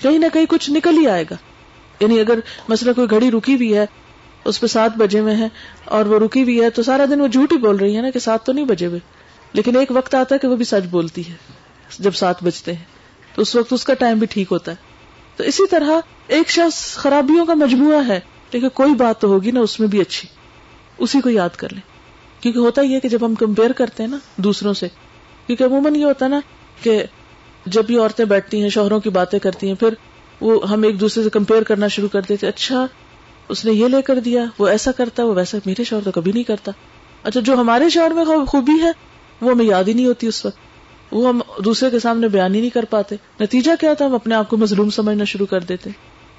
کہیں 0.00 0.18
نہ 0.18 0.26
کہیں 0.32 0.46
کچھ 0.48 0.70
نکل 0.70 0.98
ہی 0.98 1.06
آئے 1.06 1.24
گا۔ 1.30 1.36
یعنی 2.00 2.20
اگر 2.20 2.38
مثلا 2.68 2.92
کوئی 2.92 3.10
گھڑی 3.10 3.30
رکی 3.30 3.56
بھی 3.56 3.76
ہے، 3.76 3.86
اس 4.44 4.60
پہ 4.60 4.66
سات 4.66 4.96
بجے 4.96 5.20
میں 5.20 5.36
ہے 5.36 5.48
اور 5.84 6.06
وہ 6.06 6.18
رکی 6.18 6.44
بھی 6.44 6.62
ہے، 6.62 6.70
تو 6.70 6.82
سارا 6.82 7.04
دن 7.10 7.20
وہ 7.20 7.28
جھوٹ 7.28 7.52
ہی 7.52 7.56
بول 7.56 7.76
رہی 7.76 7.96
ہے 7.96 8.02
نا 8.02 8.10
کہ 8.10 8.18
سات 8.18 8.46
تو 8.46 8.52
نہیں 8.52 8.64
بجے 8.64 8.86
ہوئے۔ 8.86 9.00
لیکن 9.52 9.76
ایک 9.76 9.88
وقت 9.90 10.14
آتا 10.14 10.34
ہے 10.34 10.38
کہ 10.38 10.48
وہ 10.48 10.56
بھی 10.56 10.64
سچ 10.64 10.86
بولتی 10.90 11.28
ہے، 11.28 11.34
جب 11.98 12.14
سات 12.14 12.44
بجتے 12.44 12.72
ہیں۔ 12.72 12.84
تو 13.34 13.42
اس 13.42 13.56
وقت 13.56 13.72
اس 13.72 13.84
کا 13.84 13.94
ٹائم 13.94 14.18
بھی 14.18 14.26
ٹھیک 14.26 14.48
ہوتا 14.52 14.72
ہے۔ 14.72 14.76
تو 15.36 15.44
اسی 15.44 15.66
طرح 15.66 15.90
ایک 16.26 16.50
شخص 16.50 16.94
خرابیوں 16.94 17.46
کا 17.46 17.54
مجموعہ 17.54 18.08
ہے، 18.08 18.20
لیکن 18.52 18.68
کوئی 18.68 18.94
بات 18.94 19.20
تو 19.20 19.28
ہوگی 19.28 19.50
نا، 19.50 19.60
اس 19.60 19.80
میں 19.80 19.88
بھی 19.88 20.00
اچھی۔ 20.00 20.28
اسی 20.98 21.20
کو 21.20 21.30
یاد 21.30 21.48
کر 21.56 21.68
لیں۔ 21.72 21.92
کیونکہ 22.42 22.58
ہوتا 22.58 22.82
ہی 22.82 22.94
ہے 22.94 23.00
کہ 23.00 23.08
جب 23.08 23.18
ہم 23.26 23.34
کمپیئر 23.34 23.72
کرتے 23.72 24.02
ہیں 24.02 24.10
نا 24.10 24.18
دوسروں 24.36 24.74
سے، 24.74 24.88
کیونکہ 25.46 25.64
عموماً 25.64 25.96
یہ 25.96 26.04
ہوتا 26.04 26.24
ہے 26.24 26.30
نا 26.30 26.40
کہ 26.82 27.02
جب 27.66 27.90
یہ 27.90 28.00
عورتیں 28.00 28.24
بیٹھتی 28.24 28.62
ہیں، 28.62 28.68
شوہروں 28.68 29.00
کی 29.00 29.10
باتیں 29.10 29.38
کرتی 29.38 29.66
ہیں، 29.66 29.74
پھر 29.74 29.88
وہ 30.40 30.70
ہم 30.70 30.82
ایک 30.82 31.00
دوسرے 31.00 31.24
سے 31.24 31.30
کمپیئر 31.30 31.62
کرنا 31.62 31.88
شروع 31.88 32.08
کر 32.08 32.20
دیتے 32.28 32.48
اچھا 32.48 32.86
اس 33.48 33.64
نے 33.64 33.72
یہ 33.72 33.88
لے 33.88 34.02
کر 34.02 34.20
دیا، 34.20 34.44
وہ 34.58 34.68
ایسا 34.68 34.92
کرتا، 34.92 35.24
وہ 35.24 35.34
ویسا، 35.34 35.58
میرے 35.66 35.84
شوہر 35.84 36.02
تو 36.04 36.10
کبھی 36.10 36.32
نہیں 36.32 36.42
کرتا۔ 36.42 36.72
اچھا 37.22 37.40
جو 37.40 37.54
ہمارے 37.54 37.90
شوہر 37.90 38.10
میں 38.10 38.24
خوبی 38.44 38.82
ہے، 38.82 38.90
وہ 39.40 39.50
ہمیں 39.50 39.64
یاد 39.64 39.84
ہی 39.84 39.92
نہیں 39.92 40.06
ہوتی 40.06 40.26
اس 40.26 40.46
وقت۔ 40.46 40.56
وہ 41.12 41.28
ہم 41.28 41.40
دوسرے 41.64 41.90
کے 41.90 41.98
سامنے 41.98 42.28
بیان 42.28 42.54
ہی 42.54 42.60
نہیں 42.60 42.70
کر 42.70 42.84
پاتے۔ 42.84 43.16
نتیجہ 43.40 43.70
کیا 43.80 43.94
تھا؟ 43.94 44.06
ہم 44.06 44.14
اپنے 44.14 44.34
آپ 44.34 44.50
کو 44.50 44.56
مظلوم 44.56 44.90
سمجھنا 44.90 45.24
شروع 45.24 45.46
کر 45.46 45.60
دیتے۔ 45.60 45.90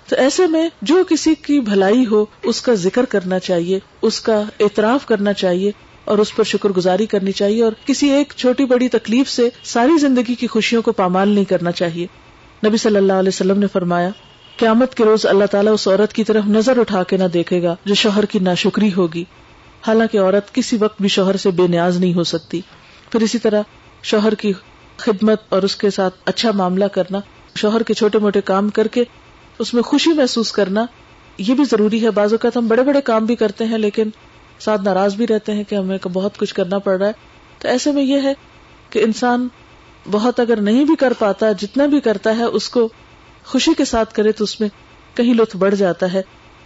تو 0.07 0.15
ایسے 0.15 0.47
میں 0.47 0.69
جو 0.81 1.03
کسی 1.09 1.35
کی 1.35 1.59
بھلائی 1.59 2.05
ہو، 2.05 2.25
اس 2.43 2.61
کا 2.61 2.73
ذکر 2.73 3.05
کرنا 3.05 3.39
چاہیے، 3.39 3.79
اس 4.01 4.21
کا 4.21 4.41
اعتراف 4.59 5.05
کرنا 5.05 5.33
چاہیے 5.33 5.71
اور 6.05 6.17
اس 6.17 6.35
پر 6.35 6.43
شکر 6.43 6.69
گزاری 6.69 7.05
کرنی 7.05 7.31
چاہیے 7.31 7.63
اور 7.63 7.71
کسی 7.85 8.09
ایک 8.09 8.33
چھوٹی 8.35 8.65
بڑی 8.65 8.89
تکلیف 8.89 9.29
سے 9.29 9.49
ساری 9.63 9.97
زندگی 9.97 10.35
کی 10.35 10.47
خوشیوں 10.47 10.81
کو 10.81 10.91
پامال 10.91 11.29
نہیں 11.29 11.45
کرنا 11.45 11.71
چاہیے۔ 11.71 12.07
نبی 12.65 12.77
صلی 12.77 12.95
اللہ 12.95 13.13
علیہ 13.13 13.29
وسلم 13.29 13.59
نے 13.59 13.67
فرمایا، 13.67 14.09
قیامت 14.57 14.95
کے 14.95 15.05
روز 15.05 15.25
اللہ 15.25 15.45
تعالیٰ 15.51 15.73
اس 15.73 15.87
عورت 15.87 16.13
کی 16.13 16.23
طرف 16.23 16.45
نظر 16.47 16.79
اٹھا 16.79 17.03
کے 17.03 17.17
نہ 17.17 17.23
دیکھے 17.23 17.63
گا 17.63 17.75
جو 17.85 17.95
شوہر 17.95 18.25
کی 18.25 18.39
ناشکری 18.39 18.93
ہوگی۔ 18.93 19.23
حالانکہ 19.87 20.19
عورت 20.19 20.55
کسی 20.55 20.77
وقت 20.79 21.01
بھی 21.01 21.09
شوہر 21.09 21.37
سے 21.37 21.51
بے 21.51 21.67
نیاز 21.67 21.97
نہیں 21.97 22.13
ہو 22.13 22.23
سکتی۔ 22.23 22.61
پھر 23.11 23.21
اسی 23.21 23.37
طرح 23.37 23.61
شوہر 24.03 24.33
کی 24.33 24.53
خدمت 24.97 25.41
اور 25.49 25.63
اس 25.63 25.75
کے 25.75 25.89
ساتھ 25.89 26.15
اچھا 26.25 26.51
معاملہ 26.51 26.85
کرنا، 26.85 27.19
شوہر 27.55 27.83
کے 27.83 27.93
چھوٹے 27.93 28.17
موٹے 28.17 28.41
کام 28.41 28.69
کر 28.69 28.87
کے 28.87 29.03
اس 29.59 29.73
میں 29.73 29.83
خوشی 29.83 30.13
محسوس 30.13 30.51
کرنا 30.51 30.85
یہ 31.37 31.53
بھی 31.53 31.63
ضروری 31.63 32.05
ہے۔ 32.05 32.09
بعض 32.09 32.33
اوقات 32.33 32.57
ہم 32.57 32.67
بڑے 32.67 32.83
بڑے 32.83 33.01
کام 33.01 33.25
بھی 33.25 33.35
کرتے 33.35 33.65
ہیں 33.65 33.77
لیکن 33.77 34.09
ساتھ 34.59 34.81
ناراض 34.81 35.15
بھی 35.15 35.27
رہتے 35.27 35.51
ہیں 35.51 35.63
کہ 35.63 35.75
ہمیں 35.75 35.97
بہت 36.13 36.37
کچھ 36.37 36.53
کرنا 36.53 36.79
پڑ 36.79 36.97
رہا 36.97 37.07
ہے۔ 37.07 37.11
تو 37.59 37.67
ایسے 37.67 37.91
میں 37.91 38.03
یہ 38.03 38.21
ہے 38.21 38.33
کہ 38.89 38.99
انسان 38.99 39.47
بہت 40.11 40.39
اگر 40.39 40.61
نہیں 40.61 40.85
بھی 40.85 40.95
کر 40.95 41.13
پاتا، 41.19 41.51
جتنا 41.51 41.85
بھی 41.85 41.99
کرتا 41.99 42.37
ہے، 42.37 42.43
اس 42.43 42.69
کو 42.69 42.89
خوشی 43.45 43.71
کے 43.77 43.85
ساتھ 43.85 44.13
کرے 44.13 44.31
تو 44.31 44.43
اس 44.43 44.59
میں 44.59 44.69
کہیں 45.13 45.33
لطف 45.33 45.55
بڑھ 45.55 45.75
جاتا 45.75 46.13
ہے۔ 46.13 46.21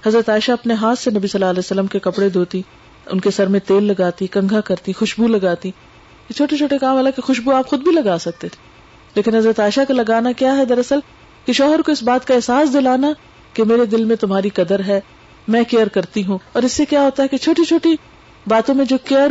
حضرت 0.06 0.30
عائشہ 0.30 0.52
اپنے 0.52 0.73
ہاتھ 0.73 1.00
سے 1.00 1.12
نبی 1.12 1.28
صلی 1.28 1.41
اللہ 1.41 1.52
علیہ 1.52 1.60
وسلم 1.60 1.88
کے 1.88 2.00
کپڑے 2.00 2.30
دھوتی، 2.30 2.62
ان 3.06 3.19
کے 3.19 3.32
سر 3.32 3.47
میں 3.47 3.60
تیل 3.60 3.84
لگاتی، 3.84 4.28
کنگھا 4.28 4.62
کرتی، 4.62 4.93
خوشبو 4.93 5.28
لگاتی۔ 5.28 5.69
یہ 6.30 6.34
چھوٹے 6.34 6.58
چھوٹے 6.58 6.78
کام 6.78 6.95
والا 6.95 7.10
کہ 7.10 7.21
خوشبو 7.21 7.52
آپ 7.52 7.67
خود 7.67 7.80
بھی 7.80 7.91
لگا 7.91 8.17
سکتے 8.17 8.50
تھے۔ 8.50 8.67
لیکن 9.15 9.36
حضرت 9.36 9.60
عائشہ 9.60 9.82
کا 9.88 9.93
لگانا 9.93 10.32
کیا 10.32 10.58
ہے؟ 10.58 10.65
دراصل 10.65 11.00
کہ 11.48 11.54
شوہر 11.54 11.82
کو 11.82 11.92
اس 11.92 12.04
بات 12.04 12.28
کا 12.28 12.34
احساس 12.34 12.74
دلانا 12.74 13.08
کہ 13.54 13.64
میرے 13.64 13.86
دل 13.86 14.04
میں 14.04 14.16
تمہاری 14.16 14.50
قدر 14.50 14.80
ہے، 14.88 15.00
میں 15.48 15.64
کیئر 15.64 15.88
کرتی 15.88 16.26
ہوں۔ 16.26 16.38
اور 16.54 16.64
اس 16.64 16.72
سے 16.72 16.86
کیا 16.86 17.02
ہوتا 17.02 17.24
ہے 17.24 17.28
کہ 17.28 17.38
چھوٹی 17.38 17.66
چھوٹی 17.66 17.96
باتوں 18.48 18.76
میں 18.76 18.86
جو 18.86 18.98
کیئر 19.04 19.30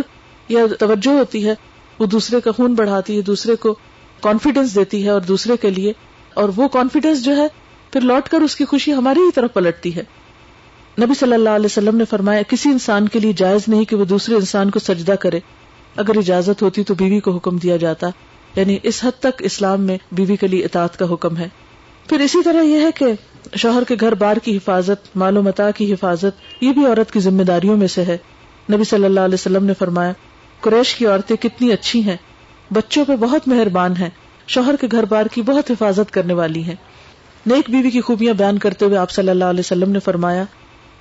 یا 0.49 0.61
توجہ 0.79 1.11
ہوتی 1.11 1.47
ہے، 1.47 1.55
وہ 1.99 2.07
دوسرے 2.07 2.41
کا 2.41 2.53
خون 2.53 2.75
بڑھاتی 2.75 3.17
ہے، 3.17 3.23
دوسرے 3.23 3.57
کو 3.57 3.77
کانفیڈینس 4.21 4.75
دیتی 4.75 5.05
ہے 5.05 5.11
اور 5.11 5.21
دوسرے 5.21 5.57
کے 5.57 5.71
لیے۔ 5.71 5.93
اور 6.35 6.49
وہ 6.57 6.69
کانفیڈینس 6.69 7.25
جو 7.25 7.37
ہے، 7.37 7.47
پھر 7.93 8.01
لوٹ 8.01 8.29
کر 8.29 8.41
اس 8.41 8.57
کی 8.57 8.65
خوشی 8.65 8.93
ہماری 8.93 9.21
ہی 9.21 9.31
طرف 9.35 9.55
پلٹتی 9.55 9.97
ہے۔ 9.97 10.03
نبی 11.03 11.15
صلی 11.15 11.35
اللہ 11.35 11.51
علیہ 11.51 11.67
وسلم 11.67 11.97
نے 11.97 12.05
فرمایا، 12.05 12.43
کسی 12.43 12.69
انسان 12.69 13.09
کے 13.09 13.19
لیے 13.19 13.33
جائز 13.33 13.63
نہیں 13.69 13.85
کہ 13.85 13.97
وہ 13.97 14.05
دوسرے 14.05 14.35
انسان 14.35 14.71
کو 14.71 14.79
سجدہ 14.79 15.13
کرے۔ 15.13 15.41
اگر 15.97 16.17
اجازت 16.17 16.63
ہوتی 16.63 16.85
تو 16.85 16.95
بیوی 16.95 17.21
کو 17.21 17.31
حکم 17.31 17.57
دیا 17.57 17.77
جاتا۔ 17.77 18.07
یعنی 18.57 18.79
اس 18.83 19.05
حد 19.05 19.21
تک 19.21 19.43
اسلام 19.43 19.81
میں 19.81 19.99
بیوی 20.13 20.37
کے 20.37 20.47
لیے 20.47 20.65
اطاعت 20.65 20.99
کا 20.99 21.13
حکم 21.13 21.37
ہے۔ 21.37 21.49
پھر 22.09 22.21
اسی 22.21 22.43
طرح 22.43 22.63
یہ 22.63 22.81
ہے 22.81 22.91
کہ 22.95 23.07
شوہر 23.57 23.85
کے 23.85 23.97
گھر 24.01 24.15
بار 24.15 24.37
کی 24.37 24.57
حفاظت 24.57 25.17
مال 25.17 25.37
و 25.37 25.43
متا 25.43 25.71
کی 25.71 25.93
حفاظت، 25.93 26.63
یہ 26.63 26.73
بھی 26.73 26.87
عورت 26.87 27.13
کی 27.13 27.21
ذمہ 27.21 27.43
داریوں 27.43 27.77
میں 27.77 27.87
سے 27.87 28.05
ہے۔ 28.05 28.17
نبی 28.73 28.85
صلی 28.85 29.05
اللہ 29.05 29.21
علیہ 29.21 29.35
وسلم 29.35 29.65
نے 29.65 29.75
فرمایا، 29.75 30.13
قریش 30.61 30.95
کی 30.95 31.07
عورتیں 31.07 31.37
کتنی 31.37 31.73
اچھی 31.73 32.03
ہیں، 32.05 32.17
بچوں 32.71 33.05
پہ 33.05 33.17
بہت 33.17 33.49
مہربان 33.49 33.97
ہیں، 33.97 34.11
شوہر 34.47 34.77
کے 34.81 34.87
گھر 34.93 35.05
بار 35.05 35.27
کی 35.27 35.43
بہت 35.43 35.71
حفاظت 35.71 36.11
کرنے 36.11 36.35
والی 36.35 36.63
ہیں۔ 36.63 36.75
نیک 37.47 37.71
بیوی 37.71 37.91
کی 37.91 38.01
خوبیاں 38.01 38.35
بیان 38.35 38.59
کرتے 38.59 38.85
ہوئے 38.85 38.97
آپ 38.97 39.11
صلی 39.11 39.29
اللہ 39.29 39.45
علیہ 39.45 39.61
وسلم 39.61 39.91
نے 39.91 39.99
فرمایا، 39.99 40.45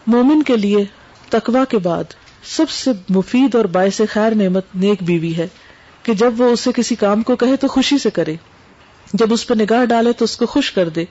مومن 0.07 0.43
کے 0.43 0.57
لیے 0.57 0.83
تقوا 1.29 1.63
کے 1.65 1.77
بعد 1.77 2.03
سب 2.43 2.69
سے 2.69 2.91
مفید 3.09 3.55
اور 3.55 3.65
باعث 3.65 4.01
خیر 4.09 4.35
نعمت 4.35 4.65
نیک 4.75 5.03
بیوی 5.03 5.35
ہے 5.37 5.47
کہ 6.03 6.13
جب 6.13 6.41
وہ 6.41 6.49
اسے 6.49 6.71
کسی 6.75 6.95
کام 6.95 7.21
کو 7.21 7.35
کہے 7.35 7.55
تو 7.55 7.67
خوشی 7.67 7.97
سے 7.97 8.09
کرے۔ 8.09 8.35
جب 9.13 9.33
اس 9.33 9.47
پہ 9.47 9.53
نگاہ 9.53 9.85
ڈالے 9.85 10.13
تو 10.13 10.25
اس 10.25 10.37
کو 10.37 10.45
خوش 10.45 10.71
کر 10.71 10.89
دے۔ 10.89 11.05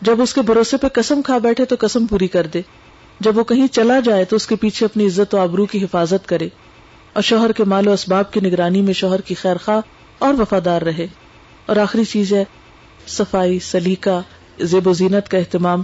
جب 0.00 0.22
اس 0.22 0.34
کے 0.34 0.42
بھروسے 0.42 0.76
پہ 0.76 0.88
قسم 0.88 1.22
کھا 1.22 1.38
بیٹھے 1.38 1.64
تو 1.64 1.76
قسم 1.78 2.06
پوری 2.06 2.28
کر 2.28 2.46
دے۔ 2.46 2.62
جب 3.20 3.38
وہ 3.38 3.44
کہیں 3.44 3.66
چلا 3.66 4.00
جائے 4.00 4.24
تو 4.24 4.36
اس 4.36 4.46
کے 4.46 4.56
پیچھے 4.56 4.86
اپنی 4.86 5.06
عزت 5.06 5.34
و 5.34 5.38
آبرو 5.38 5.66
کی 5.66 5.84
حفاظت 5.84 6.28
کرے۔ 6.28 6.48
اور 7.12 7.22
شوہر 7.22 7.52
کے 7.52 7.64
مال 7.64 7.88
و 7.88 7.92
اسباب 7.92 8.32
کی 8.32 8.40
نگرانی 8.40 8.82
میں 8.82 8.92
شوہر 8.92 9.20
کی 9.20 9.34
خیر 9.34 9.56
خواہ 9.56 9.80
اور 10.18 10.34
وفادار 10.34 10.82
رہے۔ 10.82 11.06
اور 11.66 11.76
آخری 11.76 12.04
چیز 12.04 12.32
ہے، 12.32 12.44
صفائی، 13.06 13.58
سلیقہ، 13.58 14.20
زیب 14.60 14.88
و 14.88 14.92
زینت 14.92 15.28
کا 15.28 15.38
اہتمام۔ 15.38 15.82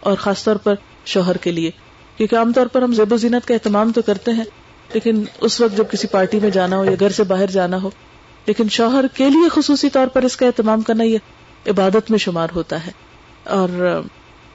اور 0.00 0.16
خاص 0.16 0.44
طور 0.44 0.56
پر 0.56 0.74
شوہر 1.04 1.36
کے 1.36 1.52
لیے۔ 1.52 1.70
کیونکہ 2.16 2.36
عام 2.36 2.52
طور 2.52 2.66
پر 2.66 2.82
ہم 2.82 2.92
زیب 2.92 3.12
و 3.12 3.16
زینت 3.16 3.48
کا 3.48 3.54
اہتمام 3.54 3.92
تو 3.92 4.02
کرتے 4.02 4.30
ہیں، 4.30 4.44
لیکن 4.94 5.24
اس 5.40 5.60
وقت 5.60 5.76
جب 5.76 5.84
کسی 5.90 6.08
پارٹی 6.08 6.40
میں 6.42 6.50
جانا 6.50 6.76
ہو 6.76 6.84
یا 6.84 6.90
گھر 7.00 7.10
سے 7.10 7.24
باہر 7.24 7.46
جانا 7.46 7.82
ہو 7.82 7.90
لیکن 8.46 8.68
شوہر 8.68 9.04
کے 9.14 9.28
لیے 9.28 9.48
خصوصی 9.48 9.90
طور 9.90 10.06
پر 10.06 10.22
اس 10.22 10.36
کا 10.36 10.46
اہتمام 10.46 10.80
کرنا 10.80 11.04
یہ 11.04 11.18
عبادت 11.66 12.10
میں 12.10 12.18
شمار 12.18 12.48
ہوتا 12.54 12.86
ہے۔ 12.86 12.90
اور 13.44 14.00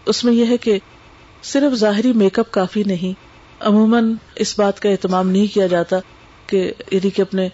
اس 0.06 0.23
میں 0.23 0.34
یہ 0.34 0.45
ہے 0.50 0.58
کہ 0.58 0.80
صرف 1.43 1.76
ظاہری 1.76 2.13
میک 2.13 2.39
اپ 2.39 2.52
کافی 2.52 2.84
نہیں، 2.84 3.13
عموماً 3.60 4.13
اس 4.36 4.60
بات 4.60 4.80
کا 4.80 4.89
اہتمام 4.89 5.30
نہیں 5.30 5.54
کیا 5.54 5.67
جاتا 5.67 5.95
کہ 6.47 6.71
یعنی 6.91 7.10
کہ 7.10 7.21
اپنے 7.21 7.50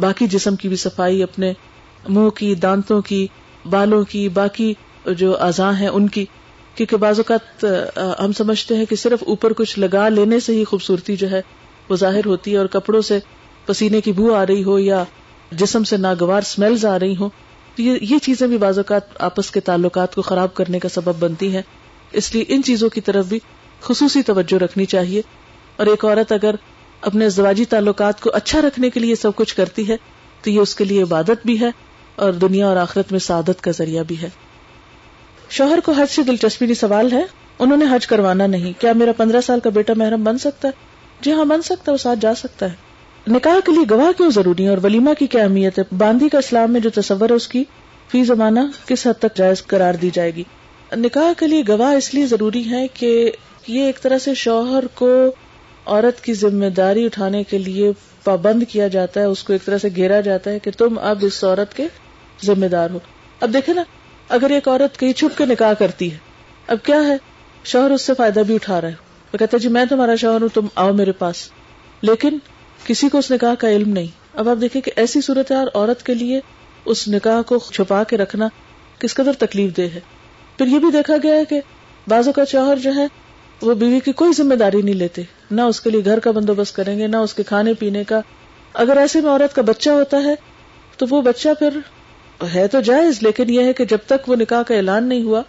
باقی 0.00 0.26
جسم 0.26 0.56
کی 0.56 0.68
بھی 0.68 0.76
صفائی، 0.76 1.22
اپنے 1.22 1.52
منہ 2.08 2.28
کی، 2.28 2.54
دانتوں 2.54 3.02
کی، 3.02 3.26
بالوں 3.70 4.04
کی، 4.04 4.28
باقی 4.28 4.74
جو 5.06 5.42
اعضاء 5.42 5.72
ہیں 5.72 5.88
ان 5.88 6.08
کی۔ 6.08 6.24
کیونکہ 6.74 6.96
بعض 6.96 7.20
اوقات 7.20 7.64
ہم 8.24 8.32
سمجھتے 8.32 8.76
ہیں 8.76 8.84
کہ 8.84 8.96
صرف 8.96 9.22
اوپر 9.22 9.52
کچھ 9.52 9.78
لگا 9.78 10.08
لینے 10.08 10.40
سے 10.40 10.52
ہی 10.52 10.64
خوبصورتی 10.64 11.16
جو 11.16 11.30
ہے 11.30 11.40
وہ 11.88 11.96
ظاہر 11.96 12.26
ہوتی 12.26 12.52
ہے 12.52 12.56
اور 12.56 12.66
کپڑوں 12.66 13.00
سے 13.00 13.18
پسینے 13.66 14.00
کی 14.00 14.12
بو 14.12 14.34
آ 14.34 14.46
رہی 14.46 14.64
ہو 14.64 14.78
یا 14.78 15.04
جسم 15.52 15.84
سے 15.84 15.96
ناگوار 15.96 16.42
اسمیلز 16.42 16.86
آ 16.86 16.98
رہی 16.98 17.16
ہوں 17.16 17.28
یہ 17.78 18.18
چیزیں 18.18 18.46
بھی 18.46 18.58
بعض 18.58 18.78
اوقات 18.78 19.22
آپس 19.22 19.50
کے 19.50 19.60
تعلقات 19.60 20.14
کو 20.14 20.22
خراب 20.22 20.54
کرنے 20.54 20.78
کا 20.78 20.88
سبب 20.88 21.14
بنتی 21.18 21.54
ہیں۔ 21.54 21.62
اس 22.12 22.34
لیے 22.34 22.44
ان 22.48 22.62
چیزوں 22.62 22.88
کی 22.88 23.00
طرف 23.00 23.26
بھی 23.26 23.38
خصوصی 23.80 24.22
توجہ 24.22 24.62
رکھنی 24.62 24.84
چاہیے۔ 24.84 25.22
اور 25.76 25.86
ایک 25.86 26.04
عورت 26.04 26.32
اگر 26.32 26.54
اپنے 27.00 27.26
ازدواجی 27.26 27.64
تعلقات 27.64 28.20
کو 28.20 28.30
اچھا 28.34 28.60
رکھنے 28.62 28.90
کے 28.90 29.00
لیے 29.00 29.14
سب 29.14 29.30
کچھ 29.34 29.54
کرتی 29.54 29.88
ہے، 29.88 29.96
تو 30.42 30.50
یہ 30.50 30.60
اس 30.60 30.74
کے 30.74 30.84
لیے 30.84 31.02
عبادت 31.02 31.46
بھی 31.46 31.60
ہے 31.60 31.70
اور 32.16 32.32
دنیا 32.32 32.66
اور 32.66 32.76
آخرت 32.76 33.12
میں 33.12 33.20
سعادت 33.20 33.60
کا 33.60 33.70
ذریعہ 33.70 34.02
بھی 34.02 34.22
ہے۔ 34.22 34.28
شوہر 35.50 35.78
کو 35.84 35.92
حج 35.92 36.10
سے 36.10 36.22
دلچسپی 36.22 36.66
نہیں، 36.66 36.74
سوال 36.74 37.12
ہے۔ 37.12 37.24
انہوں 37.58 37.76
نے 37.76 37.84
حج 37.84 38.06
کروانا 38.06 38.46
نہیں۔ 38.46 38.80
کیا 38.80 38.92
میرا 38.92 39.12
پندرہ 39.12 39.40
سال 39.40 39.60
کا 39.60 39.70
بیٹا 39.70 39.92
محرم 39.96 40.24
بن 40.24 40.38
سکتا 40.38 40.68
ہے؟ 40.68 40.72
جی 41.20 41.32
ہاں 41.32 41.44
بن 41.44 41.62
سکتا 41.62 41.82
ہے، 41.88 41.92
وہ 41.92 41.96
ساتھ 41.96 42.18
جا 42.18 42.34
سکتا 42.34 42.66
ہے۔ 42.66 42.87
نکاح 43.26 43.60
کے 43.66 43.72
لیے 43.72 43.84
گواہ 43.90 44.12
کیوں 44.16 44.30
ضروری 44.30 44.64
ہے 44.64 44.68
اور 44.68 44.78
ولیمہ 44.82 45.14
کی 45.18 45.26
کیا 45.26 45.42
اہمیت 45.42 45.78
ہے؟ 45.78 45.84
باندھی 45.98 46.28
کا 46.28 46.38
اسلام 46.38 46.72
میں 46.72 46.80
جو 46.80 46.90
تصور 46.90 47.30
ہے 47.30 47.34
اس 47.34 47.48
کی، 47.48 47.64
فی 48.08 48.24
زمانہ 48.24 48.60
کس 48.86 49.06
حد 49.06 49.18
تک 49.18 49.36
جائز 49.36 49.66
قرار 49.66 49.94
دی 49.94 50.10
جائے 50.12 50.34
گی؟ 50.34 50.44
نکاح 50.96 51.32
کے 51.38 51.46
لیے 51.46 51.62
گواہ 51.68 51.94
اس 51.94 52.14
لیے 52.14 52.26
ضروری 52.26 52.70
ہے 52.70 52.86
کہ 52.94 53.32
یہ 53.68 53.82
ایک 53.82 54.02
طرح 54.02 54.18
سے 54.18 54.34
شوہر 54.34 54.86
کو 54.86 55.26
عورت 55.86 56.24
کی 56.24 56.34
ذمہ 56.34 56.66
داری 56.66 57.04
اٹھانے 57.04 57.42
کے 57.42 57.58
لیے 57.58 57.92
پابند 58.24 58.62
کیا 58.68 58.88
جاتا 58.88 59.20
ہے، 59.20 59.24
اس 59.24 59.42
کو 59.42 59.52
ایک 59.52 59.64
طرح 59.64 59.78
سے 59.78 59.88
گھیرا 59.96 60.20
جاتا 60.20 60.50
ہے 60.50 60.58
کہ 60.58 60.70
تم 60.78 60.98
اب 61.02 61.18
اس 61.20 61.44
عورت 61.44 61.76
کے 61.76 61.86
ذمہ 62.44 62.66
دار 62.66 62.90
ہو۔ 62.90 62.98
اب 63.40 63.52
دیکھے 63.52 63.72
نا، 63.72 63.82
اگر 64.28 64.50
ایک 64.50 64.68
عورت 64.68 64.98
کہیں 64.98 65.12
چھپ 65.12 65.38
کے 65.38 65.44
نکاح 65.44 65.72
کرتی 65.72 66.12
ہے، 66.12 66.16
اب 66.66 66.76
کیا 66.82 67.02
ہے؟ 67.08 67.16
شوہر 67.64 67.90
اس 67.90 68.02
سے 68.02 68.12
فائدہ 68.14 68.40
بھی 68.40 68.54
اٹھا 68.54 68.80
رہا 68.80 68.88
ہے۔ 68.88 68.94
وہ 69.32 69.38
کہتا 69.38 69.56
جی 69.56 69.68
میں 69.68 69.84
تمہارا 69.84 70.14
شوہر 70.14 70.40
ہوں، 70.40 70.48
تم 70.54 70.66
آؤ 70.74 70.92
میرے 70.92 71.12
پاس۔ 71.12 71.50
لیکن 72.02 72.38
کسی 72.88 73.08
کو 73.08 73.18
اس 73.18 73.30
نکاح 73.30 73.54
کا 73.54 73.70
علم 73.70 73.92
نہیں۔ 73.92 74.06
اب 74.34 74.48
آپ 74.48 74.56
دیکھیں 74.60 74.82
کہ 74.82 74.90
ایسی 74.96 75.20
صورت 75.20 75.52
عورت 75.52 76.02
کے 76.02 76.14
لیے 76.14 76.40
اس 76.84 77.08
نکاح 77.08 77.42
کو 77.42 77.58
چھپا 77.72 78.04
کے 78.04 78.16
رکھنا 78.16 78.48
کس 78.98 79.14
قدر 79.14 79.32
تکلیف 79.32 79.76
دہ 79.76 79.82
ہے۔ 79.82 80.00
پھر 80.58 80.66
یہ 80.66 80.78
بھی 80.78 80.90
دیکھا 80.92 81.14
گیا 81.22 81.34
ہے 81.34 81.44
کہ 81.44 81.60
بازو 82.08 82.32
کا 82.32 82.44
شوہر 82.44 82.76
جو 82.76 82.94
ہے 82.94 83.06
وہ 83.62 83.74
بیوی 83.74 84.00
کی 84.00 84.12
کوئی 84.12 84.32
ذمہ 84.32 84.54
داری 84.54 84.82
نہیں 84.82 84.94
لیتے۔ 84.94 85.22
نہ 85.50 85.62
اس 85.62 85.80
کے 85.80 85.90
لیے 85.90 86.04
گھر 86.04 86.18
کا 86.18 86.30
بندوبست 86.30 86.76
کریں 86.76 86.98
گے، 86.98 87.06
نہ 87.06 87.16
اس 87.16 87.34
کے 87.34 87.42
کھانے 87.42 87.74
پینے 87.74 88.04
کا۔ 88.04 88.20
اگر 88.74 88.96
ایسے 88.96 89.20
میں 89.20 89.30
عورت 89.30 89.54
کا 89.54 89.62
بچہ 89.62 89.90
ہوتا 89.90 90.16
ہے، 90.24 90.34
تو 90.96 91.06
وہ 91.10 91.22
بچہ 91.22 91.48
پھر 91.58 91.78
ہے 92.54 92.68
تو 92.68 92.80
جائز، 92.80 93.22
لیکن 93.22 93.50
یہ 93.50 93.62
ہے 93.62 93.72
کہ 93.72 93.84
جب 93.84 93.98
تک 94.06 94.28
وہ 94.28 94.36
نکاح 94.36 94.62
کا 94.62 94.74
اعلان 94.74 95.04
نہیں 95.04 95.22
ہوا، 95.22 95.42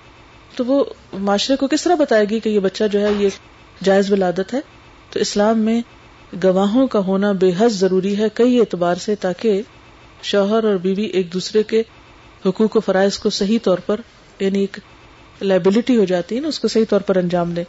تو 0.56 0.66
وہ 0.66 0.84
معاشرے 1.14 1.56
کو 1.56 1.68
کس 1.68 1.84
طرح 1.84 1.96
بتائے 1.96 2.26
گی 2.30 2.40
کہ 2.40 2.50
یہ 2.50 2.60
بچہ 2.60 2.84
جو 2.92 3.02
ہے، 3.02 3.12
یہ 3.20 3.30
جائز 3.84 4.12
ولادت 4.12 4.54
ہے۔ 4.54 4.60
تو 5.10 5.20
اسلام 5.20 5.60
میں 5.60 5.82
گواہوں 6.44 6.88
کا 6.88 7.00
ہونا 7.00 7.32
بے 7.32 7.52
حد 7.58 7.70
ضروری 7.70 8.18
ہے 8.18 8.28
کئی 8.34 8.60
اعتبار 8.60 8.96
سے 8.96 9.16
تاکہ 9.16 9.62
شوہر 10.24 10.64
اور 10.64 10.76
بیوی 10.76 11.04
ایک 11.04 11.34
دوسرے 11.34 11.64
کے 11.64 11.84
حقوق 12.46 12.76
و 12.76 12.80
فرائض 12.80 13.18
کو 13.18 13.30
صحیح 13.30 13.60
طور 13.64 13.78
پر 13.78 14.02
یعنی 14.40 14.60
ایک 14.60 14.78
لائبلٹی 15.42 15.98
ہو 15.98 16.06
جاتی 16.06 16.36
ہے 16.36 16.42
نا، 16.42 16.48
اس 16.48 16.60
کو 16.60 16.68
صحیح 16.68 16.86
طور 16.90 17.02
پر 17.02 17.16
انجام 17.16 17.52
دے 17.52 17.64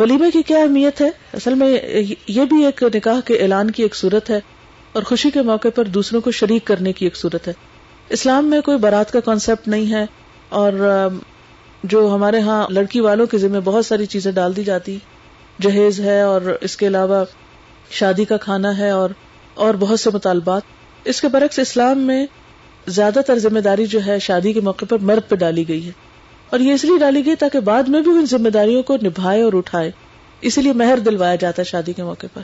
ولیمے 0.00 0.30
کی 0.30 0.42
کیا 0.42 0.58
اہمیت 0.58 1.00
ہے؟ 1.00 1.10
اصل 1.34 1.54
میں 1.54 1.78
یہ 2.28 2.44
بھی 2.44 2.64
ایک 2.64 2.82
نکاح 2.94 3.20
کے 3.20 3.34
اعلان 3.34 3.70
کی 3.70 3.82
ایک 3.82 3.94
صورت 3.94 4.30
ہے 4.30 4.40
اور 4.92 5.02
خوشی 5.02 5.30
کے 5.30 5.42
موقع 5.42 5.68
پر 5.74 5.84
دوسروں 5.84 6.20
کو 6.20 6.30
شریک 6.30 6.64
کرنے 6.64 6.92
کی 6.92 7.06
ایک 7.06 7.16
صورت 7.16 7.48
ہے۔ 7.48 7.52
اسلام 8.08 8.46
میں 8.46 8.60
کوئی 8.60 8.78
بارات 8.78 9.12
کا 9.12 9.20
کانسیپٹ 9.20 9.68
نہیں 9.68 9.92
ہے 9.92 10.04
اور 10.48 10.72
جو 11.84 12.14
ہمارے 12.14 12.40
ہاں 12.40 12.66
لڑکی 12.70 13.00
والوں 13.00 13.26
کے 13.26 13.38
ذمہ 13.38 13.60
بہت 13.64 13.86
ساری 13.86 14.06
چیزیں 14.06 14.32
ڈال 14.32 14.56
دی 14.56 14.64
جاتی۔ 14.64 14.98
جہیز 15.62 16.00
ہے 16.00 16.20
اور 16.20 16.40
اس 16.60 16.76
کے 16.76 16.86
علاوہ 16.86 17.24
شادی 17.90 18.24
کا 18.24 18.36
کھانا 18.36 18.78
ہے 18.78 18.90
اور 18.90 19.10
اور 19.54 19.74
بہت 19.74 20.00
سے 20.00 20.10
مطالبات۔ 20.14 20.62
اس 21.04 21.20
کے 21.20 21.28
برعکس 21.28 21.58
اسلام 21.58 21.98
میں 21.98 22.26
زیادہ 22.86 23.18
تر 23.26 23.38
ذمہ 23.38 23.58
داری 23.58 23.86
جو 23.86 24.00
ہے 24.06 24.18
شادی 24.18 24.52
کے 24.52 24.60
موقع 24.60 24.84
پر 24.88 24.98
مرد 24.98 25.30
پہ 25.30 25.36
ڈالی 25.36 25.68
گئی 25.68 25.86
ہے۔ 25.86 25.90
اور 26.50 26.60
یہ 26.60 26.72
اس 26.72 26.84
لیے 26.84 26.98
ڈالی 26.98 27.26
گئی 27.26 27.36
تاکہ 27.36 27.60
بعد 27.60 27.82
میں 27.82 28.00
بھی 28.00 28.10
ان 28.10 28.26
ذمہ 28.26 28.48
داریوں 28.48 28.82
کو 28.82 28.96
نبھائے 28.96 29.42
اور 29.42 29.52
اٹھائے۔ 29.52 29.90
اسی 30.40 30.62
لیے 30.62 30.72
مہر 30.72 30.98
دلوایا 30.98 31.34
جاتا 31.34 31.62
ہے 31.62 31.70
شادی 31.70 31.92
کے 31.92 32.02
موقع 32.02 32.26
پر۔ 32.34 32.42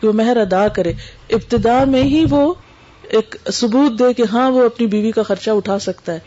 کہ 0.00 0.08
وہ 0.08 0.12
مہر 0.12 0.36
ادا 0.36 0.68
کرے۔ 0.68 0.92
ابتدا 1.30 1.84
میں 1.84 2.02
ہی 2.02 2.24
وہ 2.30 2.54
ایک 3.02 3.36
ثبوت 3.52 3.98
دے 3.98 4.12
کہ 4.12 4.24
ہاں 4.32 4.50
وہ 4.50 4.64
اپنی 4.64 4.86
بیوی 4.86 5.10
کا 5.10 5.22
خرچہ 5.22 5.50
اٹھا 5.50 5.78
سکتا 5.78 6.12
ہے۔ 6.12 6.18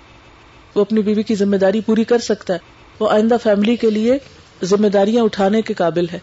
وہ 0.76 0.82
اپنی 0.82 1.02
بیوی 1.02 1.24
کی 1.24 1.36
ذمہ 1.36 1.56
داری 1.56 1.82
پوری 1.82 2.04
کر 2.04 2.18
سکتا 2.18 2.54
ہے۔ 2.54 2.60
وہ 3.00 3.10
آئندہ 3.10 3.36
فیملی 3.44 3.76
کے 3.76 3.90
لیے 3.90 4.18
ذمہ 4.64 4.88
داریاں 4.88 5.24
اٹھانے 5.24 5.62
کے 5.62 5.74
قابل 5.74 6.06
ہے۔ 6.14 6.20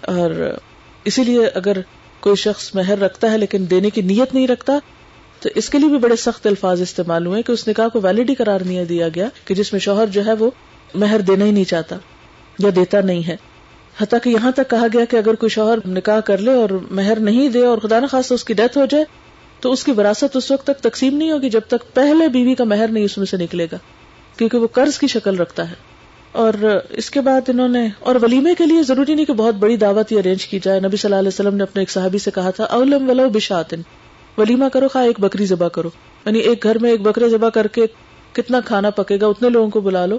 اور 0.00 0.58
اسی 1.04 1.24
لیے 1.24 1.46
اگر 1.46 1.76
کوئی 2.20 2.36
شخص 2.36 2.74
مہر 2.74 2.98
رکھتا 2.98 3.32
ہے 3.32 3.38
لیکن 3.38 3.64
دینے 3.70 3.90
کی 3.90 4.02
نیت 4.02 4.34
نہیں 4.34 4.46
رکھتا، 4.46 4.78
تو 5.40 5.48
اس 5.54 5.68
کے 5.68 5.78
لیے 5.78 5.88
بھی 5.88 5.98
بڑے 5.98 6.16
سخت 6.16 6.46
الفاظ 6.46 6.80
استعمال 6.80 7.26
ہوئے 7.26 7.42
کہ 7.42 7.52
اس 7.52 7.68
نکاح 7.68 7.88
کو 7.88 8.00
ویلڈی 8.02 8.34
قرار 8.34 8.60
نہیں 8.60 8.84
دیا 8.84 9.08
گیا 9.08 9.28
کہ 9.44 9.54
جس 9.54 9.72
میں 9.72 9.80
شوہر 9.80 10.06
جو 10.06 10.26
ہے 10.26 10.32
وہ 10.32 10.50
مہر 10.94 11.20
دینا 11.20 11.44
ہی 11.44 11.50
نہیں 11.50 11.64
چاہتا 11.64 11.96
یا 12.58 12.70
دیتا 12.76 13.00
نہیں 13.00 13.28
ہے۔ 13.28 13.36
حتیٰ 14.00 14.18
کہ 14.22 14.30
یہاں 14.30 14.52
تک 14.52 14.70
کہا 14.70 14.86
گیا 14.92 15.04
کہ 15.04 15.16
اگر 15.16 15.34
کوئی 15.34 15.50
شوہر 15.50 15.88
نکاح 15.88 16.20
کر 16.20 16.38
لے 16.38 16.52
اور 16.52 16.70
مہر 16.90 17.18
نہیں 17.20 17.48
دے 17.48 17.64
اور 17.64 17.78
خدا 17.78 18.00
نخواست 18.00 18.32
اس 18.32 18.44
کی 18.44 18.54
ڈیتھ 18.54 18.78
ہو 18.78 18.86
جائے، 18.90 19.04
تو 19.60 19.72
اس 19.72 19.84
کی 19.84 19.92
وراثت 19.92 20.36
اس 20.36 20.50
وقت 20.50 20.66
تک 20.66 20.80
تقسیم 20.80 21.16
نہیں 21.16 21.30
ہوگی 21.30 21.50
جب 21.50 21.60
تک 21.68 21.94
پہلے 21.94 22.28
بیوی 22.28 22.54
کا 22.54 22.64
مہر 22.64 22.88
نہیں 22.88 23.04
اس 23.04 23.18
میں 23.18 23.26
سے 23.26 23.36
نکلے 23.36 23.66
گا، 23.72 23.76
کیونکہ 24.36 24.58
وہ 24.58 24.66
قرض 24.66 24.98
کی 24.98 25.06
شکل 25.06 25.36
رکھتا 25.36 25.70
ہے۔ 25.70 25.87
اور 26.32 26.80
اس 26.90 27.10
کے 27.10 27.20
بعد 27.20 27.40
انہوں 27.48 27.68
نے 27.68 27.88
اور 28.00 28.16
ولیمے 28.22 28.54
کے 28.54 28.66
لیے 28.66 28.82
ضروری 28.82 29.14
نہیں 29.14 29.26
کہ 29.26 29.32
بہت 29.32 29.54
بڑی 29.54 29.76
دعوت 29.76 30.12
ہی 30.12 30.18
ارینج 30.18 30.46
کی 30.46 30.58
جائے۔ 30.62 30.80
نبی 30.80 30.96
صلی 30.96 31.08
اللہ 31.08 31.18
علیہ 31.18 31.28
وسلم 31.28 31.54
نے 31.54 31.62
اپنے 31.62 31.82
ایک 31.82 31.90
صحابی 31.90 32.18
سے 32.18 32.30
کہا 32.30 32.50
تھا، 32.50 32.64
اولم 32.64 33.10
ولو 33.10 33.28
بشاتن۔ 33.28 33.80
ولیمہ 34.38 34.64
کرو، 34.72 34.88
خواہ 34.88 35.04
ایک 35.04 35.20
بکری 35.20 35.46
ذبح 35.46 35.68
کرو۔ 35.68 35.90
یعنی 36.26 36.38
ایک 36.38 36.62
گھر 36.62 36.78
میں 36.78 36.90
ایک 36.90 37.00
بکرے 37.02 37.28
ذبح 37.28 37.48
کر 37.48 37.66
کے 37.66 37.86
کتنا 38.32 38.60
کھانا 38.60 38.90
پکے 38.90 39.18
گا، 39.20 39.26
اتنے 39.26 39.48
لوگوں 39.48 39.70
کو 39.70 39.80
بلا 39.80 40.06
لو۔ 40.06 40.18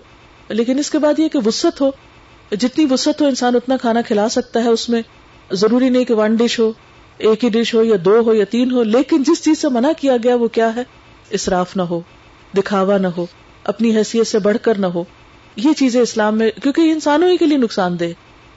لیکن 0.49 0.79
اس 0.79 0.89
کے 0.89 0.99
بعد 0.99 1.19
یہ 1.19 1.27
کہ 1.27 1.39
وسط 1.45 1.81
ہو۔ 1.81 1.91
جتنی 2.51 2.85
وسط 2.91 3.21
ہو، 3.21 3.27
انسان 3.27 3.55
اتنا 3.55 3.77
کھانا 3.77 4.01
کھلا 4.01 4.29
سکتا 4.29 4.63
ہے۔ 4.63 4.69
اس 4.69 4.89
میں 4.89 5.01
ضروری 5.51 5.89
نہیں 5.89 6.05
کہ 6.05 6.13
ون 6.13 6.35
ڈش 6.35 6.59
ہو، 6.59 6.71
ایک 7.17 7.43
ہی 7.43 7.49
ڈش 7.49 7.75
ہو، 7.75 7.83
یا 7.83 7.95
دو 8.05 8.19
ہو، 8.19 8.33
یا 8.33 8.45
تین 8.45 8.71
ہو۔ 8.71 8.83
لیکن 8.83 9.23
جس 9.23 9.43
چیز 9.43 9.61
سے 9.61 9.69
منع 9.69 9.91
کیا 9.97 10.17
گیا، 10.23 10.35
وہ 10.35 10.47
کیا 10.47 10.75
ہے؟ 10.75 10.83
اسراف 11.29 11.77
نہ 11.77 11.81
ہو، 11.81 12.01
دکھاوا 12.57 12.97
نہ 12.97 13.07
ہو، 13.07 13.25
اپنی 13.63 13.97
حیثیت 13.97 14.27
سے 14.27 14.39
بڑھ 14.39 14.57
کر 14.61 14.77
نہ 14.77 14.85
ہو۔ 14.85 15.03
یہ 15.63 15.73
چیزیں 15.73 16.01
اسلام 16.01 16.37
میں، 16.37 16.49
کیونکہ 16.63 16.81
یہ 16.81 16.91
انسانوں 16.91 17.29
ہی 17.29 17.37
کے 17.37 17.45
لیے 17.45 17.57
نقصان 17.57 17.99
دہ۔ 17.99 18.05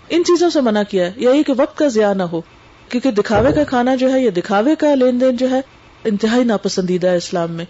ان 0.08 0.24
چیزوں 0.24 0.50
سے 0.50 0.60
منع 0.60 0.82
کیا 0.82 1.06
ہے۔ 1.06 1.12
یا 1.16 1.30
یہ 1.30 1.42
کہ 1.42 1.52
وقت 1.56 1.78
کا 1.78 1.88
ضیاع 1.88 2.12
نہ 2.12 2.22
ہو، 2.22 2.40
کیونکہ 2.88 3.10
دکھاوے 3.10 3.52
کا 3.52 3.64
کھانا 3.64 3.94
جو 3.94 4.12
ہے 4.12 4.20
یا 4.20 4.30
دکھاوے 4.36 4.74
کا 4.74 4.94
لین 4.94 5.20
دین 5.20 5.36
جو 5.36 5.50
ہے، 5.50 5.60
انتہائی 6.04 6.44
ناپسندیدہ 6.44 7.06
ہے 7.06 7.16
اسلام 7.16 7.52
میں۔ 7.52 7.64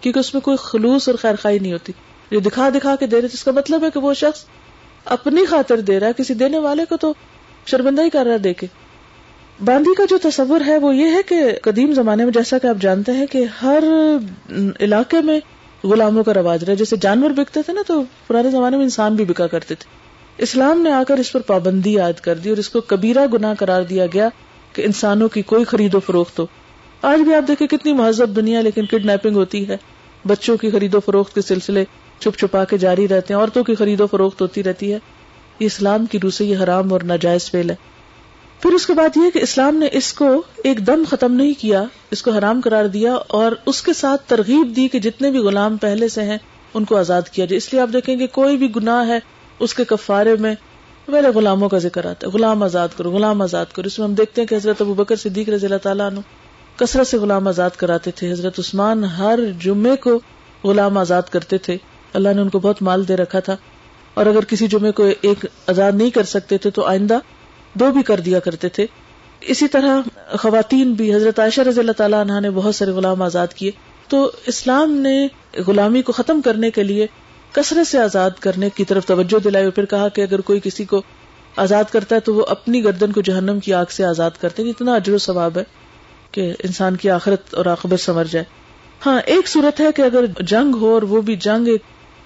کیونکہ 0.00 0.18
اس 0.18 0.34
میں 0.34 0.40
کوئی 0.40 0.56
خلوص 0.60 1.08
اور 1.08 1.18
خیر 1.18 1.34
خائی 1.36 1.58
نہیں 1.58 1.72
ہوتی۔ 1.72 1.92
جو 2.30 2.40
دکھا 2.40 2.68
دکھا 2.68 2.96
کے 2.96 3.06
دے 3.06 3.20
رہے 3.20 3.28
اس 3.32 3.44
کا 3.44 3.50
مطلب 3.50 3.84
ہے 3.84 3.88
کہ 3.94 4.00
وہ 4.00 4.14
شخص 4.14 4.44
اپنی 5.04 5.46
خاطر 5.46 5.80
دے 5.80 6.00
رہا 6.00 6.06
ہے، 6.06 6.12
کسی 6.16 6.34
دینے 6.34 6.58
والے 6.58 6.84
کو 6.84 6.96
تو 6.96 7.14
شرمندہ 7.66 8.02
ہی 8.02 8.10
کر 8.10 8.24
رہا 8.24 8.32
ہے 8.32 8.38
دے 8.38 8.54
کے۔ 8.54 8.66
باندھی 9.64 9.94
کا 9.94 10.04
جو 10.10 10.18
تصور 10.18 10.60
ہے 10.66 10.78
وہ 10.78 10.96
یہ 10.96 11.04
ہے 11.04 11.22
کہ 11.22 11.36
قدیم 11.62 11.92
زمانے 11.92 12.24
میں، 12.24 12.32
جیسا 12.32 12.58
کہ 12.58 12.66
آپ 12.66 12.76
جانتے 12.80 13.12
ہیں 13.12 13.26
کہ 13.26 13.44
ہر 13.62 13.84
علاقے 14.80 15.20
میں 15.20 15.40
غلاموں 15.84 16.24
کا 16.24 16.34
رواج 16.34 16.64
رہا 16.64 16.74
جیسے 16.74 16.96
جانور 16.96 17.30
بکتے 17.30 17.62
تھے 17.62 17.72
نا 17.72 17.82
تو 17.86 18.02
پرانے 18.26 18.50
زمانے 18.50 18.76
میں 18.76 18.84
انسان 18.84 19.14
بھی 19.14 19.24
بکا 19.24 19.46
کرتے 19.46 19.74
تھے۔ 19.74 20.08
اسلام 20.42 20.80
نے 20.80 20.92
آ 20.92 21.02
کر 21.08 21.16
اس 21.18 21.32
پر 21.32 21.40
پابندی 21.40 21.92
یاد 21.92 22.12
کر 22.12 22.34
دی 22.34 22.48
اور 22.48 22.56
اس 22.56 22.68
کو 22.68 22.80
کبیرہ 22.80 23.26
گنا 23.32 23.54
قرار 23.58 23.82
دیا 23.82 24.06
گیا 24.06 24.28
کہ 24.72 24.82
انسانوں 24.82 25.28
کی 25.28 25.42
کوئی 25.42 25.64
خرید 25.64 25.94
و 25.94 26.00
فروخت 26.00 26.38
ہو۔ 26.38 26.46
آج 27.02 27.20
بھی 27.20 27.34
آپ 27.34 27.48
دیکھیں 27.48 27.66
کتنی 27.66 27.92
مہذب 27.92 28.36
دنیا 28.36 28.60
لیکن 28.60 28.86
کڈنیپنگ 28.86 29.36
ہوتی 29.36 29.68
ہے۔ 29.68 29.76
بچوں 30.26 30.56
کی 30.56 30.70
خرید 30.70 30.94
و 30.94 31.00
فروخت 31.00 31.34
کے 31.34 31.40
سلسلے 31.40 31.84
چھپ 32.18 32.38
چھپا 32.38 32.64
کے 32.64 32.78
جاری 32.78 33.08
رہتے 33.08 33.34
ہیں۔ 33.34 33.40
عورتوں 33.40 33.64
کی 33.64 33.74
خرید 33.74 34.00
و 34.00 34.06
فروخت 34.06 34.40
ہوتی 34.40 34.62
رہتی 34.62 34.92
ہے۔ 34.92 34.98
یہ 35.58 35.66
اسلام 35.66 36.06
کی 36.06 36.18
روح 36.22 36.30
سے 36.30 36.44
یہ 36.44 36.56
حرام 36.56 36.92
اور 36.92 37.00
ناجائز 37.00 37.50
فیل 37.50 37.70
ہے۔ 37.70 37.74
پھر 38.60 38.72
اس 38.72 38.86
کے 38.86 38.92
بعد 38.92 39.16
یہ 39.16 39.30
کہ 39.30 39.38
اسلام 39.38 39.76
نے 39.76 39.88
اس 39.92 40.12
کو 40.12 40.42
ایک 40.64 40.86
دم 40.86 41.02
ختم 41.10 41.32
نہیں 41.32 41.52
کیا، 41.58 41.84
اس 42.10 42.22
کو 42.22 42.30
حرام 42.30 42.60
قرار 42.64 42.84
دیا 42.84 43.14
اور 43.14 43.52
اس 43.66 43.82
کے 43.82 43.92
ساتھ 43.92 44.22
ترغیب 44.26 44.76
دی 44.76 44.88
کہ 44.88 44.98
جتنے 44.98 45.30
بھی 45.30 45.38
غلام 45.38 45.76
پہلے 45.76 46.08
سے 46.08 46.22
ہیں، 46.22 46.38
ان 46.74 46.84
کو 46.84 46.96
آزاد 46.96 47.22
کیا 47.22 47.44
جائے۔ 47.44 47.56
اس 47.56 47.72
لیے 47.72 47.82
آپ 47.82 47.88
دیکھیں 47.92 48.18
گے 48.18 48.26
کوئی 48.26 48.56
بھی 48.56 48.74
گناہ 48.76 49.08
ہے 49.08 49.18
اس 49.58 49.74
کے 49.74 49.84
کفارے 49.84 50.36
میں۔ 50.40 50.54
پہلے 51.06 51.28
غلاموں 51.28 51.68
کا 51.68 51.78
ذکر 51.78 52.06
آتا 52.06 52.26
ہے، 52.26 52.32
غلام 52.32 52.62
آزاد 52.62 52.88
کرو، 52.96 53.10
غلام 53.10 53.42
آزاد 53.42 53.66
کرو۔ 53.72 53.86
اس 53.86 53.98
میں 53.98 54.08
ہم 54.08 54.14
دیکھتے 54.14 54.40
ہیں 54.40 54.48
کہ 54.48 54.54
حضرت 54.54 54.80
ابو 54.80 54.94
بکر 54.94 55.16
صدیق 55.16 55.48
رضی 55.48 55.66
اللہ 55.66 55.78
تعالیٰ 55.78 56.06
عنہ 56.06 56.20
کثرت 56.76 57.06
سے 57.06 57.16
غلام 57.16 57.48
آزاد 57.48 57.70
کراتے 57.70 58.10
تھے۔ 58.10 58.32
حضرت 58.32 58.58
عثمان 58.58 59.04
ہر 59.04 59.38
جمعے 59.60 59.96
کو 59.96 60.20
غلام 60.64 60.98
آزاد 60.98 61.22
کرتے 61.22 61.58
تھے۔ 61.58 61.76
اللہ 62.12 62.28
نے 62.28 62.40
ان 62.42 62.48
کو 62.48 62.58
بہت 62.58 62.82
مال 62.82 63.08
دے 63.08 63.16
رکھا 63.16 63.40
تھا۔ 63.40 63.56
اور 64.14 64.26
اگر 64.26 64.44
کسی 64.44 64.66
جمعے 64.66 64.92
کو 64.92 65.04
ایک 65.20 65.46
آزاد 65.66 65.92
نہیں 65.92 66.10
کر 66.10 66.22
سکتے 66.22 66.58
تھے 66.58 66.70
تو 66.70 66.84
آئندہ 66.84 67.18
دو 67.74 67.90
بھی 67.90 68.02
کر 68.02 68.20
دیا 68.20 68.38
کرتے 68.38 68.68
تھے۔ 68.68 68.86
اسی 69.40 69.68
طرح 69.68 70.00
خواتین 70.38 70.92
بھی، 70.92 71.14
حضرت 71.14 71.38
عائشہ 71.38 71.60
رضی 71.60 71.80
اللہ 71.80 71.92
تعالیٰ 71.92 72.20
عنہ 72.20 72.40
نے 72.40 72.50
بہت 72.50 72.74
سارے 72.74 72.90
غلام 72.90 73.22
آزاد 73.22 73.46
کیے۔ 73.46 73.70
تو 74.08 74.30
اسلام 74.46 74.92
نے 74.92 75.28
غلامی 75.66 76.02
کو 76.02 76.12
ختم 76.12 76.40
کرنے 76.40 76.70
کے 76.70 76.82
لیے 76.82 77.06
کثرت 77.52 77.86
سے 77.86 77.98
آزاد 77.98 78.30
کرنے 78.40 78.70
کی 78.70 78.84
طرف 78.84 79.06
توجہ 79.06 79.38
دلائی 79.38 79.64
اور 79.64 79.72
پھر 79.72 79.84
کہا 79.84 80.08
کہ 80.08 80.20
اگر 80.20 80.40
کوئی 80.40 80.60
کسی 80.64 80.84
کو 80.84 81.02
آزاد 81.56 81.84
کرتا 81.92 82.14
ہے 82.14 82.20
تو 82.20 82.34
وہ 82.34 82.44
اپنی 82.48 82.84
گردن 82.84 83.12
کو 83.12 83.20
جہنم 83.20 83.60
کی 83.60 83.74
آگ 83.74 83.84
سے 83.90 84.04
آزاد 84.04 84.30
کرتے 84.40 84.62
ہیں۔ 84.62 84.70
اتنا 84.70 84.94
اجر 84.94 85.12
و 85.12 85.18
ثواب 85.18 85.58
ہے 85.58 85.62
کہ 86.32 86.52
انسان 86.64 86.96
کی 86.96 87.10
آخرت 87.10 87.54
اور 87.54 87.66
آخبت 87.66 88.00
سمر 88.00 88.24
جائے۔ 88.24 88.44
ہاں 89.06 89.20
ایک 89.26 89.48
صورت 89.48 89.80
ہے 89.80 89.92
کہ 89.96 90.02
اگر 90.02 90.24
جنگ 90.40 90.74
ہو 90.74 90.94
اور 90.94 91.02
وہ 91.02 91.20
بھی 91.20 91.36
جنگ 91.36 91.68
ایک 91.68 91.82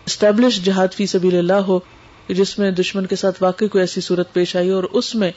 اسٹیبلش 0.06 0.64
جہاد 0.64 0.88
فی 0.94 1.06
سبیل 1.06 1.36
اللہ 1.36 1.52
ہو 1.52 1.78
جس 2.28 2.58
میں 2.58 2.70
دشمن 2.70 3.06
کے 3.06 3.16
ساتھ 3.16 3.42
واقعی 3.42 3.68
کوئی 3.68 3.82
ایسی 3.82 4.00
صورت 4.00 4.32
پیش 4.32 4.56
آئی 4.56 4.70
اور 4.70 4.84
اس 4.84 5.14
میں 5.14 5.30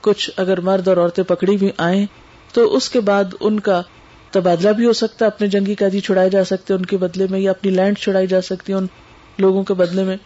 کچھ 0.00 0.30
اگر 0.36 0.60
مرد 0.60 0.88
اور 0.88 0.96
عورتیں 0.96 1.24
پکڑی 1.24 1.56
بھی 1.56 1.70
آئیں، 1.76 2.06
تو 2.52 2.76
اس 2.76 2.90
کے 2.90 3.00
بعد 3.00 3.24
ان 3.40 3.60
کا 3.60 3.82
تبادلہ 4.30 4.68
بھی 4.68 4.86
ہو 4.86 4.92
سکتا 4.92 5.24
ہے، 5.24 5.30
اپنے 5.30 5.46
جنگی 5.46 5.74
قیدی 5.74 6.00
چھڑائے 6.00 6.30
جا 6.30 6.44
سکتے 6.44 6.74
ان 6.74 6.86
کے 6.86 6.96
بدلے 6.96 7.26
میں 7.30 7.40
یا 7.40 7.50
اپنی 7.50 7.70
لینڈ 7.70 7.98
چھڑائی 7.98 8.26
جا 8.26 8.40
سکتی 8.40 8.72
ان 8.72 8.86
لوگوں 9.38 9.62
کے 9.62 9.74
بدلے 9.74 10.04
میں۔ 10.04 10.16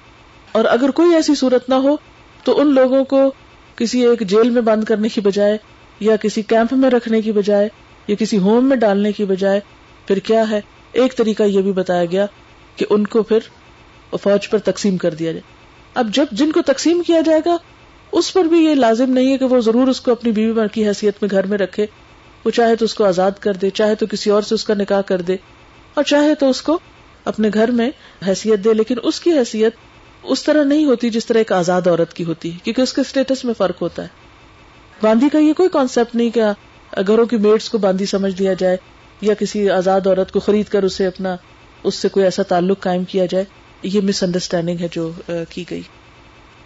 اور 0.52 0.64
اگر 0.64 0.90
کوئی 0.90 1.14
ایسی 1.14 1.34
صورت 1.34 1.68
نہ 1.68 1.74
ہو، 1.74 1.96
تو 2.44 2.60
ان 2.60 2.74
لوگوں 2.74 3.04
کو 3.04 3.32
کسی 3.76 4.06
ایک 4.06 4.20
جیل 4.20 4.50
میں 4.50 4.62
بند 4.62 4.84
کرنے 4.84 5.08
کی 5.08 5.20
بجائے 5.20 5.58
یا 6.00 6.16
کسی 6.16 6.42
کیمپ 6.42 6.72
میں 6.72 6.90
رکھنے 6.90 7.22
کی 7.22 7.32
بجائے 7.32 7.68
یا 8.06 8.16
کسی 8.18 8.38
ہوم 8.38 8.68
میں 8.68 8.76
ڈالنے 8.76 9.12
کی 9.12 9.24
بجائے، 9.24 9.60
پھر 10.06 10.18
کیا 10.18 10.50
ہے؟ 10.50 10.60
ایک 10.92 11.16
طریقہ 11.16 11.42
یہ 11.42 11.62
بھی 11.62 11.72
بتایا 11.72 12.04
گیا 12.04 12.26
کہ 12.76 12.86
ان 12.90 13.06
کو 13.06 13.22
پھر 13.22 13.38
فوج 14.22 14.50
پر 14.50 14.58
تقسیم 14.58 14.96
کر 14.96 15.14
دیا 15.14 15.32
جائے۔ 15.32 15.55
اب 15.96 16.08
جب 16.12 16.26
جن 16.32 16.52
کو 16.52 16.62
تقسیم 16.62 17.02
کیا 17.06 17.20
جائے 17.20 17.40
گا، 17.46 17.56
اس 18.12 18.32
پر 18.32 18.44
بھی 18.44 18.58
یہ 18.58 18.74
لازم 18.74 19.10
نہیں 19.10 19.32
ہے 19.32 19.38
کہ 19.38 19.44
وہ 19.44 19.60
ضرور 19.60 19.88
اس 19.88 20.00
کو 20.00 20.12
اپنی 20.12 20.32
بیوی 20.32 20.52
بن 20.52 20.68
کی 20.68 20.86
حیثیت 20.88 21.22
میں 21.22 21.30
گھر 21.30 21.46
میں 21.46 21.58
رکھے۔ 21.58 21.86
وہ 22.44 22.50
چاہے 22.50 22.76
تو 22.76 22.84
اس 22.84 22.94
کو 22.94 23.04
آزاد 23.04 23.38
کر 23.40 23.52
دے، 23.52 23.70
چاہے 23.70 23.94
تو 23.94 24.06
کسی 24.06 24.30
اور 24.30 24.42
سے 24.42 24.54
اس 24.54 24.64
کا 24.64 24.74
نکاح 24.74 25.00
کر 25.00 25.20
دے، 25.20 25.36
اور 25.94 26.04
چاہے 26.04 26.34
تو 26.34 26.48
اس 26.50 26.62
کو 26.62 26.78
اپنے 27.24 27.50
گھر 27.54 27.70
میں 27.70 27.90
حیثیت 28.26 28.64
دے، 28.64 28.74
لیکن 28.74 28.96
اس 29.02 29.20
کی 29.20 29.38
حیثیت 29.38 29.74
اس 30.24 30.42
طرح 30.42 30.64
نہیں 30.64 30.84
ہوتی 30.84 31.10
جس 31.10 31.26
طرح 31.26 31.38
ایک 31.38 31.52
آزاد 31.52 31.86
عورت 31.86 32.12
کی 32.14 32.24
ہوتی 32.24 32.52
ہے، 32.52 32.58
کیونکہ 32.64 32.82
اس 32.82 32.92
کے 32.92 33.00
اسٹیٹس 33.00 33.44
میں 33.44 33.54
فرق 33.54 33.82
ہوتا 33.82 34.02
ہے۔ 34.02 34.08
باندھی 35.02 35.28
کا 35.28 35.38
یہ 35.38 35.52
کوئی 35.52 35.68
کانسیپٹ 35.68 36.14
نہیں 36.14 36.30
کہ 36.30 37.02
گھروں 37.06 37.26
کی 37.26 37.36
میڈس 37.36 37.68
کو 37.70 37.78
باندھی 37.78 38.06
سمجھ 38.06 38.40
لیا 38.42 38.52
جائے، 38.52 38.76
یا 39.20 39.34
کسی 39.34 39.68
آزاد 39.70 40.06
عورت 40.06 40.32
کو 40.32 40.40
خرید 40.40 40.68
کر 40.68 40.82
اسے 40.82 41.06
اپنا، 41.06 41.36
اس 41.84 41.94
سے 41.94 42.08
کوئی 42.08 42.24
ایسا 42.24 42.42
تعلق 42.42 42.80
قائم 42.80 43.04
کیا 43.04 43.26
جائے۔ 43.26 43.44
یہ 43.86 44.00
مس 44.00 44.22
انڈرسٹینڈنگ 44.22 44.76
ہے 44.80 44.88
جو 44.92 45.10
کی 45.48 45.64
گئی۔ 45.70 45.80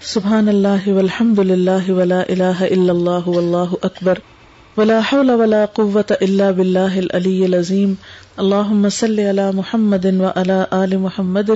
سبحان 0.01 0.49
اللہ 0.49 0.89
والحمد 0.89 1.39
للہ 1.39 1.91
ولا 1.91 2.21
الہ 2.21 2.61
الا 2.61 2.93
اللہ 2.93 3.29
واللہ 3.29 3.75
اکبر۔ 3.83 4.19
ولا 4.77 4.99
حول 5.13 5.31
ولا 5.31 5.67
قوة 5.67 6.13
الا 6.21 6.51
باللہ 6.51 6.97
العلی 6.97 7.45
العظیم۔ 7.45 7.95
اللہم 8.37 8.89
صلی 8.89 9.31
علی 9.31 9.43
محمد 9.55 10.05
وعلى 10.05 10.63
آل 10.71 10.97
محمد 10.97 11.51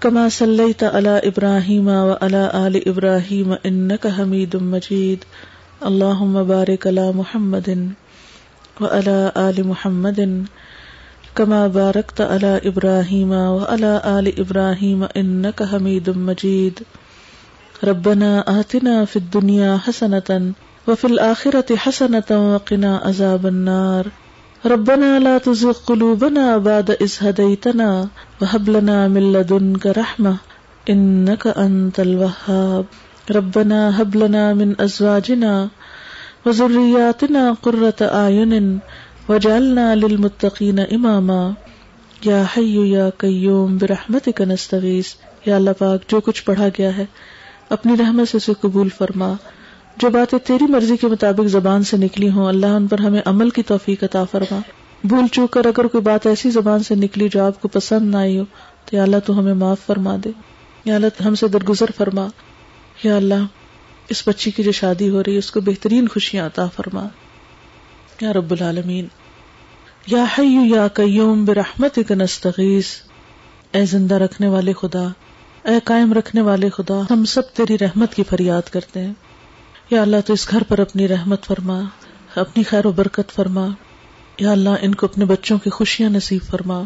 كما 0.00 0.28
صلیت 0.28 0.82
علی 0.82 1.28
ابراہیم 1.28 1.88
وعلى 1.88 2.44
آل 2.52 2.78
ابراہیم 2.86 3.54
انکا 3.64 4.08
حمید 4.18 4.54
مجید۔ 4.54 5.24
اللہم 5.80 6.44
بارک 6.48 6.86
علی 6.86 7.10
محمد 7.14 7.68
وعلی 7.68 7.80
آل 7.80 7.82
محمد 7.82 8.80
وعلى 8.80 9.28
آل 9.34 9.62
محمد۔ 9.62 10.20
كما 11.36 11.66
باركت 11.66 12.20
على 12.20 12.60
إبراهيم 12.64 13.32
وعلى 13.32 14.02
آل 14.04 14.26
إبراهيم 14.40 15.08
إنك 15.16 15.62
حميد 15.62 16.10
مجيد. 16.10 16.80
ربنا 17.84 18.60
آتنا 18.60 19.04
في 19.04 19.16
الدنيا 19.16 19.76
حسنة 19.76 20.52
وفي 20.88 21.04
الآخرة 21.04 21.76
حسنة 21.76 22.30
وقنا 22.30 22.96
عذاب 22.96 23.46
النار. 23.46 24.06
ربنا 24.66 25.18
لا 25.18 25.38
تزغ 25.38 25.72
قلوبنا 25.72 26.58
بعد 26.58 26.90
إذ 26.90 27.12
هديتنا 27.20 28.08
وهب 28.40 28.68
لنا 28.68 29.08
من 29.08 29.32
لدنك 29.32 29.86
رحمة 29.86 30.36
إنك 30.90 31.46
أنت 31.46 32.00
الوهاب. 32.00 32.84
ربنا 33.30 34.02
هب 34.02 34.16
لنا 34.16 34.54
من 34.54 34.80
أزواجنا 34.80 35.68
وذرياتنا 36.46 37.52
قرة 37.52 38.00
أعين 38.02 38.80
وجعلنا 39.28 39.94
للمتقين 39.94 40.78
إماما 40.78 41.50
یا 42.24 42.44
حیو 42.56 42.84
یا 42.84 43.10
قیوم، 43.18 43.78
برحمتک 43.78 44.40
نستغیث. 44.40 45.06
یا 45.46 45.56
اللہ 45.56 45.70
پاک، 45.78 46.10
جو 46.10 46.20
کچھ 46.20 46.44
پڑھا 46.44 46.68
گیا 46.78 46.96
ہے، 46.96 47.04
اپنی 47.70 47.92
رحمت 47.98 48.28
سے 48.28 48.36
اسے 48.36 48.52
قبول 48.60 48.88
فرما. 48.88 49.32
جو 49.96 50.10
باتیں 50.10 50.38
تیری 50.38 50.64
مرضی 50.64 50.96
کے 50.96 51.06
مطابق 51.06 51.46
زبان 51.46 51.82
سے 51.82 51.96
نکلی 51.96 52.30
ہوں، 52.30 52.46
اللہ 52.46 52.66
ان 52.66 52.86
پر 52.86 52.98
ہمیں 52.98 53.20
عمل 53.24 53.50
کی 53.50 53.62
توفیق 53.62 54.04
عطا 54.04 54.24
فرما. 54.24 54.58
بھول 55.04 55.26
چوک 55.32 55.50
کر 55.50 55.66
اگر 55.66 55.86
کوئی 55.86 56.02
بات 56.02 56.26
ایسی 56.26 56.50
زبان 56.50 56.82
سے 56.82 56.94
نکلی 56.94 57.28
جو 57.28 57.44
آپ 57.44 57.62
کو 57.62 57.68
پسند 57.68 58.10
نہ 58.10 58.16
آئی 58.16 58.38
ہو، 58.38 58.44
تو 58.84 58.96
یا 58.96 59.02
اللہ 59.02 59.16
تو 59.26 59.38
ہمیں 59.38 59.54
معاف 59.54 59.80
فرما 59.86 60.16
دے. 60.24 60.30
یا 60.84 60.94
اللہ 60.94 61.22
ہم 61.22 61.34
سے 61.34 61.48
درگزر 61.48 61.86
فرما. 61.96 62.26
یا 63.04 63.16
اللہ، 63.16 63.44
اس 64.08 64.28
بچی 64.28 64.50
کی 64.50 64.62
جو 64.62 64.72
شادی 64.72 65.10
ہو 65.10 65.22
رہی 65.22 65.32
ہے، 65.32 65.38
اس 65.38 65.50
کو 65.50 65.60
بہترین 65.60 66.08
خوشیاں 66.08 66.46
عطا 66.46 66.66
فرما. 66.66 67.06
یا 68.22 68.32
رب 68.32 68.50
العالمین، 68.50 69.06
یا 70.06 70.24
حیو 70.38 70.76
یا 70.76 70.88
قیوم 70.88 71.44
برحمتک 71.44 72.12
نستغیث، 72.12 72.86
اے 73.72 73.86
زندہ 73.86 74.14
رکھنے 74.14 74.48
والے 74.48 74.72
خدا، 74.72 75.04
اے 75.64 75.78
قائم 75.84 76.12
رکھنے 76.12 76.40
والے 76.40 76.70
خدا، 76.70 77.00
ہم 77.10 77.24
سب 77.24 77.54
تیری 77.54 77.78
رحمت 77.78 78.14
کی 78.14 78.22
فریاد 78.22 78.62
کرتے 78.62 79.00
ہیں۔ 79.00 79.12
یا 79.90 80.02
اللہ 80.02 80.16
تو 80.26 80.32
اس 80.32 80.50
گھر 80.50 80.62
پر 80.62 80.78
اپنی 80.78 81.08
رحمت 81.08 81.44
فرما، 81.44 81.80
اپنی 82.34 82.62
خیر 82.62 82.86
و 82.86 82.92
برکت 82.92 83.32
فرما۔ 83.34 83.68
یا 84.38 84.50
اللہ 84.50 84.68
ان 84.80 84.94
کو 84.94 85.06
اپنے 85.06 85.24
بچوں 85.24 85.58
کی 85.58 85.70
خوشیاں 85.70 86.10
نصیب 86.10 86.42
فرما۔ 86.50 86.82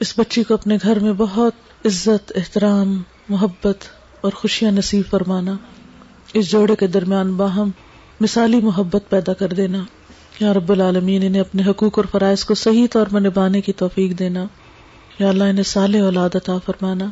اس 0.00 0.14
بچی 0.18 0.42
کو 0.42 0.54
اپنے 0.54 0.78
گھر 0.82 0.98
میں 0.98 1.12
بہت 1.12 1.52
عزت، 1.84 2.32
احترام، 2.34 3.02
محبت 3.28 3.76
اور 4.20 4.32
خوشیاں 4.32 4.72
نصیب 4.72 5.10
فرمانا۔ 5.10 5.56
اس 6.34 6.50
جوڑے 6.50 6.76
کے 6.76 6.86
درمیان 6.86 7.32
باہم 7.32 7.70
مثالی 8.20 8.60
محبت 8.60 9.04
پیدا 9.08 9.32
کر 9.32 9.48
دینا۔ 9.48 9.84
یا 10.40 10.54
رب 10.54 10.72
العالمین، 10.72 11.22
انہیں 11.26 11.40
اپنے 11.40 11.62
حقوق 11.62 11.98
اور 11.98 12.04
فرائض 12.04 12.44
کو 12.44 12.54
صحیح 12.54 12.86
طور 12.90 13.06
پر 13.06 13.20
نبھانے 13.20 13.60
کی 13.60 13.72
توفیق 13.72 14.18
دینا۔ 14.18 14.44
یا 15.18 15.28
اللہ، 15.28 15.44
انہیں 15.44 15.62
صالح 15.62 16.00
اولاد 16.00 16.30
عطا 16.34 16.58
فرمانا۔ 16.66 17.04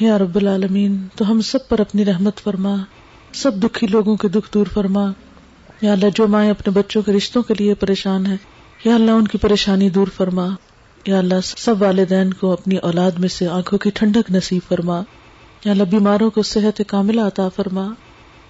یا 0.00 0.18
رب 0.18 0.36
العالمین، 0.36 1.06
تو 1.16 1.30
ہم 1.30 1.40
سب 1.40 1.68
پر 1.68 1.80
اپنی 1.80 2.04
رحمت 2.04 2.36
فرما۔ 2.36 2.76
سب 3.32 3.54
دکھی 3.54 3.86
لوگوں 3.86 4.16
کے 4.16 4.28
دکھ 4.28 4.54
دور 4.54 4.66
فرما۔ 4.74 5.12
یا 5.80 5.92
اللہ، 5.92 6.06
جو 6.14 6.28
مائیں 6.28 6.50
اپنے 6.50 6.72
بچوں 6.72 7.02
کے 7.02 7.12
رشتوں 7.12 7.42
کے 7.42 7.54
لیے 7.58 7.74
پریشان 7.74 8.26
ہے 8.26 8.36
یا 8.84 8.94
اللہ، 8.94 9.10
ان 9.10 9.28
کی 9.28 9.38
پریشانی 9.38 9.90
دور 9.90 10.06
فرما۔ 10.16 10.48
یا 11.06 11.18
اللہ، 11.18 11.40
سب 11.44 11.82
والدین 11.82 12.32
کو 12.32 12.52
اپنی 12.52 12.76
اولاد 12.76 13.10
میں 13.10 13.28
سے 13.28 13.46
آنکھوں 13.46 13.78
کی 13.78 13.90
ٹھنڈک 13.90 14.30
نصیب 14.30 14.68
فرما۔ 14.68 15.02
یا 15.64 15.70
اللہ، 15.72 15.84
بیماروں 15.84 16.30
کو 16.30 16.42
صحت 16.42 16.82
کاملہ 16.86 17.20
عطا 17.20 17.48
فرما۔ 17.48 17.92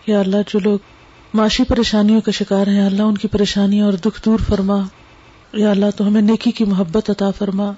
یا 0.07 0.21
اللہ، 0.21 0.37
جو 0.47 0.59
لوگ 0.59 0.79
معاشی 1.35 1.65
پریشانیوں 1.65 2.21
کا 2.21 2.31
شکار 2.31 2.67
ہیں۔ 2.67 2.87
اللہ 2.87 3.03
ان 3.03 3.19
کی 3.19 3.29
پریشانیاں 3.29 3.85
اور 3.85 3.93
دکھ 3.93 4.25
دور 4.25 4.39
فرما۔ 4.39 4.77
یا 5.53 5.71
اللہ 5.71 5.87
تو 5.97 6.07
ہمیں 6.07 6.23
نیکی 6.23 6.51
کی 6.51 6.65
محبت 6.65 7.11
عطا 7.11 7.31
فرما۔ 7.31 7.73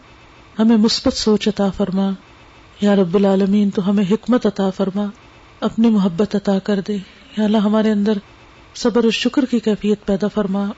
ہمیں 0.58 0.76
مثبت 0.76 1.12
سوچ 1.12 1.48
عطا 1.48 1.70
فرما۔ 1.70 2.10
یا 2.80 2.96
رب 2.96 3.14
العالمین 3.14 3.70
تو 3.70 3.90
ہمیں 3.90 4.04
حکمت 4.10 4.46
عطا 4.46 4.70
فرما۔ 4.70 5.06
اپنی 5.60 5.90
محبت 5.90 6.36
عطا 6.36 6.58
کر 6.58 6.80
دے۔ 6.88 6.96
یا 7.36 7.44
اللہ 7.44 7.56
ہمارے 7.56 7.90
اندر 7.90 8.12
صبر 8.74 9.04
و 9.04 9.10
شکر 9.10 9.44
کی 9.44 9.58
کیفیت 9.58 10.06
پیدا 10.06 10.28
فرما۔ 10.28 10.70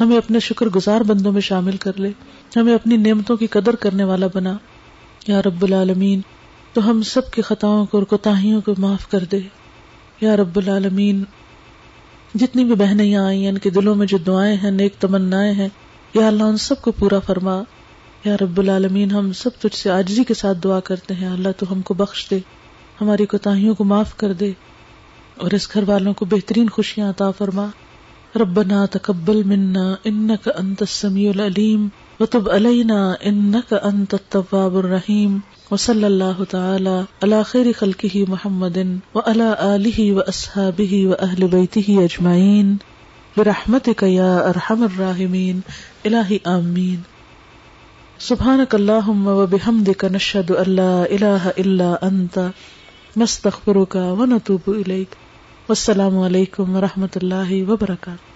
ہمیں 0.00 0.16
اپنے 0.16 0.40
شکر 0.40 0.66
گزار 0.66 1.00
بندوں 1.00 1.32
میں 1.32 1.40
شامل 1.40 1.76
کر 1.76 1.98
لے۔ 1.98 2.12
ہمیں 2.56 2.74
اپنی 2.74 2.96
نعمتوں 2.96 3.36
کی 3.36 3.46
قدر 3.46 3.76
کرنے 3.76 4.04
والا 4.04 4.26
بنا۔ 4.34 4.56
یا 5.26 5.42
رب 5.42 5.62
العالمین 5.62 6.20
تو 6.72 6.90
ہم 6.90 7.02
سب 7.02 7.30
کی 7.30 7.42
خطاؤں 7.42 7.86
کو 7.86 7.98
اور 7.98 8.06
کوتاہیوں 8.06 8.60
کو 8.60 8.74
معاف 8.78 9.08
کر 9.08 9.24
دے۔ 9.24 9.40
یا 10.20 10.36
رب 10.36 10.56
العالمین 10.56 11.24
جتنی 12.34 12.64
بھی 12.64 12.74
بہنیں 12.74 13.04
یہاں 13.04 13.24
آئی 13.24 13.40
ہیں 13.40 13.48
ان 13.48 13.58
کے 13.58 13.70
دلوں 13.70 13.94
میں 13.94 14.06
جو 14.06 14.18
دعائیں 14.18 14.56
ہیں، 14.56 14.70
نیک 14.70 14.94
تمنا 15.00 15.44
ہیں، 15.44 15.68
یا 16.14 16.26
اللہ 16.26 16.42
ان 16.42 16.56
سب 16.56 16.82
کو 16.82 16.92
پورا 16.92 17.18
فرما۔ 17.18 17.62
یا 18.24 18.36
رب 18.40 18.58
العالمین، 18.58 19.10
ہم 19.10 19.32
سب 19.32 19.50
تجھ 19.60 19.76
سے 19.76 19.90
آجزی 19.90 20.24
کے 20.24 20.34
ساتھ 20.34 20.58
دعا 20.64 20.80
کرتے 20.80 21.14
ہیں۔ 21.14 21.28
اللہ 21.28 21.48
تو 21.56 21.66
ہم 21.72 21.82
کو 21.82 21.94
بخش 21.94 22.30
دے، 22.30 22.38
ہماری 23.00 23.26
کوتاہیوں 23.26 23.74
کو 23.74 23.84
معاف 23.84 24.16
کر 24.16 24.32
دے، 24.32 24.52
اور 25.36 25.50
اس 25.50 25.74
گھر 25.74 25.84
والوں 25.86 26.14
کو 26.14 26.24
بہترین 26.24 26.68
خوشیاں 26.68 27.10
عطا 27.10 27.30
فرما۔ 27.30 27.66
ربنا 28.36 28.86
تقبل 28.86 29.42
منا 29.42 29.94
انك 30.04 30.48
انت 30.56 30.82
السميع 30.82 31.30
العليم 31.34 31.88
وتب 32.20 32.50
علينا 32.50 33.14
انك 33.20 33.74
انت 33.82 34.14
التواب 34.14 34.76
الرحيم 34.76 35.38
وصلى 35.70 36.06
الله 36.06 36.44
تعالى 36.44 37.04
على 37.22 37.44
خير 37.44 37.72
خلقه 37.72 38.24
محمد 38.28 38.98
وعلى 39.14 39.48
اله 39.60 40.12
واصحابه 40.12 41.06
واهل 41.06 41.48
بيته 41.48 42.04
اجمعين 42.04 42.78
برحمتك 43.36 44.02
يا 44.02 44.48
ارحم 44.50 44.84
الراحمين 44.84 45.60
الهي 46.06 46.40
امين 46.46 47.02
سبحانك 48.18 48.74
اللهم 48.74 49.26
وبحمدك 49.26 50.04
نشهد 50.04 50.50
ان 50.52 50.72
لا 50.76 50.94
اله 51.10 51.50
الا 51.50 51.90
انت 52.06 52.50
نستغفرك 53.16 53.94
ونتوب 53.94 54.60
اليك 54.68 55.20
والسلام 55.68 56.18
علیکم 56.18 56.76
و 56.76 56.80
رحمۃ 56.80 57.20
اللہ 57.22 57.54
وبرکاتہ 57.68 58.27